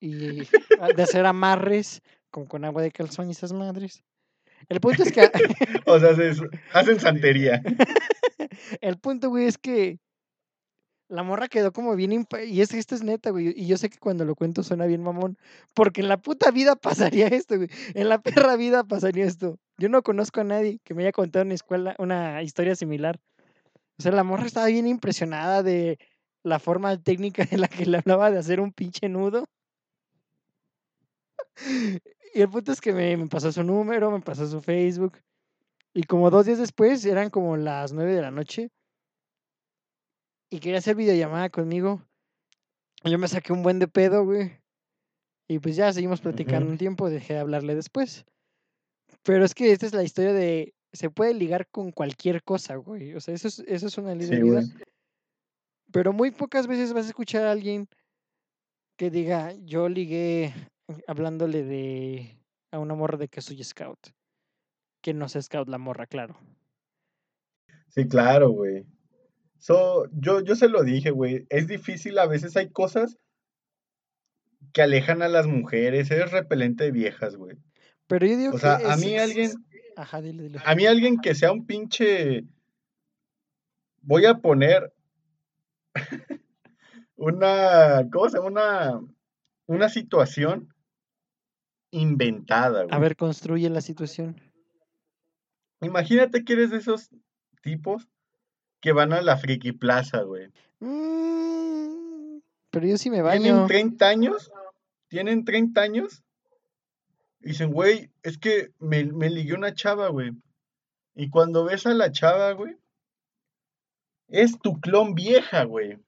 Y 0.00 0.40
de 0.40 1.02
hacer 1.02 1.24
amarres 1.26 2.02
como 2.30 2.46
con 2.46 2.64
agua 2.64 2.82
de 2.82 2.90
calzón 2.90 3.28
y 3.28 3.32
esas 3.32 3.52
madres. 3.52 4.02
El 4.68 4.80
punto 4.80 5.02
es 5.02 5.12
que 5.12 5.20
O 5.86 5.98
sea, 5.98 6.14
se- 6.14 6.48
hacen 6.72 7.00
santería. 7.00 7.62
el 8.80 8.98
punto, 8.98 9.28
güey, 9.28 9.46
es 9.46 9.58
que 9.58 9.98
la 11.14 11.22
morra 11.22 11.46
quedó 11.46 11.72
como 11.72 11.94
bien 11.94 12.26
y 12.44 12.60
es 12.60 12.74
esto 12.74 12.96
es 12.96 13.04
neta, 13.04 13.30
güey, 13.30 13.54
y 13.56 13.68
yo 13.68 13.76
sé 13.76 13.88
que 13.88 13.98
cuando 13.98 14.24
lo 14.24 14.34
cuento 14.34 14.64
suena 14.64 14.84
bien 14.86 15.00
mamón, 15.00 15.38
porque 15.72 16.00
en 16.00 16.08
la 16.08 16.16
puta 16.16 16.50
vida 16.50 16.74
pasaría 17.22 17.28
esto, 17.28 17.56
güey. 17.56 17.68
En 17.94 18.08
la 18.08 18.20
perra 18.20 18.56
vida 18.56 18.82
pasaría 18.82 19.24
esto. 19.24 19.60
Yo 19.78 19.88
no 19.88 20.02
conozco 20.02 20.40
a 20.40 20.44
nadie 20.44 20.80
que 20.82 20.92
me 20.92 21.02
haya 21.04 21.12
contado 21.12 21.42
en 21.42 21.50
la 21.50 21.54
escuela 21.54 21.94
una 21.98 22.42
historia 22.42 22.74
similar. 22.74 23.20
O 23.96 24.02
sea, 24.02 24.10
la 24.10 24.24
morra 24.24 24.44
estaba 24.44 24.66
bien 24.66 24.88
impresionada 24.88 25.62
de 25.62 25.98
la 26.42 26.58
forma 26.58 27.00
técnica 27.00 27.46
en 27.48 27.60
la 27.60 27.68
que 27.68 27.86
le 27.86 27.98
hablaba 27.98 28.32
de 28.32 28.38
hacer 28.38 28.58
un 28.58 28.72
pinche 28.72 29.08
nudo. 29.08 29.44
Y 32.34 32.40
el 32.40 32.48
punto 32.48 32.72
es 32.72 32.80
que 32.80 32.92
me, 32.92 33.16
me 33.16 33.28
pasó 33.28 33.52
su 33.52 33.62
número, 33.62 34.10
me 34.10 34.20
pasó 34.20 34.48
su 34.48 34.60
Facebook. 34.60 35.16
Y 35.92 36.02
como 36.02 36.30
dos 36.30 36.46
días 36.46 36.58
después, 36.58 37.04
eran 37.04 37.30
como 37.30 37.56
las 37.56 37.92
nueve 37.92 38.14
de 38.14 38.22
la 38.22 38.32
noche. 38.32 38.72
Y 40.54 40.60
quería 40.60 40.78
hacer 40.78 40.94
videollamada 40.94 41.50
conmigo. 41.50 42.00
Yo 43.02 43.18
me 43.18 43.26
saqué 43.26 43.52
un 43.52 43.64
buen 43.64 43.80
de 43.80 43.88
pedo, 43.88 44.24
güey. 44.24 44.52
Y 45.48 45.58
pues 45.58 45.74
ya 45.74 45.92
seguimos 45.92 46.20
platicando 46.20 46.70
un 46.70 46.78
tiempo, 46.78 47.10
dejé 47.10 47.34
de 47.34 47.40
hablarle 47.40 47.74
después. 47.74 48.24
Pero 49.24 49.44
es 49.44 49.52
que 49.52 49.72
esta 49.72 49.86
es 49.86 49.94
la 49.94 50.04
historia 50.04 50.32
de. 50.32 50.72
Se 50.92 51.10
puede 51.10 51.34
ligar 51.34 51.66
con 51.72 51.90
cualquier 51.90 52.44
cosa, 52.44 52.76
güey. 52.76 53.16
O 53.16 53.20
sea, 53.20 53.34
eso 53.34 53.48
es, 53.48 53.64
eso 53.66 53.88
es 53.88 53.98
una 53.98 54.14
ley 54.14 54.28
de 54.28 54.42
vida. 54.44 54.60
güey. 54.60 54.72
Pero 55.90 56.12
muy 56.12 56.30
pocas 56.30 56.68
veces 56.68 56.92
vas 56.92 57.06
a 57.06 57.08
escuchar 57.08 57.46
a 57.46 57.50
alguien 57.50 57.88
que 58.96 59.10
diga, 59.10 59.54
yo 59.64 59.88
ligué 59.88 60.54
hablándole 61.08 61.64
de 61.64 62.38
a 62.70 62.78
una 62.78 62.94
morra 62.94 63.18
de 63.18 63.26
que 63.26 63.40
soy 63.40 63.64
scout. 63.64 63.98
Que 65.02 65.14
no 65.14 65.28
sea 65.28 65.42
scout 65.42 65.68
la 65.68 65.78
morra, 65.78 66.06
claro. 66.06 66.36
Sí, 67.88 68.06
claro, 68.06 68.50
güey. 68.50 68.86
So, 69.58 70.06
yo, 70.12 70.40
yo 70.40 70.56
se 70.56 70.68
lo 70.68 70.82
dije, 70.82 71.10
güey. 71.10 71.46
Es 71.48 71.66
difícil, 71.66 72.18
a 72.18 72.26
veces 72.26 72.56
hay 72.56 72.70
cosas 72.70 73.18
que 74.72 74.82
alejan 74.82 75.22
a 75.22 75.28
las 75.28 75.46
mujeres. 75.46 76.10
Eres 76.10 76.32
repelente 76.32 76.84
de 76.84 76.90
viejas, 76.90 77.36
güey. 77.36 77.56
Pero 78.06 78.26
yo 78.26 78.36
digo 78.36 78.50
O 78.50 78.54
que 78.54 78.60
sea, 78.60 78.74
a 78.92 78.96
mí 78.96 79.14
es- 79.14 79.22
alguien, 79.22 79.50
Ajá, 79.96 80.20
dile, 80.20 80.42
dile. 80.42 80.58
a 80.64 80.74
mí 80.74 80.86
alguien 80.86 81.18
que 81.18 81.34
sea 81.34 81.52
un 81.52 81.64
pinche. 81.66 82.44
Voy 84.02 84.26
a 84.26 84.34
poner 84.34 84.92
una, 87.16 88.08
¿cómo 88.12 88.28
se 88.28 88.36
llama? 88.38 88.48
Una, 88.48 89.00
una 89.66 89.88
situación 89.88 90.74
inventada, 91.90 92.80
A 92.82 92.84
güey. 92.84 93.00
ver, 93.00 93.16
construye 93.16 93.70
la 93.70 93.80
situación. 93.80 94.40
Imagínate 95.80 96.44
que 96.44 96.52
eres 96.54 96.70
de 96.70 96.78
esos 96.78 97.10
tipos 97.62 98.08
que 98.84 98.92
van 98.92 99.14
a 99.14 99.22
la 99.22 99.38
Friki 99.38 99.72
Plaza, 99.72 100.20
güey. 100.24 100.50
Mm, 100.80 102.38
pero 102.70 102.86
yo 102.86 102.98
sí 102.98 103.08
me 103.08 103.22
Tienen 103.22 103.54
baño. 103.54 103.66
30 103.66 104.06
años, 104.06 104.52
tienen 105.08 105.46
30 105.46 105.80
años, 105.80 106.22
y 107.40 107.48
dicen, 107.48 107.72
güey, 107.72 108.10
es 108.22 108.36
que 108.36 108.72
me, 108.80 109.04
me 109.04 109.30
ligué 109.30 109.54
una 109.54 109.72
chava, 109.72 110.08
güey. 110.08 110.32
Y 111.14 111.30
cuando 111.30 111.64
ves 111.64 111.86
a 111.86 111.94
la 111.94 112.12
chava, 112.12 112.52
güey, 112.52 112.76
es 114.28 114.58
tu 114.58 114.78
clon 114.78 115.14
vieja, 115.14 115.64
güey. 115.64 115.98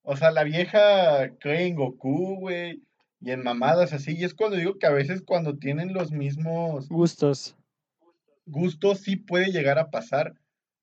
O 0.00 0.16
sea, 0.16 0.30
la 0.30 0.44
vieja 0.44 1.28
cree 1.40 1.66
en 1.66 1.74
Goku, 1.74 2.36
güey, 2.36 2.82
y 3.20 3.32
en 3.32 3.42
mamadas 3.42 3.92
así. 3.92 4.16
Y 4.16 4.24
es 4.24 4.32
cuando 4.32 4.56
digo 4.56 4.78
que 4.78 4.86
a 4.86 4.92
veces 4.92 5.20
cuando 5.20 5.58
tienen 5.58 5.92
los 5.92 6.10
mismos 6.10 6.88
Gustos. 6.88 7.54
gustos, 8.46 9.00
sí 9.00 9.16
puede 9.16 9.52
llegar 9.52 9.78
a 9.78 9.90
pasar. 9.90 10.34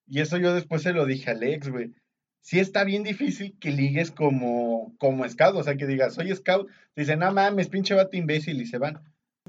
Y 0.08 0.22
eso 0.22 0.38
yo 0.38 0.54
después 0.54 0.84
se 0.84 0.94
lo 0.94 1.06
dije 1.06 1.30
a 1.30 1.34
Alex, 1.34 1.70
güey. 1.70 1.94
Sí 2.42 2.60
está 2.60 2.84
bien 2.84 3.04
difícil 3.04 3.58
que 3.60 3.72
ligues 3.72 4.12
como, 4.12 4.96
como 5.00 5.28
scout, 5.28 5.56
o 5.56 5.64
sea, 5.64 5.78
que 5.78 5.88
digas, 5.88 6.14
soy 6.14 6.34
scout, 6.36 6.70
te 6.94 7.02
dicen, 7.02 7.20
no 7.20 7.32
mames, 7.32 7.70
pinche 7.70 7.96
vato 7.96 8.16
imbécil, 8.16 8.62
y 8.62 8.68
se 8.68 8.78
van. 8.78 9.02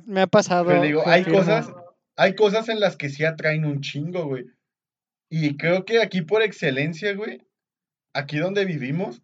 Me 0.07 0.23
ha 0.23 0.27
pasado. 0.27 0.67
Pero 0.67 0.83
digo, 0.83 1.03
hay 1.07 1.25
cosas, 1.25 1.71
hay 2.17 2.35
cosas 2.35 2.71
en 2.71 2.81
las 2.81 2.97
que 2.97 3.11
sí 3.11 3.25
atraen 3.25 3.67
un 3.67 3.83
chingo, 3.83 4.27
güey. 4.27 4.47
Y 5.29 5.57
creo 5.59 5.85
que 5.85 6.01
aquí 6.01 6.23
por 6.23 6.43
excelencia, 6.43 7.15
güey, 7.15 7.43
aquí 8.15 8.39
donde 8.39 8.65
vivimos, 8.65 9.23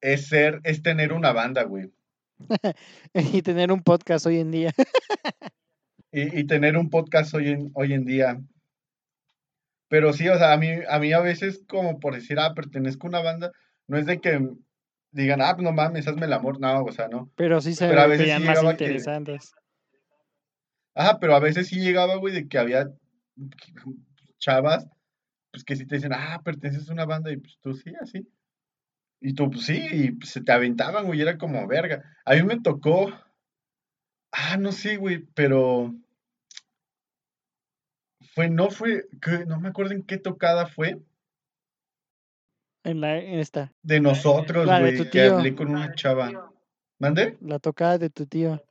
es 0.00 0.28
ser, 0.28 0.60
es 0.64 0.82
tener 0.82 1.12
una 1.12 1.32
banda, 1.32 1.64
güey. 1.64 1.90
y 3.14 3.42
tener 3.42 3.70
un 3.70 3.82
podcast 3.82 4.26
hoy 4.26 4.38
en 4.38 4.50
día. 4.50 4.72
Y, 6.10 6.40
y 6.40 6.44
tener 6.44 6.76
un 6.76 6.90
podcast 6.90 7.34
hoy 7.34 7.48
en, 7.48 7.70
hoy 7.74 7.92
en 7.92 8.04
día. 8.04 8.40
Pero 9.88 10.12
sí, 10.12 10.28
o 10.28 10.36
sea, 10.38 10.52
a 10.52 10.56
mí, 10.56 10.68
a 10.88 10.98
mí 10.98 11.12
a 11.12 11.20
veces 11.20 11.62
como 11.68 12.00
por 12.00 12.14
decir, 12.14 12.38
ah, 12.38 12.54
pertenezco 12.54 13.06
a 13.06 13.10
una 13.10 13.20
banda, 13.20 13.52
no 13.86 13.98
es 13.98 14.06
de 14.06 14.20
que 14.20 14.40
digan, 15.10 15.40
ah, 15.42 15.56
no 15.58 15.72
mames, 15.72 16.08
hazme 16.08 16.26
el 16.26 16.32
amor, 16.32 16.58
no, 16.60 16.82
o 16.82 16.92
sea, 16.92 17.08
no. 17.08 17.30
Pero 17.36 17.60
sí 17.60 17.74
se 17.74 17.86
Pero 17.88 18.00
a 18.00 18.06
veces 18.06 18.34
sí 18.34 18.42
más 18.44 18.60
que- 18.60 18.70
interesantes. 18.70 19.52
Ajá, 20.94 21.18
pero 21.20 21.34
a 21.34 21.40
veces 21.40 21.68
sí 21.68 21.80
llegaba, 21.80 22.16
güey, 22.16 22.32
de 22.34 22.48
que 22.48 22.58
había 22.58 22.88
chavas, 24.38 24.86
pues 25.50 25.64
que 25.64 25.76
sí 25.76 25.86
te 25.86 25.96
dicen, 25.96 26.12
ah, 26.12 26.40
perteneces 26.44 26.88
a 26.88 26.92
una 26.92 27.04
banda, 27.04 27.30
y 27.32 27.36
pues 27.36 27.58
tú 27.60 27.74
sí, 27.74 27.92
así. 28.00 28.26
Y 29.20 29.34
tú, 29.34 29.50
pues 29.50 29.64
sí, 29.66 29.86
y 29.90 30.10
pues, 30.12 30.30
se 30.30 30.40
te 30.42 30.52
aventaban, 30.52 31.06
güey, 31.06 31.20
era 31.20 31.38
como 31.38 31.66
verga. 31.66 32.04
A 32.24 32.34
mí 32.34 32.42
me 32.42 32.60
tocó, 32.60 33.12
ah, 34.32 34.56
no 34.56 34.72
sé, 34.72 34.96
güey, 34.96 35.24
pero 35.34 35.94
fue, 38.34 38.50
no 38.50 38.70
fue, 38.70 39.06
que, 39.22 39.46
no 39.46 39.60
me 39.60 39.68
acuerdo 39.68 39.92
en 39.92 40.02
qué 40.02 40.18
tocada 40.18 40.66
fue, 40.66 41.00
En, 42.82 43.00
la, 43.00 43.18
en 43.18 43.38
esta. 43.38 43.72
de 43.82 44.00
nosotros, 44.00 44.66
güey, 44.66 45.08
que 45.08 45.22
hablé 45.22 45.54
con 45.54 45.70
una 45.70 45.94
chava. 45.94 46.50
¿Mande? 46.98 47.36
La 47.40 47.58
tocada 47.58 47.98
de 47.98 48.10
tu 48.10 48.26
tío. 48.26 48.62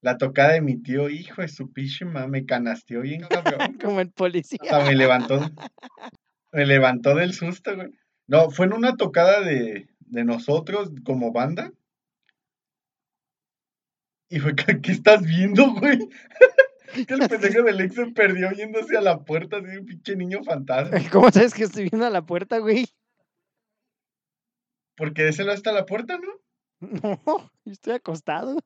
La 0.00 0.16
tocada 0.18 0.52
de 0.52 0.60
mi 0.60 0.76
tío, 0.76 1.08
hijo 1.08 1.42
de 1.42 1.48
su 1.48 1.72
pinche 1.72 2.04
me 2.04 2.46
canasteó 2.46 3.02
bien, 3.02 3.22
cabrón. 3.22 3.78
Como 3.82 4.00
el 4.00 4.10
policía. 4.10 4.58
O 4.62 4.66
sea, 4.66 4.84
me 4.84 4.94
levantó, 4.94 5.40
me 6.52 6.66
levantó 6.66 7.14
del 7.14 7.34
susto, 7.34 7.74
güey. 7.74 7.90
No, 8.26 8.50
fue 8.50 8.66
en 8.66 8.74
una 8.74 8.96
tocada 8.96 9.40
de, 9.40 9.88
de 10.00 10.24
nosotros 10.24 10.90
como 11.04 11.32
banda. 11.32 11.72
Y 14.28 14.40
fue, 14.40 14.54
¿qué, 14.54 14.80
qué 14.82 14.92
estás 14.92 15.22
viendo, 15.22 15.74
güey? 15.74 15.98
Que 16.92 17.14
el 17.14 17.28
pendejo 17.28 17.62
del 17.62 17.80
ex 17.80 17.94
se 17.94 18.06
perdió 18.06 18.50
yéndose 18.52 18.96
a 18.96 19.00
la 19.00 19.20
puerta, 19.24 19.58
así 19.58 19.76
un 19.76 19.86
pinche 19.86 20.16
niño 20.16 20.42
fantasma. 20.42 20.90
¿Cómo 21.12 21.30
sabes 21.30 21.54
que 21.54 21.64
estoy 21.64 21.88
viendo 21.88 22.06
a 22.06 22.10
la 22.10 22.24
puerta, 22.24 22.58
güey? 22.58 22.86
Porque 24.96 25.28
ese 25.28 25.44
lado 25.44 25.56
está 25.56 25.72
la 25.72 25.86
puerta, 25.86 26.18
¿no? 26.18 26.28
O 26.30 26.40
No, 27.26 27.50
yo 27.64 27.72
estoy 27.72 27.94
acostado. 27.94 28.56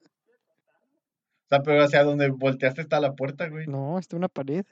sea, 1.49 1.63
pero 1.63 1.83
hacia 1.83 2.05
donde 2.05 2.29
volteaste 2.31 2.81
está 2.81 3.01
la 3.01 3.15
puerta, 3.15 3.49
güey. 3.49 3.67
No, 3.67 3.99
está 3.99 4.17
una 4.17 4.29
pared. 4.29 4.65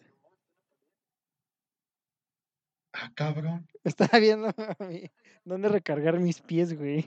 Ah, 2.93 3.11
cabrón. 3.15 3.69
Estaba 3.85 4.19
viendo 4.21 4.55
dónde 5.45 5.69
recargar 5.69 6.19
mis 6.21 6.41
pies, 6.41 6.77
güey. 6.77 7.05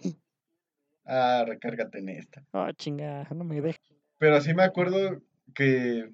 Ah, 1.05 1.43
recárgate 1.45 1.99
en 1.99 2.09
esta. 2.09 2.45
Oh, 2.51 2.71
chinga, 2.71 3.27
no 3.35 3.43
me 3.43 3.61
deja. 3.61 3.79
Pero 4.17 4.39
sí 4.41 4.53
me 4.53 4.63
acuerdo 4.63 5.21
que 5.53 6.09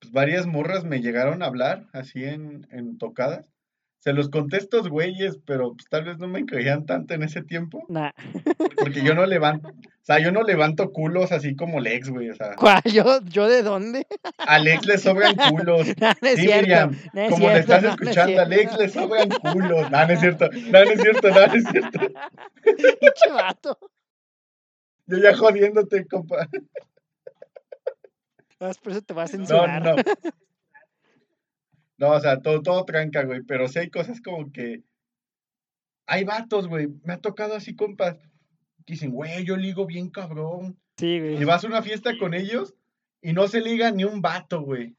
pues, 0.00 0.12
varias 0.12 0.46
morras 0.46 0.84
me 0.84 1.00
llegaron 1.00 1.42
a 1.42 1.46
hablar 1.46 1.86
así 1.92 2.24
en, 2.24 2.66
en 2.70 2.98
tocadas. 2.98 3.46
Se 3.98 4.14
los 4.14 4.30
estos 4.52 4.88
güeyes, 4.88 5.38
pero 5.44 5.74
pues, 5.74 5.86
tal 5.90 6.04
vez 6.04 6.16
no 6.18 6.26
me 6.26 6.46
creían 6.46 6.86
tanto 6.86 7.12
en 7.12 7.22
ese 7.22 7.42
tiempo. 7.42 7.84
Nah. 7.88 8.12
Porque 8.78 9.02
yo 9.02 9.14
no 9.14 9.26
levanto, 9.26 9.68
o 9.68 9.72
sea, 10.00 10.18
yo 10.18 10.32
no 10.32 10.42
levanto 10.42 10.90
culos 10.90 11.32
así 11.32 11.54
como 11.54 11.80
Lex, 11.80 12.08
güey. 12.08 12.30
O 12.30 12.34
sea, 12.34 12.54
¿Cuál? 12.56 12.80
¿Yo, 12.84 13.20
¿Yo 13.24 13.46
de 13.46 13.62
dónde? 13.62 14.06
a 14.38 14.58
Lex 14.58 14.86
le 14.86 14.96
sobran 14.96 15.36
culos. 15.50 15.86
No, 16.00 16.12
no 16.22 16.28
es 16.28 16.36
Sí, 16.36 16.46
cierto. 16.46 16.62
Miriam, 16.62 16.96
no 17.12 17.20
es 17.20 17.30
como 17.30 17.48
le 17.48 17.58
estás 17.58 17.82
no, 17.82 17.88
no 17.88 17.94
es 17.94 18.00
escuchando 18.00 18.40
a 18.40 18.44
Lex, 18.46 18.78
le 18.78 18.88
sobran 18.88 19.28
culos. 19.28 19.90
No, 19.90 20.06
no 20.06 20.12
es 20.14 20.20
cierto, 20.20 20.48
no, 20.50 20.84
no 20.84 20.90
es 20.90 21.00
cierto, 21.02 21.28
no, 21.28 21.46
no 21.46 21.54
es 21.54 21.64
cierto. 21.64 21.98
Pinche 22.64 23.32
vato. 23.34 23.78
Yo 25.06 25.18
ya 25.18 25.36
jodiéndote, 25.36 26.06
compa. 26.06 26.48
Más 28.60 28.78
por 28.78 28.92
eso 28.92 29.02
te 29.02 29.14
va 29.14 29.22
a 29.22 29.26
No, 29.26 29.30
censurar. 29.30 29.82
no. 29.82 29.96
No, 31.96 32.12
o 32.12 32.20
sea, 32.20 32.40
todo, 32.40 32.62
todo 32.62 32.84
tranca, 32.86 33.24
güey. 33.24 33.42
Pero 33.42 33.68
sí 33.68 33.78
hay 33.78 33.90
cosas 33.90 34.22
como 34.22 34.50
que. 34.52 34.82
Hay 36.06 36.24
vatos, 36.24 36.66
güey. 36.66 36.88
Me 37.04 37.12
ha 37.12 37.18
tocado 37.20 37.54
así, 37.54 37.76
compas. 37.76 38.16
Dicen, 38.86 39.10
güey, 39.10 39.44
yo 39.44 39.54
ligo 39.58 39.84
bien 39.84 40.08
cabrón. 40.08 40.80
Sí, 40.96 41.06
Y 41.16 41.20
güey. 41.20 41.44
vas 41.44 41.62
a 41.62 41.66
una 41.66 41.82
fiesta 41.82 42.16
con 42.18 42.32
ellos 42.32 42.74
y 43.20 43.34
no 43.34 43.46
se 43.48 43.60
liga 43.60 43.90
ni 43.90 44.04
un 44.04 44.22
vato, 44.22 44.62
güey. 44.62 44.96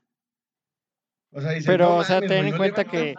O 1.32 1.42
sea, 1.42 1.54
dice, 1.54 1.66
Pero, 1.72 1.86
no 1.90 1.96
o 1.98 2.04
sea, 2.04 2.20
ten 2.22 2.46
en 2.46 2.52
no 2.52 2.58
cuenta 2.58 2.86
que 2.86 3.16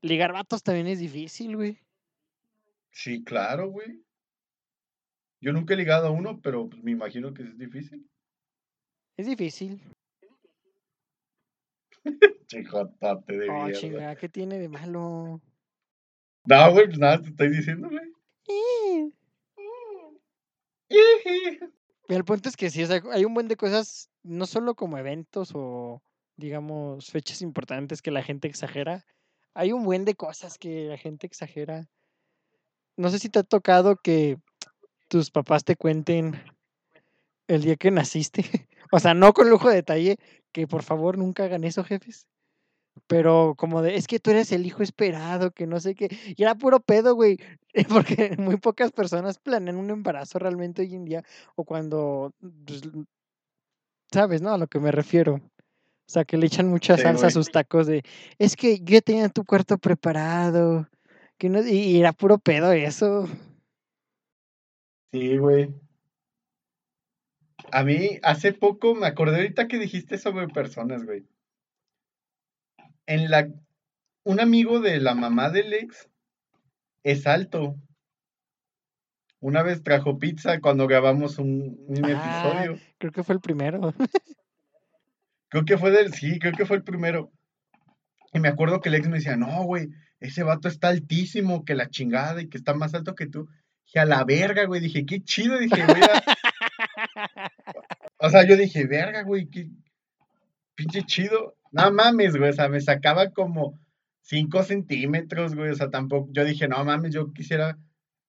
ligar 0.00 0.32
vatos 0.32 0.62
también 0.62 0.86
es 0.86 0.98
difícil, 0.98 1.54
güey. 1.56 1.78
Sí, 2.92 3.22
claro, 3.24 3.68
güey. 3.68 4.02
Yo 5.42 5.52
nunca 5.52 5.74
he 5.74 5.76
ligado 5.76 6.06
a 6.06 6.10
uno, 6.10 6.40
pero 6.40 6.66
pues, 6.70 6.82
me 6.82 6.92
imagino 6.92 7.34
que 7.34 7.42
es 7.42 7.58
difícil. 7.58 8.08
Es 9.18 9.26
difícil. 9.26 9.82
Chijotote 12.46 13.36
de 13.36 13.50
Oh, 13.50 13.64
mierda. 13.64 13.72
chinga, 13.80 14.16
¿qué 14.16 14.28
tiene 14.28 14.58
de 14.58 14.68
malo? 14.68 15.40
No, 16.44 16.72
güey, 16.72 16.86
pues 16.86 16.98
nada, 16.98 17.20
te 17.20 17.28
estoy 17.30 17.50
diciendo, 17.50 17.90
güey. 17.90 18.12
Eh, 18.48 19.10
el 22.08 22.24
punto 22.24 22.48
es 22.48 22.56
que 22.56 22.70
sí, 22.70 22.82
o 22.84 22.86
sea, 22.86 23.02
hay 23.12 23.24
un 23.24 23.34
buen 23.34 23.48
de 23.48 23.56
cosas, 23.56 24.08
no 24.22 24.46
solo 24.46 24.76
como 24.76 24.96
eventos 24.98 25.50
o, 25.52 26.00
digamos, 26.36 27.10
fechas 27.10 27.42
importantes 27.42 28.00
que 28.00 28.12
la 28.12 28.22
gente 28.22 28.46
exagera. 28.46 29.04
Hay 29.52 29.72
un 29.72 29.82
buen 29.84 30.04
de 30.04 30.14
cosas 30.14 30.58
que 30.58 30.84
la 30.84 30.96
gente 30.96 31.26
exagera. 31.26 31.88
No 32.96 33.10
sé 33.10 33.18
si 33.18 33.28
te 33.28 33.40
ha 33.40 33.42
tocado 33.42 33.96
que 33.96 34.38
tus 35.08 35.32
papás 35.32 35.64
te 35.64 35.74
cuenten 35.74 36.40
el 37.48 37.62
día 37.62 37.74
que 37.74 37.90
naciste. 37.90 38.44
O 38.92 38.98
sea, 38.98 39.14
no 39.14 39.32
con 39.32 39.50
lujo 39.50 39.68
de 39.68 39.76
detalle, 39.76 40.16
que 40.52 40.66
por 40.66 40.82
favor 40.82 41.18
nunca 41.18 41.44
hagan 41.44 41.64
eso, 41.64 41.84
jefes. 41.84 42.26
Pero 43.06 43.54
como 43.56 43.82
de, 43.82 43.96
es 43.96 44.06
que 44.06 44.18
tú 44.18 44.30
eres 44.30 44.50
el 44.52 44.66
hijo 44.66 44.82
esperado, 44.82 45.50
que 45.52 45.66
no 45.66 45.80
sé 45.80 45.94
qué. 45.94 46.08
Y 46.36 46.42
era 46.42 46.54
puro 46.54 46.80
pedo, 46.80 47.14
güey. 47.14 47.38
Porque 47.88 48.34
muy 48.38 48.56
pocas 48.56 48.92
personas 48.92 49.38
planean 49.38 49.76
un 49.76 49.90
embarazo 49.90 50.38
realmente 50.38 50.82
hoy 50.82 50.94
en 50.94 51.04
día. 51.04 51.22
O 51.54 51.64
cuando, 51.64 52.32
pues, 52.66 52.82
¿sabes, 54.12 54.42
no? 54.42 54.52
A 54.52 54.58
lo 54.58 54.66
que 54.66 54.80
me 54.80 54.90
refiero. 54.90 55.34
O 55.34 56.10
sea, 56.10 56.24
que 56.24 56.38
le 56.38 56.46
echan 56.46 56.68
mucha 56.68 56.96
Sí, 56.96 57.02
salsa 57.02 57.26
a 57.26 57.30
sus 57.30 57.50
tacos 57.50 57.86
de, 57.86 58.02
es 58.38 58.56
que 58.56 58.80
yo 58.80 59.02
tenía 59.02 59.28
tu 59.28 59.44
cuarto 59.44 59.76
preparado. 59.78 60.88
Que 61.36 61.48
no, 61.48 61.64
y 61.64 62.00
era 62.00 62.12
puro 62.12 62.38
pedo 62.38 62.72
eso. 62.72 63.28
Sí, 65.12 65.36
güey. 65.36 65.72
A 67.72 67.84
mí, 67.84 68.18
hace 68.22 68.52
poco, 68.52 68.94
me 68.94 69.06
acordé 69.06 69.36
ahorita 69.36 69.68
que 69.68 69.78
dijiste 69.78 70.18
sobre 70.18 70.48
personas, 70.48 71.04
güey. 71.04 71.24
En 73.06 73.30
la, 73.30 73.48
un 74.24 74.40
amigo 74.40 74.80
de 74.80 74.98
la 75.00 75.14
mamá 75.14 75.50
del 75.50 75.72
ex 75.72 76.08
es 77.02 77.26
alto. 77.26 77.76
Una 79.40 79.62
vez 79.62 79.82
trajo 79.82 80.18
pizza 80.18 80.60
cuando 80.60 80.86
grabamos 80.86 81.38
un, 81.38 81.76
un 81.86 82.04
Ah, 82.04 82.10
episodio. 82.10 82.80
creo 82.98 83.12
que 83.12 83.22
fue 83.22 83.34
el 83.36 83.40
primero. 83.40 83.94
Creo 85.48 85.64
que 85.64 85.78
fue 85.78 85.90
del, 85.90 86.12
sí, 86.12 86.38
creo 86.38 86.52
que 86.52 86.66
fue 86.66 86.76
el 86.76 86.82
primero. 86.82 87.30
Y 88.34 88.40
me 88.40 88.48
acuerdo 88.48 88.80
que 88.80 88.88
el 88.90 88.96
ex 88.96 89.08
me 89.08 89.16
decía, 89.18 89.36
no, 89.36 89.62
güey, 89.64 89.88
ese 90.20 90.42
vato 90.42 90.68
está 90.68 90.88
altísimo, 90.88 91.64
que 91.64 91.74
la 91.74 91.88
chingada 91.88 92.42
y 92.42 92.48
que 92.48 92.58
está 92.58 92.74
más 92.74 92.92
alto 92.94 93.14
que 93.14 93.26
tú. 93.26 93.48
Dije, 93.86 94.00
a 94.00 94.04
la 94.04 94.24
verga, 94.24 94.64
güey. 94.66 94.80
Dije, 94.82 95.06
qué 95.06 95.22
chido. 95.22 95.58
Dije, 95.58 95.86
voy 95.86 96.00
a... 96.02 96.22
O 98.18 98.28
sea, 98.30 98.46
yo 98.46 98.56
dije, 98.56 98.86
verga, 98.86 99.22
güey, 99.22 99.48
qué 99.48 99.68
pinche 100.74 101.02
chido. 101.04 101.56
No 101.72 101.90
mames, 101.92 102.36
güey. 102.36 102.50
O 102.50 102.52
sea, 102.52 102.68
me 102.68 102.80
sacaba 102.80 103.30
como 103.30 103.78
5 104.22 104.62
centímetros, 104.62 105.54
güey. 105.54 105.70
O 105.70 105.74
sea, 105.74 105.90
tampoco. 105.90 106.28
Yo 106.32 106.44
dije, 106.44 106.66
no 106.68 106.84
mames, 106.84 107.12
yo 107.14 107.32
quisiera 107.32 107.78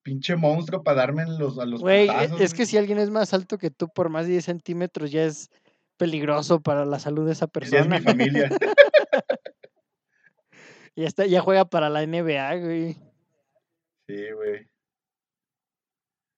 pinche 0.04 0.36
monstruo 0.36 0.84
para 0.84 0.98
darme 0.98 1.24
en 1.24 1.38
los, 1.38 1.60
a 1.60 1.66
los 1.66 1.82
Güey, 1.82 2.04
e- 2.04 2.08
putazos, 2.08 2.42
es 2.42 2.54
que 2.54 2.66
si 2.66 2.78
alguien 2.78 2.98
es 3.00 3.10
más 3.10 3.34
alto 3.34 3.58
que 3.58 3.70
tú 3.70 3.90
por 3.90 4.10
más 4.10 4.26
de 4.26 4.34
10 4.34 4.46
centímetros 4.46 5.12
ya 5.12 5.24
es 5.26 5.50
peligroso 5.98 6.62
para 6.62 6.86
la 6.86 7.00
salud 7.00 7.26
de 7.26 7.34
esa 7.34 7.48
Ya 7.70 7.80
es 7.80 7.88
mi 7.88 7.98
persona. 7.98 8.02
familia. 8.02 8.50
Ya 10.96 11.06
está, 11.08 11.26
ya 11.26 11.40
juega 11.42 11.64
para 11.66 11.90
la 11.90 12.02
NBA, 12.06 12.56
güey. 12.58 12.94
Sí, 14.08 14.32
güey. 14.36 14.56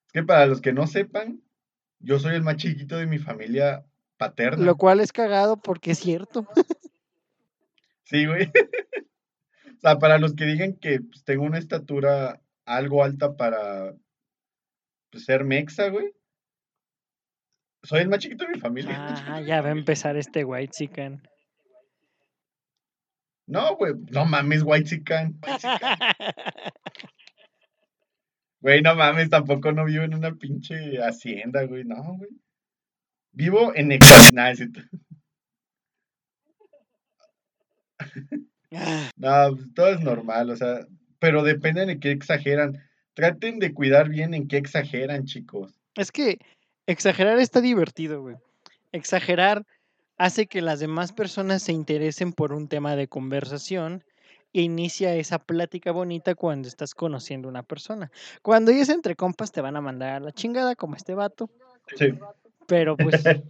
Es 0.05 0.11
que 0.13 0.23
para 0.23 0.45
los 0.45 0.61
que 0.61 0.71
no 0.73 0.85
sepan, 0.85 1.41
yo 2.01 2.19
soy 2.19 2.35
el 2.35 2.43
más 2.43 2.57
chiquito 2.57 2.97
de 2.97 3.05
mi 3.05 3.19
familia 3.19 3.85
paterna. 4.17 4.63
Lo 4.63 4.77
cual 4.77 4.99
es 4.99 5.11
cagado 5.11 5.57
porque 5.57 5.91
es 5.91 5.99
cierto. 5.99 6.47
Sí, 8.03 8.25
güey. 8.25 8.51
O 9.73 9.81
sea, 9.81 9.97
para 9.97 10.19
los 10.19 10.35
que 10.35 10.45
digan 10.45 10.73
que 10.73 11.01
pues, 11.01 11.23
tengo 11.23 11.43
una 11.43 11.57
estatura 11.57 12.39
algo 12.65 13.03
alta 13.03 13.35
para 13.35 13.95
pues, 15.09 15.25
ser 15.25 15.43
mexa, 15.43 15.89
güey. 15.89 16.13
Soy 17.81 18.01
el 18.01 18.09
más 18.09 18.19
chiquito 18.19 18.45
de 18.45 18.51
mi 18.51 18.59
familia. 18.59 18.95
Ah, 19.25 19.41
ya 19.41 19.59
va 19.61 19.69
a 19.69 19.71
empezar 19.71 20.17
este 20.17 20.45
white 20.45 20.71
chicken. 20.71 21.27
No, 23.47 23.75
güey. 23.75 23.93
No 24.11 24.25
mames, 24.25 24.61
white 24.63 24.87
chican. 24.87 25.39
Güey, 28.61 28.81
no 28.83 28.95
mames, 28.95 29.29
tampoco 29.29 29.71
no 29.71 29.85
vivo 29.85 30.03
en 30.03 30.13
una 30.13 30.35
pinche 30.35 31.01
hacienda, 31.01 31.63
güey. 31.63 31.83
No, 31.83 32.15
güey. 32.17 32.29
Vivo 33.31 33.73
en 33.75 33.91
Ecuador. 33.91 34.31
No, 39.17 39.53
pues, 39.53 39.73
todo 39.75 39.89
es 39.89 39.99
normal, 39.99 40.49
o 40.49 40.55
sea, 40.55 40.87
pero 41.19 41.43
depende 41.43 41.85
de 41.85 41.99
qué 41.99 42.11
exageran. 42.11 42.81
Traten 43.13 43.59
de 43.59 43.73
cuidar 43.73 44.07
bien 44.07 44.33
en 44.33 44.47
qué 44.47 44.55
exageran, 44.55 45.25
chicos. 45.25 45.73
Es 45.95 46.09
que 46.09 46.37
exagerar 46.87 47.37
está 47.39 47.59
divertido, 47.59 48.21
güey. 48.21 48.37
Exagerar 48.93 49.65
hace 50.17 50.47
que 50.47 50.61
las 50.61 50.79
demás 50.79 51.11
personas 51.11 51.63
se 51.63 51.73
interesen 51.73 52.31
por 52.31 52.53
un 52.53 52.69
tema 52.69 52.95
de 52.95 53.09
conversación 53.09 54.05
e 54.53 54.61
inicia 54.61 55.15
esa 55.15 55.39
plática 55.39 55.91
bonita 55.91 56.35
cuando 56.35 56.67
estás 56.67 56.93
conociendo 56.93 57.47
a 57.47 57.51
una 57.51 57.63
persona. 57.63 58.11
Cuando 58.41 58.71
es 58.71 58.89
entre 58.89 59.15
compas 59.15 59.51
te 59.51 59.61
van 59.61 59.75
a 59.77 59.81
mandar 59.81 60.15
a 60.15 60.19
la 60.19 60.31
chingada 60.31 60.75
como 60.75 60.95
este 60.95 61.13
vato, 61.15 61.49
Sí. 61.95 62.13
pero 62.67 62.95
pues 62.97 63.23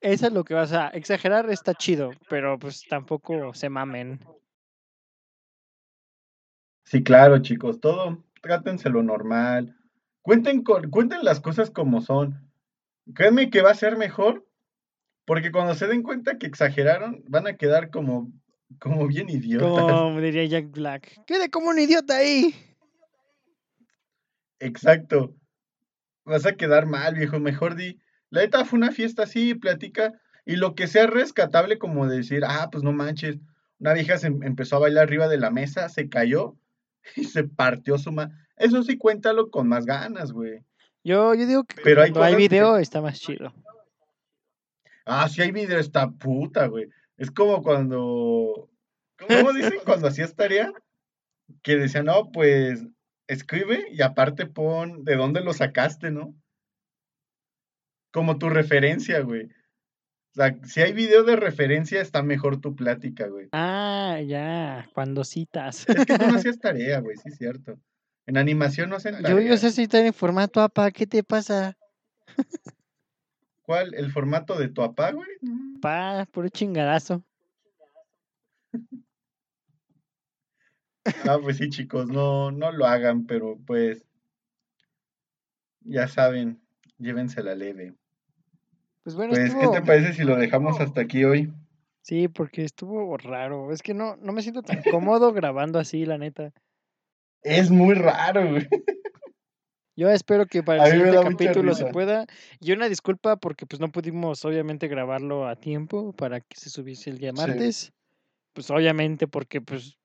eso 0.00 0.26
es 0.26 0.32
lo 0.32 0.44
que 0.44 0.54
vas 0.54 0.72
a 0.72 0.88
exagerar 0.88 1.48
está 1.50 1.74
chido, 1.74 2.10
pero 2.28 2.58
pues 2.58 2.82
tampoco 2.88 3.54
se 3.54 3.68
mamen. 3.68 4.20
Sí, 6.84 7.02
claro, 7.02 7.38
chicos, 7.38 7.80
todo, 7.80 8.22
trátenselo 8.42 9.02
normal. 9.02 9.76
Cuenten, 10.22 10.62
con- 10.62 10.90
cuenten 10.90 11.24
las 11.24 11.40
cosas 11.40 11.70
como 11.70 12.00
son. 12.00 12.50
Créanme 13.14 13.50
que 13.50 13.62
va 13.62 13.70
a 13.70 13.74
ser 13.74 13.96
mejor, 13.96 14.46
porque 15.24 15.50
cuando 15.50 15.74
se 15.74 15.86
den 15.86 16.02
cuenta 16.02 16.38
que 16.38 16.46
exageraron, 16.46 17.22
van 17.26 17.46
a 17.46 17.56
quedar 17.56 17.90
como, 17.90 18.30
como 18.78 19.06
bien 19.06 19.28
idiotas. 19.28 19.68
Como 19.68 20.20
diría 20.20 20.44
Jack 20.46 20.70
Black. 20.70 21.24
Quede 21.26 21.50
como 21.50 21.68
un 21.70 21.78
idiota 21.78 22.16
ahí. 22.16 22.54
Exacto. 24.60 25.34
Vas 26.24 26.46
a 26.46 26.52
quedar 26.56 26.86
mal, 26.86 27.14
viejo. 27.14 27.38
Mejor 27.38 27.74
di, 27.74 27.98
la 28.30 28.42
neta 28.42 28.64
fue 28.64 28.78
una 28.78 28.92
fiesta 28.92 29.24
así, 29.24 29.54
platica, 29.54 30.12
y 30.46 30.56
lo 30.56 30.74
que 30.74 30.86
sea 30.86 31.06
rescatable 31.06 31.78
como 31.78 32.06
decir, 32.06 32.42
ah, 32.46 32.68
pues 32.70 32.82
no 32.82 32.92
manches, 32.92 33.38
una 33.78 33.92
vieja 33.94 34.18
se 34.18 34.28
em- 34.28 34.42
empezó 34.42 34.76
a 34.76 34.80
bailar 34.80 35.04
arriba 35.04 35.28
de 35.28 35.38
la 35.38 35.50
mesa, 35.50 35.88
se 35.88 36.08
cayó 36.08 36.56
y 37.16 37.24
se 37.24 37.44
partió 37.44 37.98
su 37.98 38.12
ma... 38.12 38.30
Eso 38.56 38.82
sí, 38.82 38.96
cuéntalo 38.96 39.50
con 39.50 39.68
más 39.68 39.84
ganas, 39.84 40.32
güey. 40.32 40.60
Yo, 41.02 41.34
yo 41.34 41.46
digo 41.46 41.64
que 41.64 41.82
Pero 41.82 42.02
hay 42.02 42.10
cuando 42.12 42.24
hay 42.26 42.32
que- 42.34 42.38
video 42.38 42.76
está 42.78 43.00
más 43.02 43.20
chido. 43.20 43.52
Ah, 45.04 45.28
sí 45.28 45.42
hay 45.42 45.50
video, 45.50 45.78
está 45.78 46.08
puta, 46.10 46.66
güey. 46.66 46.88
Es 47.16 47.30
como 47.30 47.62
cuando... 47.62 48.70
¿Cómo 49.18 49.52
dicen 49.52 49.78
cuando 49.84 50.08
hacías 50.08 50.34
tarea? 50.34 50.72
Que 51.62 51.76
decían, 51.76 52.06
no, 52.06 52.30
pues 52.32 52.84
escribe 53.26 53.86
y 53.90 54.02
aparte 54.02 54.46
pon 54.46 55.04
de 55.04 55.16
dónde 55.16 55.40
lo 55.40 55.52
sacaste, 55.52 56.10
¿no? 56.10 56.34
Como 58.12 58.38
tu 58.38 58.48
referencia, 58.48 59.20
güey. 59.20 59.46
O 59.46 60.34
sea, 60.36 60.58
si 60.64 60.82
hay 60.82 60.92
video 60.92 61.22
de 61.22 61.36
referencia, 61.36 62.00
está 62.00 62.22
mejor 62.22 62.60
tu 62.60 62.74
plática, 62.74 63.28
güey. 63.28 63.48
Ah, 63.52 64.20
ya, 64.26 64.88
cuando 64.92 65.22
citas. 65.22 65.88
Es 65.88 66.04
que 66.06 66.18
tú 66.18 66.26
no 66.26 66.34
hacías 66.36 66.58
tarea, 66.58 67.00
güey, 67.00 67.16
sí 67.16 67.28
es 67.28 67.38
cierto. 67.38 67.78
En 68.26 68.36
animación 68.36 68.90
no 68.90 68.96
hacen 68.96 69.16
Yo, 69.16 69.22
tarea. 69.22 69.48
yo 69.48 69.56
sé 69.56 69.70
citar 69.70 70.04
en 70.04 70.12
formato 70.14 70.60
APA, 70.60 70.90
¿qué 70.90 71.06
te 71.06 71.22
pasa? 71.22 71.76
¿Cuál? 73.64 73.94
¿El 73.94 74.12
formato 74.12 74.58
de 74.58 74.68
tu 74.68 74.82
apá, 74.82 75.12
güey? 75.12 75.28
No. 75.40 75.80
Pa, 75.80 76.26
puro 76.30 76.48
chingadazo. 76.48 77.24
Ah, 81.28 81.38
pues 81.42 81.56
sí, 81.58 81.68
chicos, 81.68 82.08
no, 82.08 82.50
no 82.50 82.72
lo 82.72 82.86
hagan, 82.86 83.26
pero 83.26 83.58
pues 83.66 84.04
ya 85.80 86.08
saben, 86.08 86.60
llévensela 86.98 87.54
leve. 87.54 87.94
Pues 89.02 89.16
bueno, 89.16 89.32
Pues, 89.32 89.52
¿qué 89.54 89.58
estuvo... 89.58 89.72
te 89.72 89.82
parece 89.82 90.14
si 90.14 90.24
lo 90.24 90.36
dejamos 90.36 90.80
hasta 90.80 91.02
aquí 91.02 91.24
hoy? 91.24 91.52
Sí, 92.00 92.28
porque 92.28 92.64
estuvo 92.64 93.16
raro. 93.16 93.72
Es 93.72 93.82
que 93.82 93.94
no, 93.94 94.16
no 94.16 94.32
me 94.32 94.42
siento 94.42 94.62
tan 94.62 94.82
cómodo 94.90 95.32
grabando 95.32 95.78
así, 95.78 96.04
la 96.04 96.18
neta. 96.18 96.52
Es 97.42 97.70
muy 97.70 97.94
raro, 97.94 98.50
güey. 98.50 98.68
Yo 99.96 100.10
espero 100.10 100.46
que 100.46 100.62
para 100.62 100.84
el 100.86 100.90
siguiente 100.92 101.22
capítulo 101.22 101.74
se 101.74 101.86
pueda. 101.86 102.26
Y 102.60 102.72
una 102.72 102.88
disculpa 102.88 103.36
porque 103.36 103.64
pues 103.66 103.80
no 103.80 103.92
pudimos 103.92 104.44
obviamente 104.44 104.88
grabarlo 104.88 105.46
a 105.46 105.54
tiempo 105.56 106.12
para 106.12 106.40
que 106.40 106.56
se 106.56 106.68
subiese 106.70 107.10
el 107.10 107.18
día 107.18 107.30
Sí. 107.30 107.36
martes. 107.36 107.92
Pues 108.52 108.70
obviamente 108.70 109.28
porque 109.28 109.60
pues 109.60 109.96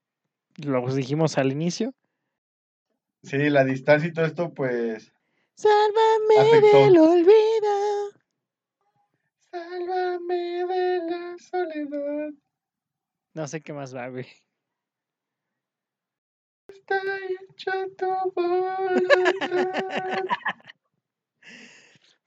lo 0.58 0.86
dijimos 0.94 1.38
al 1.38 1.50
inicio. 1.52 1.92
Sí, 3.22 3.50
la 3.50 3.64
distancia 3.64 4.08
y 4.08 4.12
todo 4.12 4.24
esto, 4.24 4.54
pues. 4.54 5.12
Sálvame 5.54 6.38
Afectó. 6.38 6.78
del 6.78 6.98
olvido. 6.98 8.10
Sálvame 9.50 10.64
de 10.66 11.10
la 11.10 11.36
soledad. 11.38 12.30
No 13.34 13.46
sé 13.46 13.60
qué 13.60 13.72
más 13.72 13.94
va, 13.94 14.08
güey. 14.08 14.26
Está 16.90 17.02
hecha 17.52 17.72
tu 17.96 18.32
voluntad. 18.34 20.24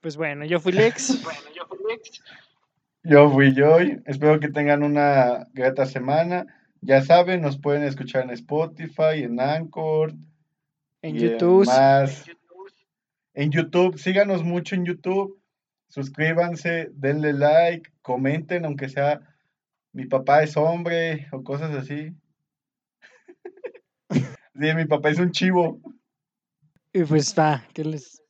Pues 0.00 0.16
bueno, 0.16 0.46
yo 0.46 0.58
fui 0.58 0.72
Lex. 0.72 1.22
Yo 3.02 3.30
fui 3.30 3.54
Joy. 3.54 4.02
Espero 4.06 4.40
que 4.40 4.48
tengan 4.48 4.82
una 4.82 5.46
grata 5.52 5.84
semana. 5.84 6.46
Ya 6.80 7.02
saben, 7.02 7.42
nos 7.42 7.58
pueden 7.58 7.82
escuchar 7.82 8.22
en 8.22 8.30
Spotify, 8.30 9.22
en 9.22 9.38
Anchor. 9.38 10.14
En 11.02 11.16
y 11.16 11.18
YouTube. 11.18 11.66
más. 11.66 12.24
En 13.34 13.50
YouTube, 13.50 13.98
síganos 13.98 14.42
mucho 14.42 14.76
en 14.76 14.86
YouTube. 14.86 15.38
Suscríbanse, 15.88 16.88
denle 16.94 17.34
like, 17.34 17.90
comenten, 18.00 18.64
aunque 18.64 18.88
sea 18.88 19.20
mi 19.92 20.06
papá 20.06 20.42
es 20.42 20.56
hombre 20.56 21.28
o 21.32 21.44
cosas 21.44 21.70
así. 21.72 22.14
Sí, 24.54 24.74
mi 24.74 24.84
papá 24.84 25.10
es 25.10 25.18
un 25.18 25.32
chivo. 25.32 25.80
Y 26.92 27.02
pues 27.04 27.34
va, 27.36 27.64
que 27.74 27.84
les, 27.84 28.22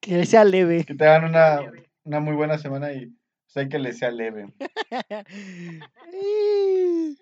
que 0.00 0.16
les 0.16 0.28
sea 0.28 0.44
leve. 0.44 0.84
Que 0.84 0.94
tengan 0.94 1.24
una, 1.24 1.60
una 2.02 2.18
muy 2.18 2.34
buena 2.34 2.58
semana 2.58 2.92
y 2.92 3.14
sé 3.46 3.68
que 3.68 3.78
les 3.78 3.98
sea 3.98 4.10
leve. 4.10 4.52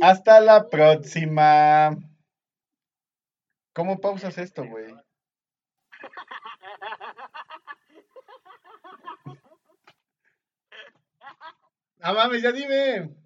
Hasta 0.00 0.40
la 0.40 0.68
próxima. 0.68 1.96
¿Cómo 3.72 4.00
pausas 4.00 4.38
esto, 4.38 4.64
güey? 4.64 4.94
Ah, 11.98 12.12
mames, 12.12 12.42
ya 12.42 12.52
dime. 12.52 13.25